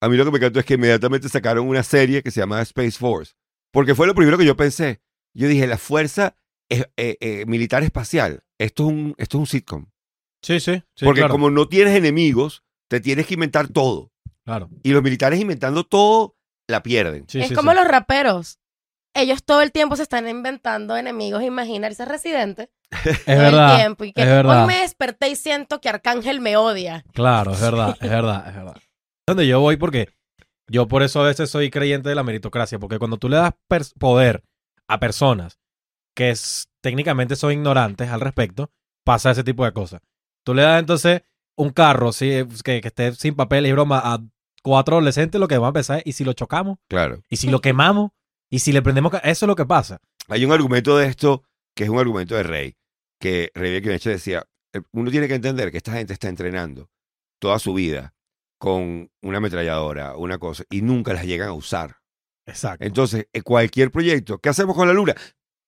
a 0.00 0.08
mí 0.08 0.16
lo 0.16 0.24
que 0.24 0.30
me 0.30 0.38
encantó 0.38 0.60
es 0.60 0.66
que 0.66 0.74
inmediatamente 0.74 1.28
sacaron 1.28 1.66
una 1.66 1.82
serie 1.82 2.22
que 2.22 2.30
se 2.30 2.40
llamaba 2.40 2.62
Space 2.62 2.92
Force, 2.92 3.34
porque 3.72 3.94
fue 3.94 4.06
lo 4.06 4.14
primero 4.14 4.38
que 4.38 4.44
yo 4.44 4.56
pensé. 4.56 5.00
Yo 5.34 5.48
dije, 5.48 5.66
la 5.66 5.78
fuerza 5.78 6.36
eh, 6.70 6.84
eh, 6.96 7.16
eh, 7.20 7.46
militar 7.46 7.82
espacial, 7.82 8.42
esto 8.58 8.84
es 8.84 8.88
un, 8.88 9.14
esto 9.18 9.38
es 9.38 9.40
un 9.40 9.46
sitcom. 9.46 9.86
Sí, 10.42 10.60
sí, 10.60 10.82
sí, 10.94 11.04
porque 11.04 11.20
claro. 11.20 11.32
como 11.32 11.50
no 11.50 11.68
tienes 11.68 11.96
enemigos, 11.96 12.62
te 12.88 13.00
tienes 13.00 13.26
que 13.26 13.34
inventar 13.34 13.68
todo. 13.68 14.12
Claro. 14.44 14.70
Y 14.82 14.92
los 14.92 15.02
militares 15.02 15.40
inventando 15.40 15.84
todo, 15.84 16.36
la 16.68 16.82
pierden. 16.82 17.24
Sí, 17.28 17.40
es 17.40 17.48
sí, 17.48 17.54
como 17.54 17.72
sí. 17.72 17.76
los 17.76 17.88
raperos. 17.88 18.60
ellos 19.14 19.42
todo 19.44 19.62
el 19.62 19.72
tiempo 19.72 19.96
se 19.96 20.02
están 20.02 20.28
inventando 20.28 20.96
enemigos 20.96 21.42
imaginarios 21.42 21.98
residentes. 22.06 22.68
Es 23.04 23.24
todo 23.24 23.36
verdad. 23.36 23.74
el 23.74 23.80
tiempo. 23.80 24.04
Y 24.04 24.12
que 24.12 24.22
es 24.22 24.28
verdad. 24.28 24.62
hoy 24.62 24.66
me 24.68 24.80
desperté 24.80 25.28
y 25.28 25.36
siento 25.36 25.80
que 25.80 25.88
Arcángel 25.88 26.40
me 26.40 26.56
odia. 26.56 27.04
Claro, 27.12 27.52
es 27.52 27.60
verdad, 27.60 27.96
es 28.00 28.08
verdad, 28.08 28.48
es 28.48 28.54
verdad. 28.54 28.76
Donde 29.28 29.46
yo 29.46 29.60
voy 29.60 29.76
porque 29.76 30.08
yo 30.68 30.88
por 30.88 31.02
eso 31.02 31.20
a 31.20 31.26
veces 31.26 31.50
soy 31.50 31.70
creyente 31.70 32.08
de 32.08 32.14
la 32.14 32.22
meritocracia, 32.22 32.78
porque 32.78 32.98
cuando 32.98 33.16
tú 33.16 33.28
le 33.28 33.36
das 33.36 33.52
poder 33.98 34.42
a 34.86 34.98
personas 35.00 35.58
que 36.14 36.30
es- 36.30 36.68
técnicamente 36.80 37.36
son 37.36 37.52
ignorantes 37.52 38.08
al 38.10 38.20
respecto, 38.20 38.70
pasa 39.04 39.30
ese 39.30 39.44
tipo 39.44 39.64
de 39.64 39.72
cosas. 39.72 40.00
Tú 40.44 40.54
le 40.54 40.62
das 40.62 40.80
entonces 40.80 41.22
un 41.56 41.70
carro 41.70 42.12
sí, 42.12 42.30
que, 42.64 42.80
que 42.80 42.88
esté 42.88 43.12
sin 43.14 43.34
papeles 43.34 43.70
y 43.70 43.72
broma 43.72 44.00
a 44.04 44.20
cuatro 44.62 44.96
adolescentes, 44.96 45.40
lo 45.40 45.48
que 45.48 45.58
va 45.58 45.68
a 45.68 45.70
empezar 45.70 45.98
es, 45.98 46.06
¿y 46.06 46.12
si 46.12 46.24
lo 46.24 46.32
chocamos? 46.32 46.78
Claro. 46.88 47.22
¿Y 47.28 47.36
si 47.36 47.48
lo 47.50 47.60
quemamos? 47.60 48.10
¿Y 48.50 48.60
si 48.60 48.72
le 48.72 48.82
prendemos? 48.82 49.12
ca-?" 49.12 49.18
Eso 49.18 49.46
es 49.46 49.48
lo 49.48 49.56
que 49.56 49.66
pasa. 49.66 50.00
Hay 50.28 50.44
un 50.44 50.52
argumento 50.52 50.96
de 50.98 51.06
esto 51.06 51.42
que 51.74 51.84
es 51.84 51.90
un 51.90 51.98
argumento 51.98 52.34
de 52.34 52.42
Rey, 52.42 52.76
que 53.20 53.50
Rey 53.54 53.72
Bequimleche 53.72 54.10
decía, 54.10 54.44
eh, 54.72 54.80
uno 54.92 55.10
tiene 55.10 55.28
que 55.28 55.34
entender 55.34 55.70
que 55.70 55.78
esta 55.78 55.92
gente 55.92 56.12
está 56.12 56.28
entrenando 56.28 56.90
toda 57.40 57.58
su 57.58 57.72
vida 57.74 58.14
con 58.58 59.10
una 59.22 59.38
ametralladora, 59.38 60.16
una 60.16 60.38
cosa, 60.38 60.64
y 60.70 60.82
nunca 60.82 61.12
las 61.14 61.24
llegan 61.24 61.48
a 61.48 61.52
usar. 61.52 61.96
Exacto. 62.46 62.84
Entonces, 62.84 63.26
eh, 63.32 63.42
cualquier 63.42 63.90
proyecto, 63.90 64.38
¿qué 64.38 64.48
hacemos 64.48 64.74
con 64.76 64.88
la 64.88 64.94
luna? 64.94 65.14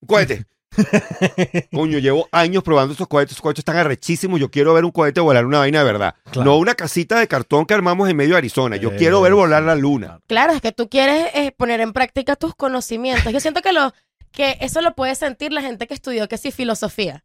Un 0.00 0.07
cohete. 0.07 0.46
Coño, 1.72 1.98
llevo 1.98 2.29
años 2.33 2.62
probando 2.62 2.92
estos 2.92 3.09
cohetes, 3.09 3.33
estos 3.33 3.42
cohetes 3.42 3.61
están 3.61 3.76
arrechísimos, 3.76 4.38
yo 4.40 4.50
quiero 4.50 4.72
ver 4.74 4.85
un 4.85 4.90
cohete 4.92 5.20
volar 5.20 5.44
una 5.44 5.59
vaina 5.59 5.81
de 5.81 5.85
verdad. 5.85 6.14
Claro. 6.31 6.44
No 6.44 6.57
una 6.59 6.74
casita 6.74 7.18
de 7.18 7.29
cartón 7.29 7.66
que 7.66 7.74
armamos 7.74 8.09
en 8.09 8.16
medio 8.16 8.33
de 8.33 8.38
Arizona, 8.38 8.76
yo 8.76 8.92
Eh, 8.92 8.96
quiero 8.96 9.20
ver 9.20 9.35
volar 9.35 9.62
la 9.62 9.74
luna. 9.74 10.07
claro. 10.07 10.22
Claro, 10.26 10.53
es 10.55 10.61
que 10.62 10.72
tú 10.72 10.88
quieres 10.88 11.26
eh, 11.35 11.53
poner 11.53 11.81
en 11.81 11.92
práctica 11.92 12.37
tus 12.37 12.55
conocimientos. 12.55 13.33
Yo 13.33 13.40
siento 13.40 13.61
que 13.62 13.72
lo 13.72 13.92
que 14.33 14.57
eso 14.61 14.81
lo 14.81 14.94
puede 14.94 15.14
sentir 15.16 15.53
la 15.53 15.61
gente 15.61 15.87
que 15.87 15.94
estudió 15.94 16.29
que 16.29 16.38
sí 16.38 16.50
filosofía. 16.53 17.24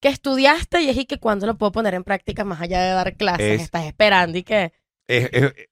Que 0.00 0.08
estudiaste 0.08 0.82
y 0.82 0.88
es 0.88 0.96
y 0.96 1.04
que 1.06 1.18
cuando 1.18 1.46
lo 1.46 1.56
puedo 1.56 1.70
poner 1.72 1.94
en 1.94 2.02
práctica 2.02 2.44
más 2.44 2.60
allá 2.60 2.82
de 2.82 2.90
dar 2.90 3.14
clases, 3.16 3.46
Es- 3.56 3.62
estás 3.62 3.84
esperando 3.84 4.36
y 4.38 4.42
que 4.42 4.72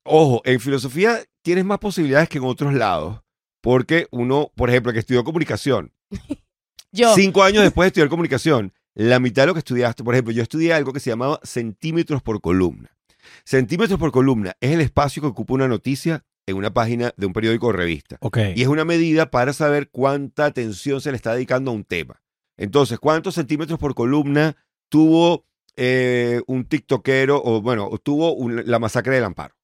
Ojo, 0.04 0.42
en 0.44 0.60
filosofía 0.60 1.22
tienes 1.42 1.64
más 1.64 1.78
posibilidades 1.78 2.28
que 2.28 2.38
en 2.38 2.44
otros 2.44 2.74
lados, 2.74 3.20
porque 3.60 4.06
uno, 4.10 4.50
por 4.54 4.70
ejemplo, 4.70 4.92
que 4.92 5.00
estudió 5.00 5.24
comunicación, 5.24 5.92
yo 6.92 7.14
cinco 7.14 7.42
años 7.42 7.62
después 7.64 7.86
de 7.86 7.88
estudiar 7.88 8.08
comunicación, 8.08 8.72
la 8.94 9.18
mitad 9.18 9.42
de 9.42 9.46
lo 9.48 9.54
que 9.54 9.58
estudiaste, 9.58 10.04
por 10.04 10.14
ejemplo, 10.14 10.32
yo 10.32 10.42
estudié 10.42 10.72
algo 10.72 10.92
que 10.92 11.00
se 11.00 11.10
llamaba 11.10 11.40
centímetros 11.42 12.22
por 12.22 12.40
columna. 12.40 12.96
Centímetros 13.44 13.98
por 13.98 14.12
columna 14.12 14.54
es 14.60 14.72
el 14.72 14.80
espacio 14.80 15.22
que 15.22 15.28
ocupa 15.28 15.54
una 15.54 15.68
noticia 15.68 16.24
en 16.46 16.56
una 16.56 16.72
página 16.72 17.12
de 17.16 17.26
un 17.26 17.32
periódico 17.32 17.68
o 17.68 17.72
revista. 17.72 18.18
Ok. 18.20 18.38
Y 18.54 18.62
es 18.62 18.68
una 18.68 18.84
medida 18.84 19.30
para 19.30 19.52
saber 19.52 19.88
cuánta 19.90 20.44
atención 20.44 21.00
se 21.00 21.10
le 21.10 21.16
está 21.16 21.34
dedicando 21.34 21.70
a 21.70 21.74
un 21.74 21.84
tema. 21.84 22.22
Entonces, 22.56 22.98
¿cuántos 22.98 23.34
centímetros 23.34 23.78
por 23.78 23.94
columna 23.94 24.56
tuvo 24.88 25.46
eh, 25.76 26.40
un 26.46 26.64
tiktokero 26.66 27.40
o, 27.42 27.60
bueno, 27.60 27.90
tuvo 28.02 28.34
un- 28.34 28.62
la 28.66 28.78
masacre 28.78 29.14
del 29.14 29.24
Amparo? 29.24 29.54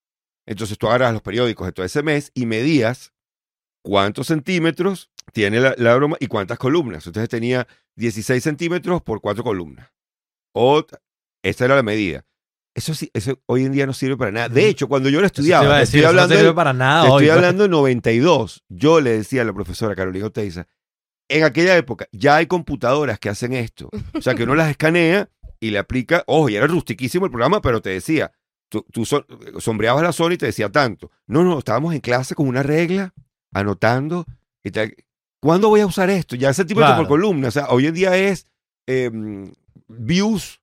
Entonces, 0.47 0.79
tú 0.79 0.89
agarras 0.89 1.13
los 1.13 1.23
periódicos 1.23 1.67
de 1.67 1.73
todo 1.73 1.87
ese 1.87 2.03
mes 2.03 2.33
y 2.35 2.47
medías 2.47 3.13
cuántos 3.85 4.27
centímetros 4.27 5.11
tiene 5.33 5.61
la, 5.61 5.75
la 5.79 5.95
broma 5.97 6.17
y 6.21 6.27
cuántas 6.27 6.59
columnas. 6.59 7.07
Entonces, 7.07 7.29
tenía 7.29 7.67
16 7.97 8.43
centímetros 8.43 9.03
por 9.03 9.21
cuatro 9.21 9.45
columnas. 9.45 9.93
O, 10.55 10.85
esa 11.43 11.65
era 11.65 11.77
la 11.77 11.83
medida. 11.83 12.25
Eso 12.75 12.95
sí, 12.95 13.11
eso 13.15 13.41
hoy 13.47 13.65
en 13.65 13.73
día 13.73 13.87
no 13.87 13.93
sirve 13.93 14.17
para 14.17 14.31
nada. 14.31 14.49
De 14.49 14.69
hecho, 14.69 14.89
cuando 14.89 15.09
yo 15.09 15.21
lo 15.21 15.27
te 15.29 15.33
estudiaba, 15.41 15.81
decir, 15.81 16.01
estoy 16.01 16.09
hablando 16.09 16.35
no 16.35 16.41
sirve 16.41 16.55
para 16.55 16.73
nada 16.73 17.03
hoy. 17.03 17.09
estoy 17.09 17.27
pues. 17.27 17.37
hablando 17.37 17.63
de 17.65 17.69
92. 17.69 18.65
Yo 18.69 19.01
le 19.01 19.11
decía 19.11 19.43
a 19.43 19.45
la 19.45 19.53
profesora 19.53 19.95
Carolina 19.97 20.27
Oteiza, 20.27 20.67
en 21.29 21.45
aquella 21.45 21.77
época 21.77 22.07
ya 22.13 22.37
hay 22.37 22.47
computadoras 22.47 23.19
que 23.19 23.29
hacen 23.29 23.53
esto. 23.55 23.89
O 24.15 24.23
sea, 24.23 24.35
que 24.35 24.45
uno 24.45 24.55
las 24.55 24.71
escanea 24.71 25.29
y 25.61 25.71
le 25.71 25.79
aplica, 25.79 26.25
ojo, 26.27 26.49
y 26.49 26.57
era 26.57 26.67
rustiquísimo 26.67 27.27
el 27.27 27.31
programa, 27.31 27.61
pero 27.61 27.83
te 27.83 27.91
decía, 27.91 28.33
tú, 28.71 28.85
tú 28.93 29.05
so- 29.05 29.27
sombreabas 29.59 30.03
la 30.03 30.13
zona 30.13 30.35
y 30.35 30.39
te 30.39 30.47
decía 30.47 30.71
tanto. 30.71 31.11
No, 31.27 31.45
no, 31.45 31.59
estábamos 31.59 31.95
en 31.95 32.01
clase 32.01 32.35
con 32.35 32.49
una 32.49 32.63
regla, 32.63 33.13
anotando 33.53 34.25
y 34.65 34.71
tal. 34.71 34.95
¿Cuándo 35.43 35.69
voy 35.69 35.81
a 35.81 35.87
usar 35.87 36.11
esto? 36.11 36.37
Ya 36.37 36.51
ese 36.51 36.65
tipo 36.65 36.81
Claro. 36.81 36.97
por 36.99 37.09
columna. 37.09 37.49
O 37.49 37.51
sea, 37.51 37.69
hoy 37.71 37.87
en 37.87 37.95
día 37.95 38.17
es 38.17 38.47
eh, 38.87 39.11
views, 39.89 40.61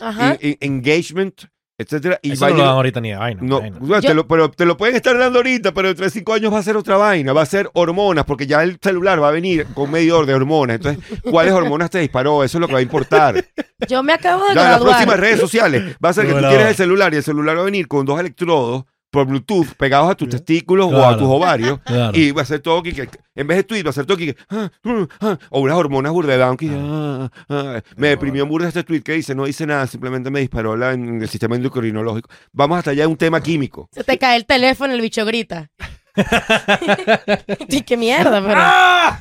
ajá. 0.00 0.36
engagement, 0.40 1.42
etcétera. 1.78 2.18
Y 2.22 2.32
Eso 2.32 2.48
no 2.48 2.54
lo 2.56 2.62
dan 2.62 2.72
ahorita 2.74 3.00
ni 3.00 3.10
de 3.10 3.16
vaina. 3.16 3.40
no, 3.42 3.60
vaina. 3.60 3.76
bueno, 3.80 4.00
te 4.00 4.08
Yo- 4.08 4.14
lo, 4.14 4.26
pero 4.28 4.50
te 4.50 4.64
lo 4.64 4.76
pueden 4.76 4.96
estar 4.96 5.18
dando 5.18 5.38
ahorita, 5.40 5.72
pero 5.74 5.88
dentro 5.88 6.04
de 6.04 6.10
cinco 6.10 6.32
años 6.34 6.52
va 6.52 6.58
a 6.58 6.62
ser 6.62 6.76
otra 6.76 6.96
vaina, 6.96 7.32
va 7.32 7.42
a 7.42 7.46
ser 7.46 7.68
hormonas, 7.74 8.24
porque 8.24 8.46
ya 8.46 8.62
el 8.62 8.78
celular 8.80 9.22
va 9.22 9.28
a 9.28 9.32
venir 9.32 9.66
con 9.74 9.90
medidor 9.90 10.26
de 10.26 10.34
hormonas. 10.34 10.76
Entonces, 10.76 11.04
¿cuáles 11.22 11.52
hormonas 11.52 11.90
te 11.90 11.98
disparó? 11.98 12.44
Eso 12.44 12.58
es 12.58 12.60
lo 12.60 12.66
que 12.68 12.74
va 12.74 12.78
a 12.78 12.82
importar. 12.82 13.44
Yo 13.88 14.02
me 14.02 14.12
acabo 14.12 14.46
de 14.48 14.54
Ya 14.54 14.70
las 14.70 14.80
próximas 14.80 15.18
redes 15.20 15.40
sociales 15.40 15.96
va 16.04 16.10
a 16.10 16.12
ser 16.12 16.26
que 16.26 16.32
tú 16.32 16.38
tienes 16.40 16.68
el 16.68 16.74
celular 16.76 17.12
y 17.12 17.16
el 17.18 17.22
celular 17.24 17.56
va 17.56 17.62
a 17.62 17.64
venir 17.64 17.88
con 17.88 18.06
dos 18.06 18.18
electrodos 18.20 18.84
por 19.14 19.26
Bluetooth 19.26 19.74
pegados 19.76 20.10
a 20.10 20.16
tus 20.16 20.28
testículos 20.28 20.92
o 20.92 21.06
a 21.06 21.16
tus 21.16 21.28
ovarios. 21.28 21.78
Claro. 21.84 22.18
Y 22.18 22.32
va 22.32 22.42
a 22.42 22.44
ser 22.44 22.58
todo 22.58 22.82
que, 22.82 23.08
en 23.36 23.46
vez 23.46 23.58
de 23.58 23.62
tweet, 23.62 23.84
va 23.84 23.90
a 23.90 23.92
ser 23.92 24.06
todo 24.06 24.16
que, 24.16 24.36
ah, 24.50 24.68
ah, 24.84 25.06
ah, 25.20 25.38
o 25.50 25.60
unas 25.60 25.76
hormonas 25.76 26.12
burdedown 26.12 26.56
que 26.56 26.68
ah, 26.72 27.30
ah, 27.48 27.80
me 27.96 28.08
deprimió 28.08 28.44
burda 28.44 28.66
este 28.66 28.82
tweet 28.82 29.02
que 29.02 29.12
dice, 29.12 29.36
no 29.36 29.44
dice 29.44 29.66
nada, 29.66 29.86
simplemente 29.86 30.30
me 30.30 30.40
disparó 30.40 30.76
la, 30.76 30.92
en 30.92 31.22
el 31.22 31.28
sistema 31.28 31.54
endocrinológico. 31.54 32.28
Vamos 32.52 32.78
hasta 32.78 32.90
allá 32.90 33.02
de 33.02 33.06
un 33.06 33.16
tema 33.16 33.40
químico. 33.40 33.88
Se 33.92 34.02
te 34.02 34.18
cae 34.18 34.36
el 34.36 34.46
teléfono, 34.46 34.92
el 34.92 35.00
bicho 35.00 35.24
grita. 35.24 35.70
y 37.68 37.82
qué 37.82 37.96
mierda, 37.96 38.42
pero. 38.42 38.56
¡Ah! 38.56 39.20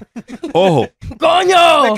Ojo, 0.53 0.87
¡Coño! 1.19 1.95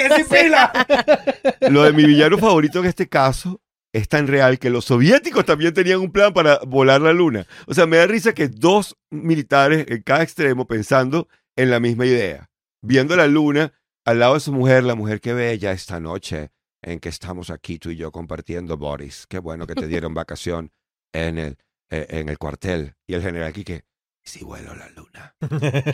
Lo 1.69 1.83
de 1.83 1.93
mi 1.93 2.03
villano 2.03 2.37
favorito 2.37 2.79
en 2.79 2.85
este 2.87 3.07
caso 3.07 3.61
es 3.95 4.09
tan 4.09 4.27
real 4.27 4.59
que 4.59 4.69
los 4.69 4.83
soviéticos 4.83 5.45
también 5.45 5.73
tenían 5.73 6.01
un 6.01 6.11
plan 6.11 6.33
para 6.33 6.59
volar 6.67 6.99
la 6.99 7.13
luna. 7.13 7.47
O 7.65 7.73
sea, 7.73 7.85
me 7.85 7.95
da 7.95 8.05
risa 8.07 8.33
que 8.33 8.49
dos 8.49 8.97
militares 9.09 9.85
en 9.87 10.01
cada 10.01 10.21
extremo 10.21 10.67
pensando 10.67 11.29
en 11.55 11.69
la 11.69 11.79
misma 11.79 12.05
idea, 12.05 12.49
viendo 12.81 13.15
la 13.15 13.27
luna 13.27 13.71
al 14.03 14.19
lado 14.19 14.33
de 14.33 14.41
su 14.41 14.51
mujer, 14.51 14.83
la 14.83 14.95
mujer 14.95 15.21
que 15.21 15.33
bella 15.33 15.71
esta 15.71 16.01
noche 16.01 16.51
en 16.81 16.99
que 16.99 17.07
estamos 17.07 17.49
aquí 17.49 17.79
tú 17.79 17.89
y 17.89 17.95
yo 17.95 18.11
compartiendo, 18.11 18.75
Boris. 18.75 19.27
Qué 19.29 19.39
bueno 19.39 19.65
que 19.65 19.75
te 19.75 19.87
dieron 19.87 20.13
vacación 20.13 20.73
en 21.13 21.37
el, 21.37 21.57
eh, 21.89 22.05
en 22.09 22.27
el 22.27 22.37
cuartel. 22.37 22.95
Y 23.07 23.13
el 23.13 23.21
general 23.21 23.47
aquí 23.47 23.63
que, 23.63 23.85
"¿Y 24.25 24.29
si 24.29 24.43
vuelo 24.43 24.75
la 24.75 24.89
luna. 24.89 25.35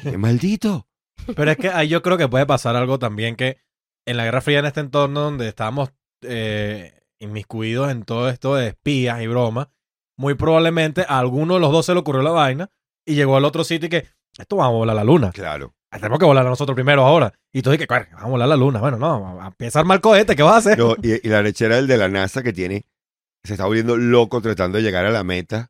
¡Qué 0.01 0.17
maldito! 0.17 0.87
Pero 1.35 1.51
es 1.51 1.57
que 1.57 1.69
ahí 1.69 1.87
yo 1.87 2.01
creo 2.01 2.17
que 2.17 2.27
puede 2.27 2.47
pasar 2.47 2.75
algo 2.75 2.97
también 2.97 3.35
que 3.35 3.57
en 4.07 4.17
la 4.17 4.23
Guerra 4.25 4.41
Fría, 4.41 4.57
en 4.57 4.65
este 4.65 4.79
entorno 4.79 5.21
donde 5.21 5.47
estábamos 5.47 5.93
eh, 6.23 7.00
inmiscuidos 7.21 7.89
en 7.91 8.03
todo 8.03 8.29
esto 8.29 8.55
de 8.55 8.67
espías 8.67 9.21
y 9.21 9.27
bromas, 9.27 9.67
muy 10.17 10.34
probablemente 10.36 11.05
a 11.07 11.19
alguno 11.19 11.53
de 11.55 11.60
los 11.62 11.71
dos 11.71 11.86
se 11.86 11.93
le 11.93 11.99
ocurrió 11.99 12.21
la 12.21 12.31
vaina 12.31 12.69
y 13.05 13.15
llegó 13.15 13.38
al 13.38 13.45
otro 13.45 13.63
sitio 13.63 13.88
y 13.88 13.89
que 13.89 14.07
esto 14.38 14.55
vamos 14.57 14.73
a 14.73 14.77
volar 14.77 14.95
la 14.95 15.03
luna. 15.03 15.31
Claro. 15.31 15.73
Tenemos 15.89 16.19
que 16.19 16.25
volar 16.25 16.45
nosotros 16.45 16.73
primero 16.75 17.03
ahora. 17.05 17.34
Y 17.51 17.62
tú 17.62 17.71
dices, 17.71 17.86
"Coño, 17.88 18.05
vamos 18.13 18.25
a 18.25 18.29
volar 18.29 18.47
la 18.47 18.55
luna. 18.55 18.79
Bueno, 18.79 18.97
no, 18.97 19.41
a 19.41 19.53
armar 19.79 19.99
cohete, 20.01 20.36
¿qué 20.36 20.43
vas 20.43 20.53
a 20.53 20.57
hacer? 20.57 20.77
No, 20.79 20.95
y, 21.01 21.25
y 21.25 21.29
la 21.29 21.41
lechera 21.41 21.75
del 21.75 21.88
de 21.88 21.97
la 21.97 22.07
NASA 22.07 22.41
que 22.43 22.53
tiene, 22.53 22.86
se 23.43 23.53
está 23.53 23.65
volviendo 23.65 23.97
loco 23.97 24.41
tratando 24.41 24.77
de 24.77 24.84
llegar 24.84 25.05
a 25.05 25.12
la 25.12 25.23
meta 25.23 25.69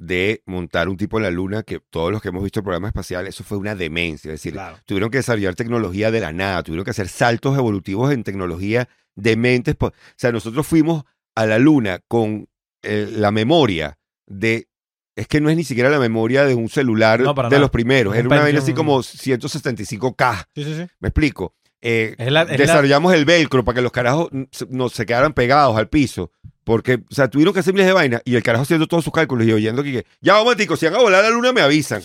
de 0.00 0.42
montar 0.46 0.88
un 0.88 0.96
tipo 0.96 1.18
en 1.18 1.22
la 1.22 1.30
luna 1.30 1.62
que 1.62 1.78
todos 1.78 2.10
los 2.10 2.20
que 2.20 2.28
hemos 2.28 2.42
visto 2.42 2.58
el 2.60 2.64
programa 2.64 2.88
espacial, 2.88 3.26
eso 3.28 3.44
fue 3.44 3.58
una 3.58 3.76
demencia. 3.76 4.28
Es 4.32 4.40
decir, 4.40 4.54
Claro. 4.54 4.78
tuvieron 4.86 5.10
que 5.10 5.18
desarrollar 5.18 5.54
tecnología 5.54 6.10
de 6.10 6.20
la 6.20 6.32
nada, 6.32 6.62
tuvieron 6.64 6.84
que 6.84 6.90
hacer 6.90 7.06
saltos 7.08 7.56
evolutivos 7.56 8.12
en 8.12 8.24
tecnología 8.24 8.88
dementes. 9.16 9.76
O 9.80 9.92
sea, 10.16 10.32
nosotros 10.32 10.66
fuimos 10.66 11.04
a 11.34 11.46
la 11.46 11.58
luna 11.58 12.00
con 12.08 12.48
eh, 12.82 13.08
la 13.10 13.30
memoria 13.30 13.98
de... 14.26 14.68
Es 15.16 15.28
que 15.28 15.40
no 15.40 15.48
es 15.48 15.56
ni 15.56 15.62
siquiera 15.64 15.90
la 15.90 16.00
memoria 16.00 16.44
de 16.44 16.54
un 16.56 16.68
celular 16.68 17.20
No, 17.20 17.34
de 17.34 17.42
nada. 17.44 17.58
los 17.60 17.70
primeros. 17.70 18.16
Era 18.16 18.26
una 18.26 18.40
vaina 18.40 18.58
así 18.58 18.72
como 18.72 19.00
175K. 19.00 20.46
Sí, 20.54 20.64
sí, 20.64 20.74
sí. 20.76 20.86
¿Me 21.00 21.08
explico? 21.08 21.54
Eh, 21.80 22.14
Es 22.18 22.32
la- 22.32 22.42
es 22.42 22.50
la- 22.50 22.56
desarrollamos 22.56 23.14
el 23.14 23.24
velcro 23.24 23.64
para 23.64 23.76
que 23.76 23.82
los 23.82 23.92
carajos 23.92 24.30
no 24.70 24.88
se 24.88 25.06
quedaran 25.06 25.32
pegados 25.34 25.76
al 25.76 25.88
piso. 25.88 26.32
Porque, 26.64 26.94
o 27.10 27.14
sea, 27.14 27.28
tuvieron 27.28 27.52
que 27.52 27.60
hacer 27.60 27.74
miles 27.74 27.86
de 27.86 27.92
vainas 27.92 28.22
y 28.24 28.36
el 28.36 28.42
carajo 28.42 28.62
haciendo 28.62 28.86
todos 28.86 29.04
sus 29.04 29.12
cálculos 29.12 29.46
y 29.46 29.52
oyendo 29.52 29.82
que, 29.82 30.06
ya 30.22 30.32
vamos, 30.32 30.56
tico, 30.56 30.76
si 30.76 30.86
van 30.86 30.94
a 30.94 30.98
volar 30.98 31.20
a 31.22 31.28
la 31.28 31.34
luna 31.36 31.52
me 31.52 31.60
avisan. 31.60 32.02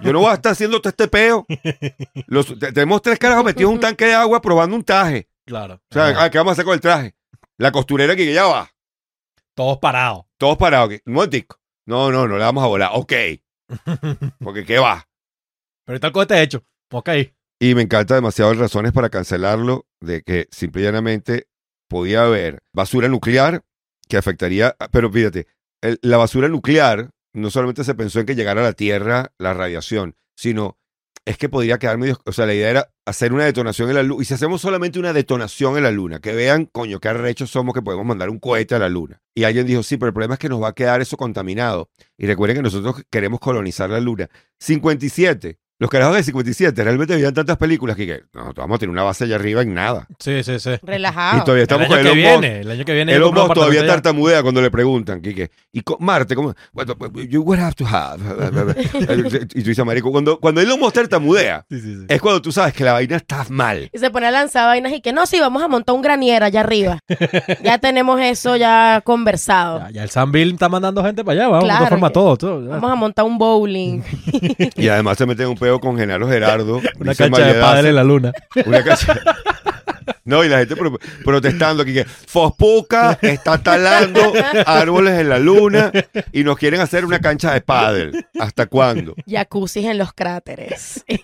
Yo 0.00 0.12
no 0.12 0.20
voy 0.20 0.30
a 0.30 0.34
estar 0.34 0.52
haciendo 0.52 0.80
todo 0.80 0.90
este 0.90 1.08
peo. 1.08 1.44
Los, 2.28 2.56
te- 2.58 2.72
tenemos 2.72 3.02
tres 3.02 3.18
carajos 3.18 3.44
metidos 3.44 3.70
en 3.70 3.74
un 3.74 3.80
tanque 3.80 4.06
de 4.06 4.14
agua 4.14 4.40
probando 4.40 4.76
un 4.76 4.84
traje. 4.84 5.26
Claro. 5.46 5.74
O 5.74 5.94
sea, 5.94 6.14
ah, 6.22 6.30
¿qué 6.30 6.38
vamos 6.38 6.50
a 6.50 6.52
hacer 6.54 6.64
con 6.64 6.74
el 6.74 6.80
traje? 6.80 7.14
La 7.58 7.72
costurera 7.72 8.14
que 8.16 8.32
ya 8.32 8.44
va. 8.46 8.70
Todos 9.54 9.78
parados. 9.78 10.24
Todos 10.38 10.56
parados. 10.58 10.92
Un 11.06 11.12
momentico. 11.14 11.58
No, 11.86 12.10
no, 12.10 12.26
no 12.28 12.36
le 12.36 12.44
vamos 12.44 12.62
a 12.64 12.66
volar. 12.66 12.90
Ok. 12.94 13.12
Porque 14.40 14.64
¿qué 14.64 14.78
va? 14.78 15.08
Pero 15.84 15.94
ahorita 15.94 16.06
el 16.08 16.12
cohete 16.12 16.42
hecho. 16.42 16.64
Ok. 16.92 17.08
Y 17.60 17.74
me 17.74 17.82
encanta 17.82 18.14
demasiado 18.14 18.50
las 18.52 18.60
razones 18.60 18.92
para 18.92 19.08
cancelarlo, 19.08 19.86
de 20.00 20.22
que 20.22 20.46
simple 20.50 20.82
y 20.82 20.84
llanamente 20.84 21.48
podía 21.88 22.24
haber 22.24 22.62
basura 22.74 23.08
nuclear 23.08 23.64
que 24.08 24.16
afectaría, 24.16 24.76
pero 24.92 25.10
fíjate, 25.10 25.46
el- 25.80 25.98
la 26.02 26.16
basura 26.18 26.48
nuclear 26.48 27.10
no 27.32 27.50
solamente 27.50 27.82
se 27.84 27.94
pensó 27.94 28.20
en 28.20 28.26
que 28.26 28.34
llegara 28.34 28.60
a 28.60 28.64
la 28.64 28.72
Tierra 28.74 29.32
la 29.38 29.54
radiación, 29.54 30.16
sino 30.36 30.78
es 31.26 31.38
que 31.38 31.48
podría 31.48 31.78
quedar 31.78 31.98
medio. 31.98 32.18
O 32.24 32.32
sea, 32.32 32.46
la 32.46 32.54
idea 32.54 32.70
era 32.70 32.92
hacer 33.04 33.32
una 33.32 33.44
detonación 33.44 33.88
en 33.88 33.96
la 33.96 34.02
luna. 34.04 34.22
Y 34.22 34.24
si 34.24 34.34
hacemos 34.34 34.60
solamente 34.60 35.00
una 35.00 35.12
detonación 35.12 35.76
en 35.76 35.82
la 35.82 35.90
luna, 35.90 36.20
que 36.20 36.32
vean, 36.32 36.66
coño, 36.66 37.00
qué 37.00 37.08
arrechos 37.08 37.50
somos 37.50 37.74
que 37.74 37.82
podemos 37.82 38.06
mandar 38.06 38.30
un 38.30 38.38
cohete 38.38 38.76
a 38.76 38.78
la 38.78 38.88
luna. 38.88 39.20
Y 39.34 39.42
alguien 39.42 39.66
dijo, 39.66 39.82
sí, 39.82 39.96
pero 39.96 40.08
el 40.08 40.14
problema 40.14 40.34
es 40.34 40.40
que 40.40 40.48
nos 40.48 40.62
va 40.62 40.68
a 40.68 40.74
quedar 40.74 41.00
eso 41.00 41.16
contaminado. 41.16 41.90
Y 42.16 42.26
recuerden 42.26 42.58
que 42.58 42.62
nosotros 42.62 43.02
queremos 43.10 43.40
colonizar 43.40 43.90
la 43.90 43.98
luna. 43.98 44.30
57. 44.60 45.58
Los 45.78 45.90
carajos 45.90 46.16
de 46.16 46.22
57 46.22 46.82
realmente 46.84 47.14
veían 47.14 47.34
tantas 47.34 47.58
películas 47.58 47.96
que, 47.96 48.06
que 48.06 48.22
no, 48.32 48.52
vamos 48.54 48.76
a 48.76 48.78
tener 48.78 48.90
una 48.90 49.02
base 49.02 49.24
allá 49.24 49.34
arriba 49.36 49.60
en 49.60 49.74
nada. 49.74 50.06
Sí, 50.18 50.42
sí, 50.42 50.58
sí. 50.58 50.70
Relajado. 50.82 51.38
Y 51.38 51.40
todavía 51.44 51.62
estamos 51.64 51.84
el 51.84 51.88
con 51.90 51.98
año 51.98 52.08
Elon 52.12 52.16
que 52.22 52.28
Musk. 52.30 52.40
viene, 52.40 52.60
el 52.60 52.70
año 52.70 52.84
que 52.86 52.94
viene. 52.94 53.12
Elon 53.14 53.34
Musk 53.34 53.52
todavía 53.54 53.80
allá. 53.80 53.92
tartamudea 53.92 54.42
cuando 54.42 54.62
le 54.62 54.70
preguntan, 54.70 55.20
Quique. 55.20 55.50
¿Y 55.72 55.82
Marte 55.98 56.34
cómo? 56.34 56.54
Bueno, 56.72 56.94
you 57.28 57.42
would 57.42 57.58
have 57.58 57.74
to 57.74 57.84
have. 57.86 58.18
y 59.54 59.62
tú 59.62 59.68
dices, 59.68 59.84
marico, 59.84 60.10
cuando, 60.10 60.40
cuando 60.40 60.60
Elon 60.62 60.80
Musk 60.80 60.94
tartamudea, 60.94 61.66
Sí, 61.68 61.80
sí, 61.80 61.94
sí. 61.94 62.04
es 62.08 62.20
cuando 62.22 62.40
tú 62.40 62.52
sabes 62.52 62.72
que 62.72 62.82
la 62.82 62.94
vaina 62.94 63.16
está 63.16 63.44
mal. 63.50 63.90
Y 63.92 63.98
se 63.98 64.10
pone 64.10 64.26
a 64.26 64.30
lanzar 64.30 64.66
vainas 64.66 64.92
y 64.92 65.00
que 65.02 65.12
no, 65.12 65.26
sí, 65.26 65.40
vamos 65.40 65.62
a 65.62 65.68
montar 65.68 65.94
un 65.94 66.00
granier 66.00 66.42
allá 66.42 66.60
arriba. 66.60 67.00
ya 67.62 67.76
tenemos 67.78 68.18
eso 68.20 68.56
ya 68.56 69.02
conversado. 69.04 69.80
Ya, 69.80 69.90
ya 69.90 70.02
el 70.04 70.10
Sam 70.10 70.32
Bill 70.32 70.52
está 70.52 70.70
mandando 70.70 71.04
gente 71.04 71.22
para 71.22 71.40
allá, 71.40 71.48
vamos, 71.48 71.64
Claro, 71.64 71.84
de 71.84 71.90
forma 71.90 72.10
todo. 72.10 72.36
Vamos 72.66 72.90
a 72.90 72.94
montar 72.94 73.24
un 73.26 73.36
bowling. 73.36 74.00
Y 74.76 74.88
además 74.88 75.18
se 75.18 75.26
mete 75.26 75.42
en 75.42 75.50
un 75.50 75.56
con 75.80 75.98
Genaro 75.98 76.28
Gerardo. 76.28 76.80
Una 76.98 77.14
cancha 77.14 77.46
de 77.46 77.60
padre 77.60 77.90
en 77.90 77.94
la 77.96 78.04
luna. 78.04 78.32
Una 78.64 78.82
cancha. 78.84 79.20
No, 80.24 80.44
y 80.44 80.48
la 80.48 80.58
gente 80.58 80.76
pro- 80.76 80.98
protestando 81.24 81.82
aquí 81.82 81.94
que 81.94 82.04
Fospuca 82.04 83.18
está 83.22 83.58
talando 83.62 84.32
árboles 84.66 85.18
en 85.20 85.28
la 85.28 85.38
luna 85.38 85.90
y 86.32 86.44
nos 86.44 86.56
quieren 86.58 86.80
hacer 86.80 87.04
una 87.04 87.20
cancha 87.20 87.52
de 87.52 87.60
pádel. 87.60 88.26
¿Hasta 88.38 88.66
cuándo? 88.66 89.14
Jacuzzis 89.28 89.84
en 89.86 89.98
los 89.98 90.12
cráteres. 90.12 91.04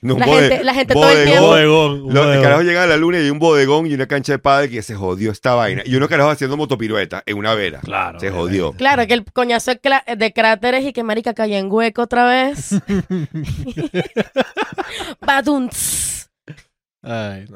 No, 0.00 0.16
La 0.18 0.26
bode- 0.26 0.48
gente- 0.48 0.64
la 0.64 0.74
gente 0.74 0.94
todo 0.94 1.08
el 1.10 1.16
bodegón. 1.16 1.30
tiempo- 1.32 1.46
Bodegón, 1.48 1.92
un 1.92 2.14
Los 2.14 2.16
el 2.16 2.22
bodegón. 2.24 2.42
carajo 2.42 2.62
llega 2.62 2.82
a 2.84 2.86
la 2.86 2.96
luna 2.96 3.18
y 3.18 3.22
hay 3.22 3.30
un 3.30 3.38
bodegón 3.38 3.86
y 3.86 3.94
una 3.94 4.06
cancha 4.06 4.32
de 4.32 4.38
pádel 4.38 4.70
que 4.70 4.82
se 4.82 4.94
jodió 4.94 5.30
esta 5.32 5.54
vaina. 5.54 5.82
Y 5.84 5.94
unos 5.96 6.08
carajos 6.08 6.34
haciendo 6.34 6.56
motopirueta 6.56 7.22
en 7.26 7.36
una 7.36 7.54
vera. 7.54 7.80
Claro. 7.80 8.20
Se 8.20 8.30
jodió. 8.30 8.72
claro, 8.72 9.06
que 9.06 9.14
el 9.14 9.24
coñazo 9.24 9.72
de, 9.72 9.80
cla- 9.80 10.04
de 10.16 10.32
cráteres 10.32 10.84
y 10.84 10.92
que 10.92 11.02
marica 11.02 11.34
cayó 11.34 11.56
en 11.56 11.70
hueco 11.70 12.02
otra 12.02 12.26
vez. 12.26 12.70
Badunts. 15.20 15.97
Ay. 17.10 17.46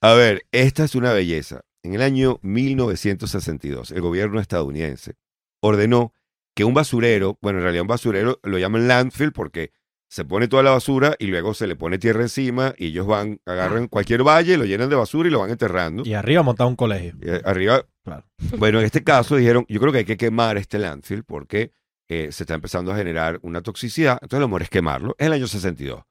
A 0.00 0.12
ver, 0.14 0.42
esta 0.52 0.84
es 0.84 0.94
una 0.94 1.12
belleza. 1.12 1.62
En 1.82 1.94
el 1.94 2.02
año 2.02 2.38
1962, 2.42 3.90
el 3.92 4.00
gobierno 4.00 4.40
estadounidense 4.40 5.14
ordenó 5.62 6.12
que 6.54 6.64
un 6.64 6.74
basurero, 6.74 7.38
bueno, 7.40 7.58
en 7.58 7.62
realidad 7.64 7.82
un 7.82 7.88
basurero 7.88 8.38
lo 8.42 8.58
llaman 8.58 8.86
landfill 8.88 9.32
porque 9.32 9.72
se 10.08 10.24
pone 10.24 10.48
toda 10.48 10.62
la 10.62 10.72
basura 10.72 11.14
y 11.18 11.26
luego 11.28 11.54
se 11.54 11.66
le 11.66 11.76
pone 11.76 11.98
tierra 11.98 12.22
encima 12.22 12.74
y 12.76 12.88
ellos 12.88 13.06
van, 13.06 13.40
agarran 13.46 13.86
cualquier 13.88 14.24
valle, 14.24 14.56
lo 14.58 14.64
llenan 14.64 14.90
de 14.90 14.96
basura 14.96 15.28
y 15.28 15.32
lo 15.32 15.38
van 15.40 15.50
enterrando. 15.50 16.02
Y 16.04 16.14
arriba 16.14 16.42
montado 16.42 16.68
un 16.68 16.76
colegio. 16.76 17.14
Y, 17.22 17.30
eh, 17.30 17.40
arriba, 17.44 17.86
Claro. 18.04 18.24
bueno, 18.58 18.80
en 18.80 18.86
este 18.86 19.04
caso 19.04 19.36
dijeron, 19.36 19.64
yo 19.68 19.80
creo 19.80 19.92
que 19.92 19.98
hay 19.98 20.04
que 20.04 20.16
quemar 20.16 20.56
este 20.56 20.78
landfill 20.78 21.22
porque 21.24 21.72
eh, 22.08 22.32
se 22.32 22.42
está 22.42 22.54
empezando 22.54 22.92
a 22.92 22.96
generar 22.96 23.38
una 23.42 23.62
toxicidad, 23.62 24.18
entonces 24.20 24.40
lo 24.40 24.48
mejor 24.48 24.62
es 24.62 24.70
quemarlo. 24.70 25.14
Es 25.16 25.28
el 25.28 25.32
año 25.32 25.46
62. 25.46 26.02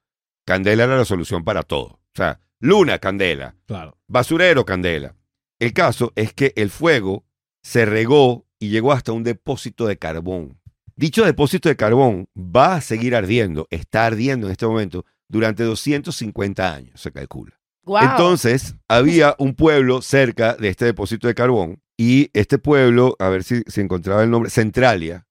Candela 0.46 0.86
era 0.86 0.98
la 0.98 1.06
solución 1.06 1.44
para 1.44 1.62
todo. 1.64 1.88
O 1.88 2.16
sea, 2.16 2.40
luna, 2.60 3.00
candela. 3.00 3.56
Claro. 3.66 3.98
Basurero, 4.08 4.66
candela. 4.66 5.16
El 5.60 5.74
caso 5.74 6.14
es 6.16 6.34
que 6.34 6.54
el 6.56 6.70
fuego 6.70 7.26
se 7.62 7.86
regó 7.86 8.46
y 8.60 8.70
llegó 8.70 8.92
hasta 8.92 9.12
un 9.12 9.24
depósito 9.24 9.88
de 9.88 9.98
carbón. 9.98 10.60
Dicho 10.96 11.26
depósito 11.26 11.70
de 11.70 11.76
carbón 11.76 12.28
va 12.38 12.76
a 12.76 12.82
seguir 12.82 13.16
ardiendo, 13.16 13.68
está 13.70 14.06
ardiendo 14.06 14.48
en 14.48 14.52
este 14.52 14.68
momento 14.68 15.06
durante 15.30 15.64
250 15.64 16.74
años, 16.74 17.00
se 17.00 17.12
calcula. 17.12 17.60
Wow. 17.86 18.00
Entonces, 18.02 18.76
había 18.88 19.36
un 19.40 19.56
pueblo 19.56 20.02
cerca 20.02 20.56
de 20.56 20.70
este 20.70 20.86
depósito 20.86 21.28
de 21.28 21.36
carbón 21.36 21.82
y 21.98 22.30
este 22.34 22.58
pueblo, 22.58 23.16
a 23.20 23.30
ver 23.30 23.44
si, 23.44 23.62
si 23.68 23.82
encontraba 23.82 24.24
el 24.24 24.30
nombre, 24.30 24.50
Centralia. 24.50 25.26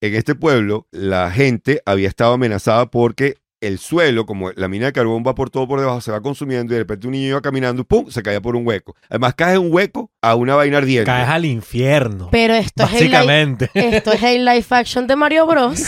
En 0.00 0.14
este 0.14 0.34
pueblo, 0.34 0.86
la 0.90 1.30
gente 1.30 1.80
había 1.86 2.08
estado 2.08 2.34
amenazada 2.34 2.90
porque 2.90 3.36
el 3.66 3.78
suelo, 3.78 4.26
como 4.26 4.50
la 4.52 4.68
mina 4.68 4.86
de 4.86 4.92
carbón 4.92 5.22
va 5.26 5.34
por 5.34 5.50
todo 5.50 5.66
por 5.68 5.80
debajo, 5.80 6.00
se 6.00 6.10
va 6.12 6.20
consumiendo 6.20 6.72
y 6.72 6.76
de 6.76 6.80
repente 6.80 7.06
un 7.06 7.12
niño 7.12 7.28
iba 7.28 7.40
caminando 7.40 7.82
y 7.82 7.84
¡pum! 7.84 8.10
se 8.10 8.22
caía 8.22 8.40
por 8.40 8.56
un 8.56 8.66
hueco. 8.66 8.94
Además, 9.08 9.34
cae 9.34 9.54
en 9.54 9.60
un 9.62 9.72
hueco 9.72 10.10
a 10.22 10.34
una 10.34 10.54
vaina 10.54 10.78
ardiente. 10.78 11.06
Caes 11.06 11.28
al 11.28 11.44
infierno. 11.44 12.28
Pero 12.30 12.54
esto 12.54 12.84
es, 12.84 12.92
el 12.94 12.98
live, 13.06 13.12
Básicamente. 13.12 13.70
esto 13.74 14.12
es 14.12 14.22
el 14.22 14.44
live 14.44 14.66
action 14.70 15.06
de 15.06 15.16
Mario 15.16 15.46
Bros. 15.46 15.80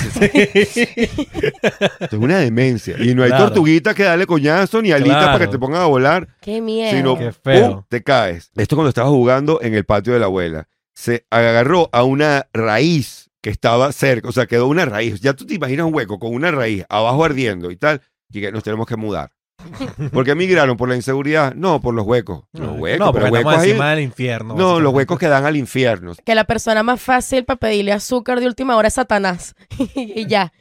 Esto 2.01 2.17
es 2.17 2.23
una 2.23 2.39
demencia. 2.39 2.97
Y 2.99 3.15
no 3.15 3.23
hay 3.23 3.31
Claro. 3.31 3.47
tortuguita 3.47 3.95
que 3.95 4.05
darle 4.05 4.27
coñazo 4.27 4.81
ni 4.83 4.93
alitas 4.93 5.17
Claro. 5.19 5.33
para 5.33 5.45
que 5.47 5.51
te 5.53 5.59
pongan 5.59 5.83
a 5.83 5.87
volar. 5.87 6.29
Qué 6.41 6.61
miedo. 6.61 6.91
sino 6.97 7.19
Qué 7.19 7.33
feo. 7.33 7.71
¡pum! 7.77 7.83
te 7.89 8.03
caes. 8.03 8.51
Esto 8.57 8.77
cuando 8.77 8.89
estabas 8.91 9.11
jugando 9.11 9.61
en 9.63 9.75
el 9.75 9.85
patio 9.85 10.13
de 10.13 10.19
la 10.21 10.27
abuela. 10.27 10.69
Se 10.95 11.27
agarró 11.31 11.89
a 11.93 12.05
una 12.05 12.47
raíz 12.53 13.26
que 13.47 13.51
estaba 13.51 13.93
cerca, 13.93 14.29
o 14.29 14.33
sea, 14.33 14.47
quedó 14.47 14.67
una 14.67 14.87
raíz. 14.87 15.21
Ya 15.21 15.33
tú 15.35 15.47
te 15.47 15.55
imaginas 15.55 15.87
un 15.87 15.95
hueco 15.95 16.19
con 16.19 16.35
una 16.35 16.51
raíz 16.51 16.85
abajo 16.89 17.25
ardiendo 17.25 17.71
y 17.71 17.77
tal, 17.77 18.01
y 18.29 18.41
que 18.41 18.51
nos 18.51 18.65
tenemos 18.65 18.89
que 18.89 18.97
mudar. 18.97 19.31
¿Por 20.13 20.25
qué 20.25 20.35
migraron? 20.35 20.77
¿Por 20.77 20.89
la 20.89 20.97
inseguridad? 20.97 21.55
No, 21.55 21.81
por 21.81 21.95
los 21.95 22.05
huecos. 22.05 22.43
Los 22.55 22.77
huecos, 22.77 23.07
no, 23.07 23.13
pero 23.13 23.27
porque 23.27 23.45
huecos 23.45 23.59
ahí- 23.63 23.71
encima 23.71 23.91
del 23.93 24.01
infierno. 24.01 24.57
No, 24.57 24.81
los 24.81 24.93
huecos 24.93 25.17
que 25.17 25.29
dan 25.29 25.47
al 25.47 25.55
infierno. 25.57 26.15
Que 26.25 26.35
la 26.35 26.43
persona 26.43 26.83
más 26.83 27.01
fácil 27.01 27.45
para 27.45 27.57
pedirle 27.61 27.93
azúcar 27.93 28.41
de 28.41 28.47
última 28.49 28.75
hora 28.77 28.89
es 28.89 28.95
Satanás. 28.95 29.55
y 29.95 30.27
ya. 30.27 30.53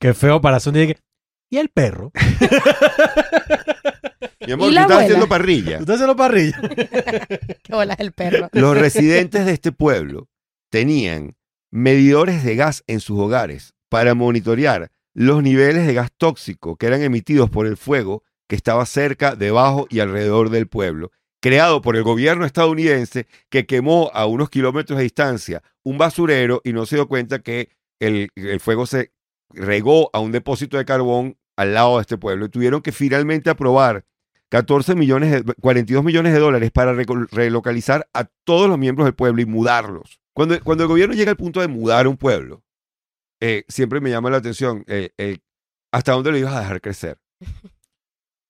Qué 0.00 0.12
feo 0.12 0.40
para 0.40 0.56
hacer 0.56 0.72
un 0.72 0.78
día 0.80 0.86
que... 0.88 0.96
¿Y 1.48 1.58
el 1.58 1.68
perro? 1.68 2.10
Mi 4.44 4.52
amor, 4.52 4.72
¿Y 4.72 4.74
tú 4.74 4.80
estás 4.80 4.82
abuela? 4.82 4.98
haciendo 5.00 5.28
parrilla. 5.28 5.78
¿Usted 5.78 5.96
se 5.96 6.06
lo 6.08 6.16
parrilla? 6.16 6.60
Qué 7.62 7.72
bolas 7.72 8.00
el 8.00 8.10
perro. 8.10 8.48
Los 8.50 8.76
residentes 8.76 9.46
de 9.46 9.52
este 9.52 9.70
pueblo 9.70 10.26
tenían 10.72 11.35
medidores 11.70 12.44
de 12.44 12.56
gas 12.56 12.84
en 12.86 13.00
sus 13.00 13.18
hogares 13.18 13.74
para 13.88 14.14
monitorear 14.14 14.90
los 15.14 15.42
niveles 15.42 15.86
de 15.86 15.94
gas 15.94 16.10
tóxico 16.16 16.76
que 16.76 16.86
eran 16.86 17.02
emitidos 17.02 17.50
por 17.50 17.66
el 17.66 17.76
fuego 17.76 18.22
que 18.48 18.56
estaba 18.56 18.86
cerca, 18.86 19.34
debajo 19.34 19.86
y 19.90 20.00
alrededor 20.00 20.50
del 20.50 20.68
pueblo, 20.68 21.10
creado 21.40 21.80
por 21.82 21.96
el 21.96 22.02
gobierno 22.02 22.44
estadounidense 22.44 23.26
que 23.48 23.66
quemó 23.66 24.10
a 24.14 24.26
unos 24.26 24.50
kilómetros 24.50 24.98
de 24.98 25.04
distancia 25.04 25.62
un 25.84 25.98
basurero 25.98 26.60
y 26.64 26.72
no 26.72 26.86
se 26.86 26.96
dio 26.96 27.08
cuenta 27.08 27.40
que 27.40 27.70
el, 28.00 28.30
fuego 28.60 28.86
se 28.86 29.12
regó 29.50 30.10
a 30.12 30.20
un 30.20 30.32
depósito 30.32 30.76
de 30.76 30.84
carbón 30.84 31.38
al 31.56 31.74
lado 31.74 31.96
de 31.96 32.02
este 32.02 32.18
pueblo 32.18 32.46
y 32.46 32.48
tuvieron 32.50 32.82
que 32.82 32.92
finalmente 32.92 33.48
aprobar 33.50 34.04
14 34.50 34.94
millones, 34.94 35.44
de- 35.44 35.54
42 35.54 36.04
millones 36.04 36.32
de 36.32 36.38
dólares 36.38 36.70
para 36.70 36.92
relocalizar 36.92 38.08
a 38.12 38.24
todos 38.44 38.68
los 38.68 38.78
miembros 38.78 39.06
del 39.06 39.14
pueblo 39.14 39.40
y 39.42 39.46
mudarlos. 39.46 40.20
Cuando, 40.36 40.62
cuando 40.62 40.84
el 40.84 40.88
gobierno 40.88 41.14
llega 41.14 41.30
al 41.30 41.38
punto 41.38 41.62
de 41.62 41.68
mudar 41.68 42.06
un 42.06 42.18
pueblo, 42.18 42.62
eh, 43.40 43.64
siempre 43.68 44.02
me 44.02 44.10
llama 44.10 44.28
la 44.28 44.36
atención 44.36 44.84
eh, 44.86 45.08
eh, 45.16 45.38
hasta 45.90 46.12
dónde 46.12 46.30
lo 46.30 46.36
ibas 46.36 46.54
a 46.54 46.60
dejar 46.60 46.82
crecer. 46.82 47.18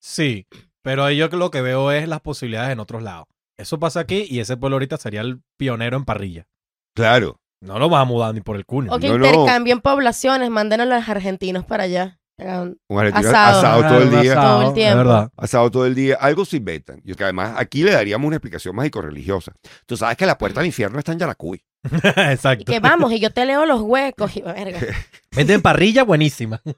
Sí, 0.01 0.49
pero 0.83 1.05
ahí 1.05 1.17
yo 1.17 1.29
lo 1.29 1.53
que 1.53 1.63
veo 1.63 1.93
es 1.93 2.09
las 2.09 2.21
posibilidades 2.21 2.73
en 2.73 2.81
otros 2.81 3.05
lados. 3.05 3.29
Eso 3.57 3.79
pasa 3.79 4.01
aquí 4.01 4.27
y 4.29 4.41
ese 4.41 4.57
pueblo 4.57 4.75
ahorita 4.75 4.97
sería 4.97 5.21
el 5.21 5.43
pionero 5.57 5.97
en 5.97 6.05
parrilla. 6.05 6.49
Claro. 6.93 7.41
No 7.61 7.79
lo 7.79 7.89
vas 7.89 8.03
a 8.03 8.05
mudar 8.05 8.35
ni 8.35 8.41
por 8.41 8.57
el 8.57 8.67
culo. 8.67 8.93
O 8.93 8.99
que 8.99 9.09
No, 9.09 9.19
no. 9.19 9.27
intercambien 9.27 9.81
poblaciones, 9.81 10.51
manden 10.51 10.81
a 10.81 10.87
los 10.87 11.09
argentinos 11.09 11.65
para 11.65 11.85
allá. 11.85 12.19
Un 12.39 12.99
argentino 12.99 13.31
Asado. 13.31 13.59
asado 13.59 13.83
todo 13.89 14.03
el 14.03 14.11
día. 14.23 14.35
Todo 14.35 14.69
el 14.69 14.75
tiempo. 14.75 14.97
verdad. 14.99 15.31
Asado 15.37 15.71
todo 15.71 15.87
el 15.87 15.95
día. 15.95 16.17
Algo 16.21 16.45
se 16.45 16.59
inventan. 16.59 17.01
Y 17.05 17.15
que 17.15 17.25
además 17.25 17.55
aquí 17.57 17.83
le 17.83 17.93
daríamos 17.93 18.27
una 18.27 18.37
explicación 18.37 18.77
mágico-religiosa. 18.77 19.53
Tú 19.87 19.97
sabes 19.97 20.17
que 20.17 20.27
la 20.27 20.37
puerta 20.37 20.61
al 20.61 20.67
infierno 20.67 20.99
está 20.99 21.13
en 21.13 21.19
Yaracuy. 21.19 21.65
Y 22.17 22.21
Exacto. 22.33 22.65
que 22.73 22.81
vamos, 22.81 23.13
y 23.13 23.21
yo 23.21 23.31
te 23.31 23.45
leo 23.47 23.67
los 23.67 23.81
huecos. 23.83 24.37
Y, 24.37 24.43
verga. 24.43 24.81
Venden 25.37 25.63
parrilla 25.63 26.03
buenísima. 26.05 26.63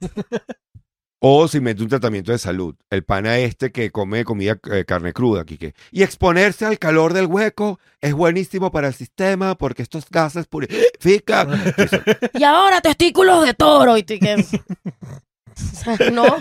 O 1.21 1.49
se 1.49 1.59
inventa 1.59 1.83
un 1.83 1.89
tratamiento 1.89 2.31
de 2.31 2.39
salud. 2.39 2.77
El 2.91 3.03
pana 3.03 3.39
este 3.39 3.73
que 3.73 3.91
come 3.91 4.25
comida 4.25 4.57
eh, 4.71 4.85
carne 4.85 5.13
cruda, 5.13 5.45
Quique. 5.45 5.75
Y 5.91 6.05
exponerse 6.05 6.65
al 6.65 6.79
calor 6.79 7.13
del 7.13 7.27
hueco 7.27 7.81
es 8.01 8.15
buenísimo 8.15 8.71
para 8.71 8.87
el 8.87 8.95
sistema 8.95 9.57
porque 9.57 9.83
estos 9.83 10.09
gases 10.09 10.47
purifican. 10.47 11.61
Y 12.35 12.45
ahora 12.45 12.81
testículos 12.81 13.45
de 13.45 13.55
toro. 13.55 13.97
Y 13.99 14.05
que... 14.05 14.37
O 14.37 15.77
sea, 15.97 16.11
no. 16.13 16.37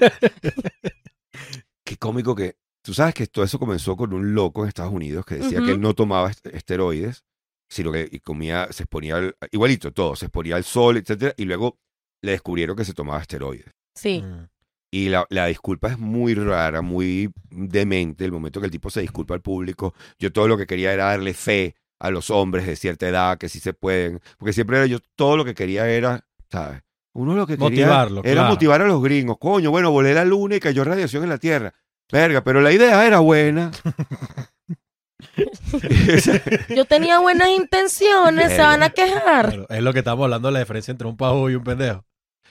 Qué 1.83 1.97
cómico 1.97 2.35
que. 2.35 2.55
Tú 2.83 2.93
sabes 2.93 3.15
que 3.15 3.25
todo 3.25 3.43
eso 3.43 3.57
comenzó 3.57 3.97
con 3.97 4.13
un 4.13 4.35
loco 4.35 4.61
en 4.61 4.69
Estados 4.69 4.93
Unidos 4.93 5.25
que 5.25 5.35
decía 5.35 5.59
que 5.59 5.71
él 5.71 5.81
no 5.81 5.95
tomaba 5.95 6.29
est- 6.29 6.45
esteroides, 6.47 7.25
sino 7.67 7.91
que 7.91 8.07
y 8.11 8.19
comía, 8.19 8.67
se 8.71 8.83
exponía 8.83 9.17
al, 9.17 9.35
igualito 9.51 9.91
todo, 9.91 10.15
se 10.15 10.25
exponía 10.25 10.55
al 10.55 10.63
sol, 10.63 10.97
etcétera, 10.97 11.33
y 11.37 11.45
luego 11.45 11.77
le 12.21 12.31
descubrieron 12.31 12.75
que 12.75 12.85
se 12.85 12.93
tomaba 12.93 13.21
esteroides. 13.21 13.73
Sí. 13.95 14.21
Mm. 14.21 14.47
Y 14.91 15.09
la, 15.09 15.25
la 15.29 15.47
disculpa 15.47 15.89
es 15.89 15.99
muy 15.99 16.33
rara, 16.33 16.81
muy 16.81 17.29
demente. 17.49 18.23
El 18.23 18.31
momento 18.31 18.59
que 18.59 18.67
el 18.67 18.71
tipo 18.71 18.89
se 18.89 19.01
disculpa 19.01 19.33
al 19.33 19.41
público, 19.41 19.93
yo 20.17 20.31
todo 20.31 20.47
lo 20.47 20.57
que 20.57 20.65
quería 20.65 20.93
era 20.93 21.05
darle 21.05 21.33
fe 21.33 21.75
a 21.99 22.09
los 22.09 22.29
hombres 22.29 22.65
de 22.65 22.75
cierta 22.75 23.07
edad, 23.07 23.37
que 23.37 23.49
sí 23.49 23.59
se 23.59 23.73
pueden. 23.73 24.21
Porque 24.37 24.53
siempre 24.53 24.77
era 24.77 24.85
yo, 24.85 24.99
todo 25.15 25.35
lo 25.35 25.43
que 25.43 25.53
quería 25.53 25.89
era, 25.89 26.25
¿sabes? 26.49 26.81
Uno 27.13 27.35
lo 27.35 27.47
que 27.47 27.57
quería 27.57 27.87
Motivarlo, 27.87 28.21
era 28.23 28.33
claro. 28.33 28.49
motivar 28.49 28.81
a 28.81 28.87
los 28.87 29.01
gringos. 29.01 29.37
Coño, 29.39 29.71
bueno, 29.71 29.91
volé 29.91 30.13
la 30.13 30.23
luna 30.23 30.55
y 30.55 30.59
cayó 30.59 30.83
radiación 30.83 31.23
en 31.23 31.29
la 31.29 31.37
Tierra. 31.37 31.73
Verga, 32.11 32.43
pero 32.43 32.61
la 32.61 32.71
idea 32.71 33.05
era 33.05 33.19
buena. 33.19 33.71
Yo 36.75 36.85
tenía 36.85 37.19
buenas 37.19 37.49
intenciones, 37.49 38.51
se 38.51 38.61
van 38.61 38.83
a 38.83 38.89
quejar. 38.89 39.47
Claro, 39.49 39.65
es 39.69 39.81
lo 39.83 39.93
que 39.93 39.99
estamos 39.99 40.23
hablando 40.23 40.47
de 40.47 40.53
la 40.53 40.59
diferencia 40.59 40.91
entre 40.91 41.07
un 41.07 41.17
pajú 41.17 41.49
y 41.49 41.55
un 41.55 41.63
pendejo. 41.63 42.05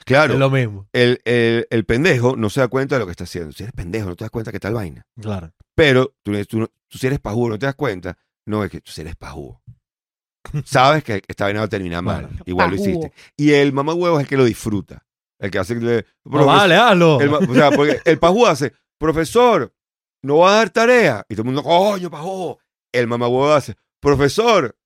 claro, 0.04 0.34
Es 0.34 0.38
lo 0.38 0.50
mismo. 0.50 0.86
el, 0.92 1.20
el- 1.24 1.66
el 1.70 1.84
pendejo 1.84 2.36
no 2.36 2.50
se 2.50 2.60
da 2.60 2.68
cuenta 2.68 2.94
de 2.96 3.00
lo 3.00 3.06
que 3.06 3.12
está 3.12 3.24
haciendo. 3.24 3.52
Si 3.52 3.62
eres 3.62 3.72
pendejo, 3.74 4.08
no 4.08 4.16
te 4.16 4.24
das 4.24 4.30
cuenta 4.30 4.52
que 4.52 4.60
tal 4.60 4.74
vaina. 4.74 5.06
Claro. 5.20 5.52
Pero 5.74 6.14
tú, 6.22 6.32
tú, 6.46 6.70
tú 6.88 6.98
si 6.98 7.06
eres 7.06 7.20
pajudo, 7.20 7.50
no 7.50 7.58
te 7.58 7.66
das 7.66 7.74
cuenta. 7.74 8.16
No, 8.46 8.62
es 8.64 8.70
que 8.70 8.80
tú 8.80 8.90
si 8.92 9.00
eres 9.00 9.16
pajudo. 9.16 9.60
Sabes 10.64 11.02
que 11.02 11.22
esta 11.26 11.44
vaina 11.44 11.60
va 11.60 11.66
a 11.66 11.68
terminar 11.68 12.02
mal. 12.02 12.28
Igual 12.46 12.70
lo 12.70 12.76
Pajudo. 12.76 12.90
hiciste. 12.90 13.12
Y 13.36 13.52
el 13.52 13.72
mamá 13.72 13.94
huevo 13.94 14.18
es 14.18 14.24
el 14.24 14.28
que 14.28 14.36
lo 14.36 14.44
disfruta. 14.44 15.04
El 15.40 15.50
que 15.50 15.58
hace... 15.58 15.74
que 15.74 15.84
le- 15.84 16.06
No, 16.24 16.46
vale, 16.46 16.76
hazlo. 16.76 17.20
El, 17.20 17.34
o 17.34 17.54
sea, 17.54 17.70
porque 17.72 18.00
el 18.04 18.18
pajú 18.18 18.46
hace, 18.46 18.72
profesor, 18.96 19.74
no 20.22 20.38
va 20.38 20.52
a 20.52 20.56
dar 20.58 20.70
tarea. 20.70 21.24
Y 21.28 21.34
todo 21.34 21.42
el 21.42 21.46
mundo, 21.46 21.62
coño, 21.64 22.08
pajú. 22.10 22.56
El 22.92 23.06
mamá 23.06 23.28
huevo 23.28 23.52
hace, 23.52 23.74
profesor, 24.00 24.76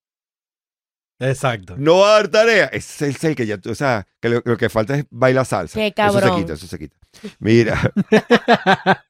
Exacto. 1.21 1.75
no 1.79 1.99
va 1.99 2.09
a 2.09 2.15
dar 2.17 2.29
tarea. 2.29 2.67
Ese 2.67 3.09
es 3.09 3.23
el 3.25 3.37
que 3.37 3.47
ya, 3.47 3.59
o 3.69 3.75
sea, 3.75 4.07
que 4.21 4.29
lo, 4.31 4.43
lo 4.45 4.57
que 4.57 4.69
falta 4.69 4.97
es 4.97 5.05
bailar 5.11 5.45
salsa. 5.47 5.75
Qué 5.79 5.89
Eso 5.89 5.95
cabrón. 5.95 6.23
se 6.31 6.37
quita, 6.41 6.53
eso 6.55 6.67
se 6.67 6.79
quita. 6.79 6.97
Mira, 7.39 7.79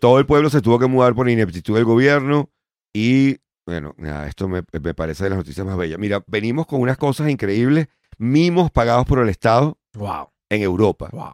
todo 0.00 0.18
el 0.18 0.26
pueblo 0.26 0.50
se 0.50 0.60
tuvo 0.60 0.78
que 0.78 0.86
mudar 0.86 1.14
por 1.14 1.28
ineptitud 1.28 1.74
del 1.74 1.84
gobierno 1.84 2.50
y, 2.92 3.38
bueno, 3.66 3.94
nada, 3.98 4.26
esto 4.26 4.48
me, 4.48 4.62
me 4.82 4.94
parece 4.94 5.24
de 5.24 5.30
las 5.30 5.38
noticias 5.38 5.64
más 5.66 5.76
bellas. 5.76 5.98
Mira, 5.98 6.22
venimos 6.26 6.66
con 6.66 6.80
unas 6.80 6.98
cosas 6.98 7.28
increíbles, 7.30 7.86
mimos 8.18 8.70
pagados 8.70 9.06
por 9.06 9.20
el 9.20 9.28
Estado 9.28 9.78
Wow. 9.94 10.30
en 10.50 10.62
Europa, 10.62 11.08
Wow. 11.12 11.32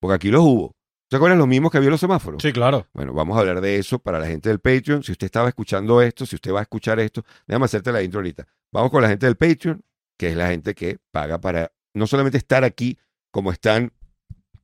porque 0.00 0.14
aquí 0.14 0.30
los 0.30 0.42
hubo. 0.42 0.74
¿Se 1.12 1.16
acuerdan 1.16 1.38
los 1.38 1.46
mismos 1.46 1.70
que 1.70 1.76
había 1.76 1.88
en 1.88 1.90
los 1.90 2.00
semáforos? 2.00 2.42
Sí, 2.42 2.54
claro. 2.54 2.86
Bueno, 2.94 3.12
vamos 3.12 3.36
a 3.36 3.40
hablar 3.40 3.60
de 3.60 3.76
eso 3.76 3.98
para 3.98 4.18
la 4.18 4.26
gente 4.26 4.48
del 4.48 4.60
Patreon. 4.60 5.02
Si 5.02 5.12
usted 5.12 5.26
estaba 5.26 5.46
escuchando 5.46 6.00
esto, 6.00 6.24
si 6.24 6.36
usted 6.36 6.54
va 6.54 6.60
a 6.60 6.62
escuchar 6.62 6.98
esto, 7.00 7.22
déjame 7.46 7.66
hacerte 7.66 7.92
la 7.92 8.02
intro 8.02 8.20
ahorita. 8.20 8.46
Vamos 8.72 8.90
con 8.90 9.02
la 9.02 9.10
gente 9.10 9.26
del 9.26 9.36
Patreon, 9.36 9.84
que 10.16 10.30
es 10.30 10.36
la 10.36 10.48
gente 10.48 10.74
que 10.74 11.00
paga 11.10 11.38
para 11.38 11.70
no 11.92 12.06
solamente 12.06 12.38
estar 12.38 12.64
aquí, 12.64 12.96
como 13.30 13.52
están, 13.52 13.92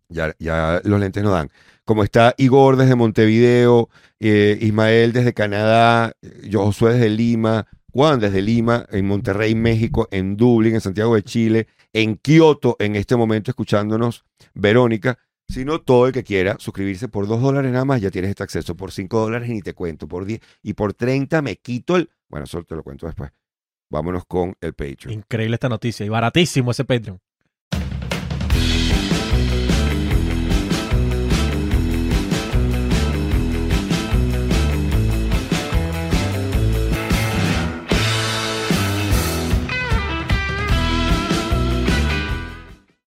ya, 0.08 0.34
ya 0.38 0.80
los 0.84 0.98
lentes 0.98 1.22
no 1.22 1.32
dan, 1.32 1.50
como 1.84 2.02
está 2.02 2.34
Igor 2.38 2.76
desde 2.76 2.94
Montevideo, 2.94 3.90
eh, 4.18 4.56
Ismael 4.58 5.12
desde 5.12 5.34
Canadá, 5.34 6.14
eh, 6.22 6.48
Josué 6.50 6.94
desde 6.94 7.10
Lima, 7.10 7.66
Juan 7.92 8.20
desde 8.20 8.40
Lima, 8.40 8.86
en 8.90 9.06
Monterrey, 9.06 9.54
México, 9.54 10.08
en 10.10 10.38
Dublín, 10.38 10.76
en 10.76 10.80
Santiago 10.80 11.14
de 11.14 11.22
Chile, 11.24 11.66
en 11.92 12.16
Kioto, 12.16 12.76
en 12.78 12.96
este 12.96 13.16
momento 13.16 13.50
escuchándonos, 13.50 14.24
Verónica 14.54 15.18
sino 15.48 15.80
todo 15.80 16.06
el 16.06 16.12
que 16.12 16.24
quiera 16.24 16.56
suscribirse 16.58 17.08
por 17.08 17.26
2 17.26 17.40
dólares 17.40 17.72
nada 17.72 17.84
más, 17.84 18.00
ya 18.00 18.10
tienes 18.10 18.30
este 18.30 18.42
acceso. 18.42 18.76
Por 18.76 18.92
5 18.92 19.18
dólares 19.18 19.48
ni 19.48 19.62
te 19.62 19.74
cuento, 19.74 20.06
por 20.06 20.24
10 20.24 20.40
y 20.62 20.74
por 20.74 20.94
30 20.94 21.42
me 21.42 21.56
quito 21.56 21.96
el... 21.96 22.10
Bueno, 22.28 22.44
eso 22.44 22.62
te 22.62 22.74
lo 22.74 22.82
cuento 22.82 23.06
después. 23.06 23.30
Vámonos 23.90 24.26
con 24.26 24.54
el 24.60 24.74
Patreon. 24.74 25.12
Increíble 25.12 25.54
esta 25.54 25.68
noticia. 25.68 26.04
Y 26.04 26.10
baratísimo 26.10 26.72
ese 26.72 26.84
Patreon. 26.84 27.20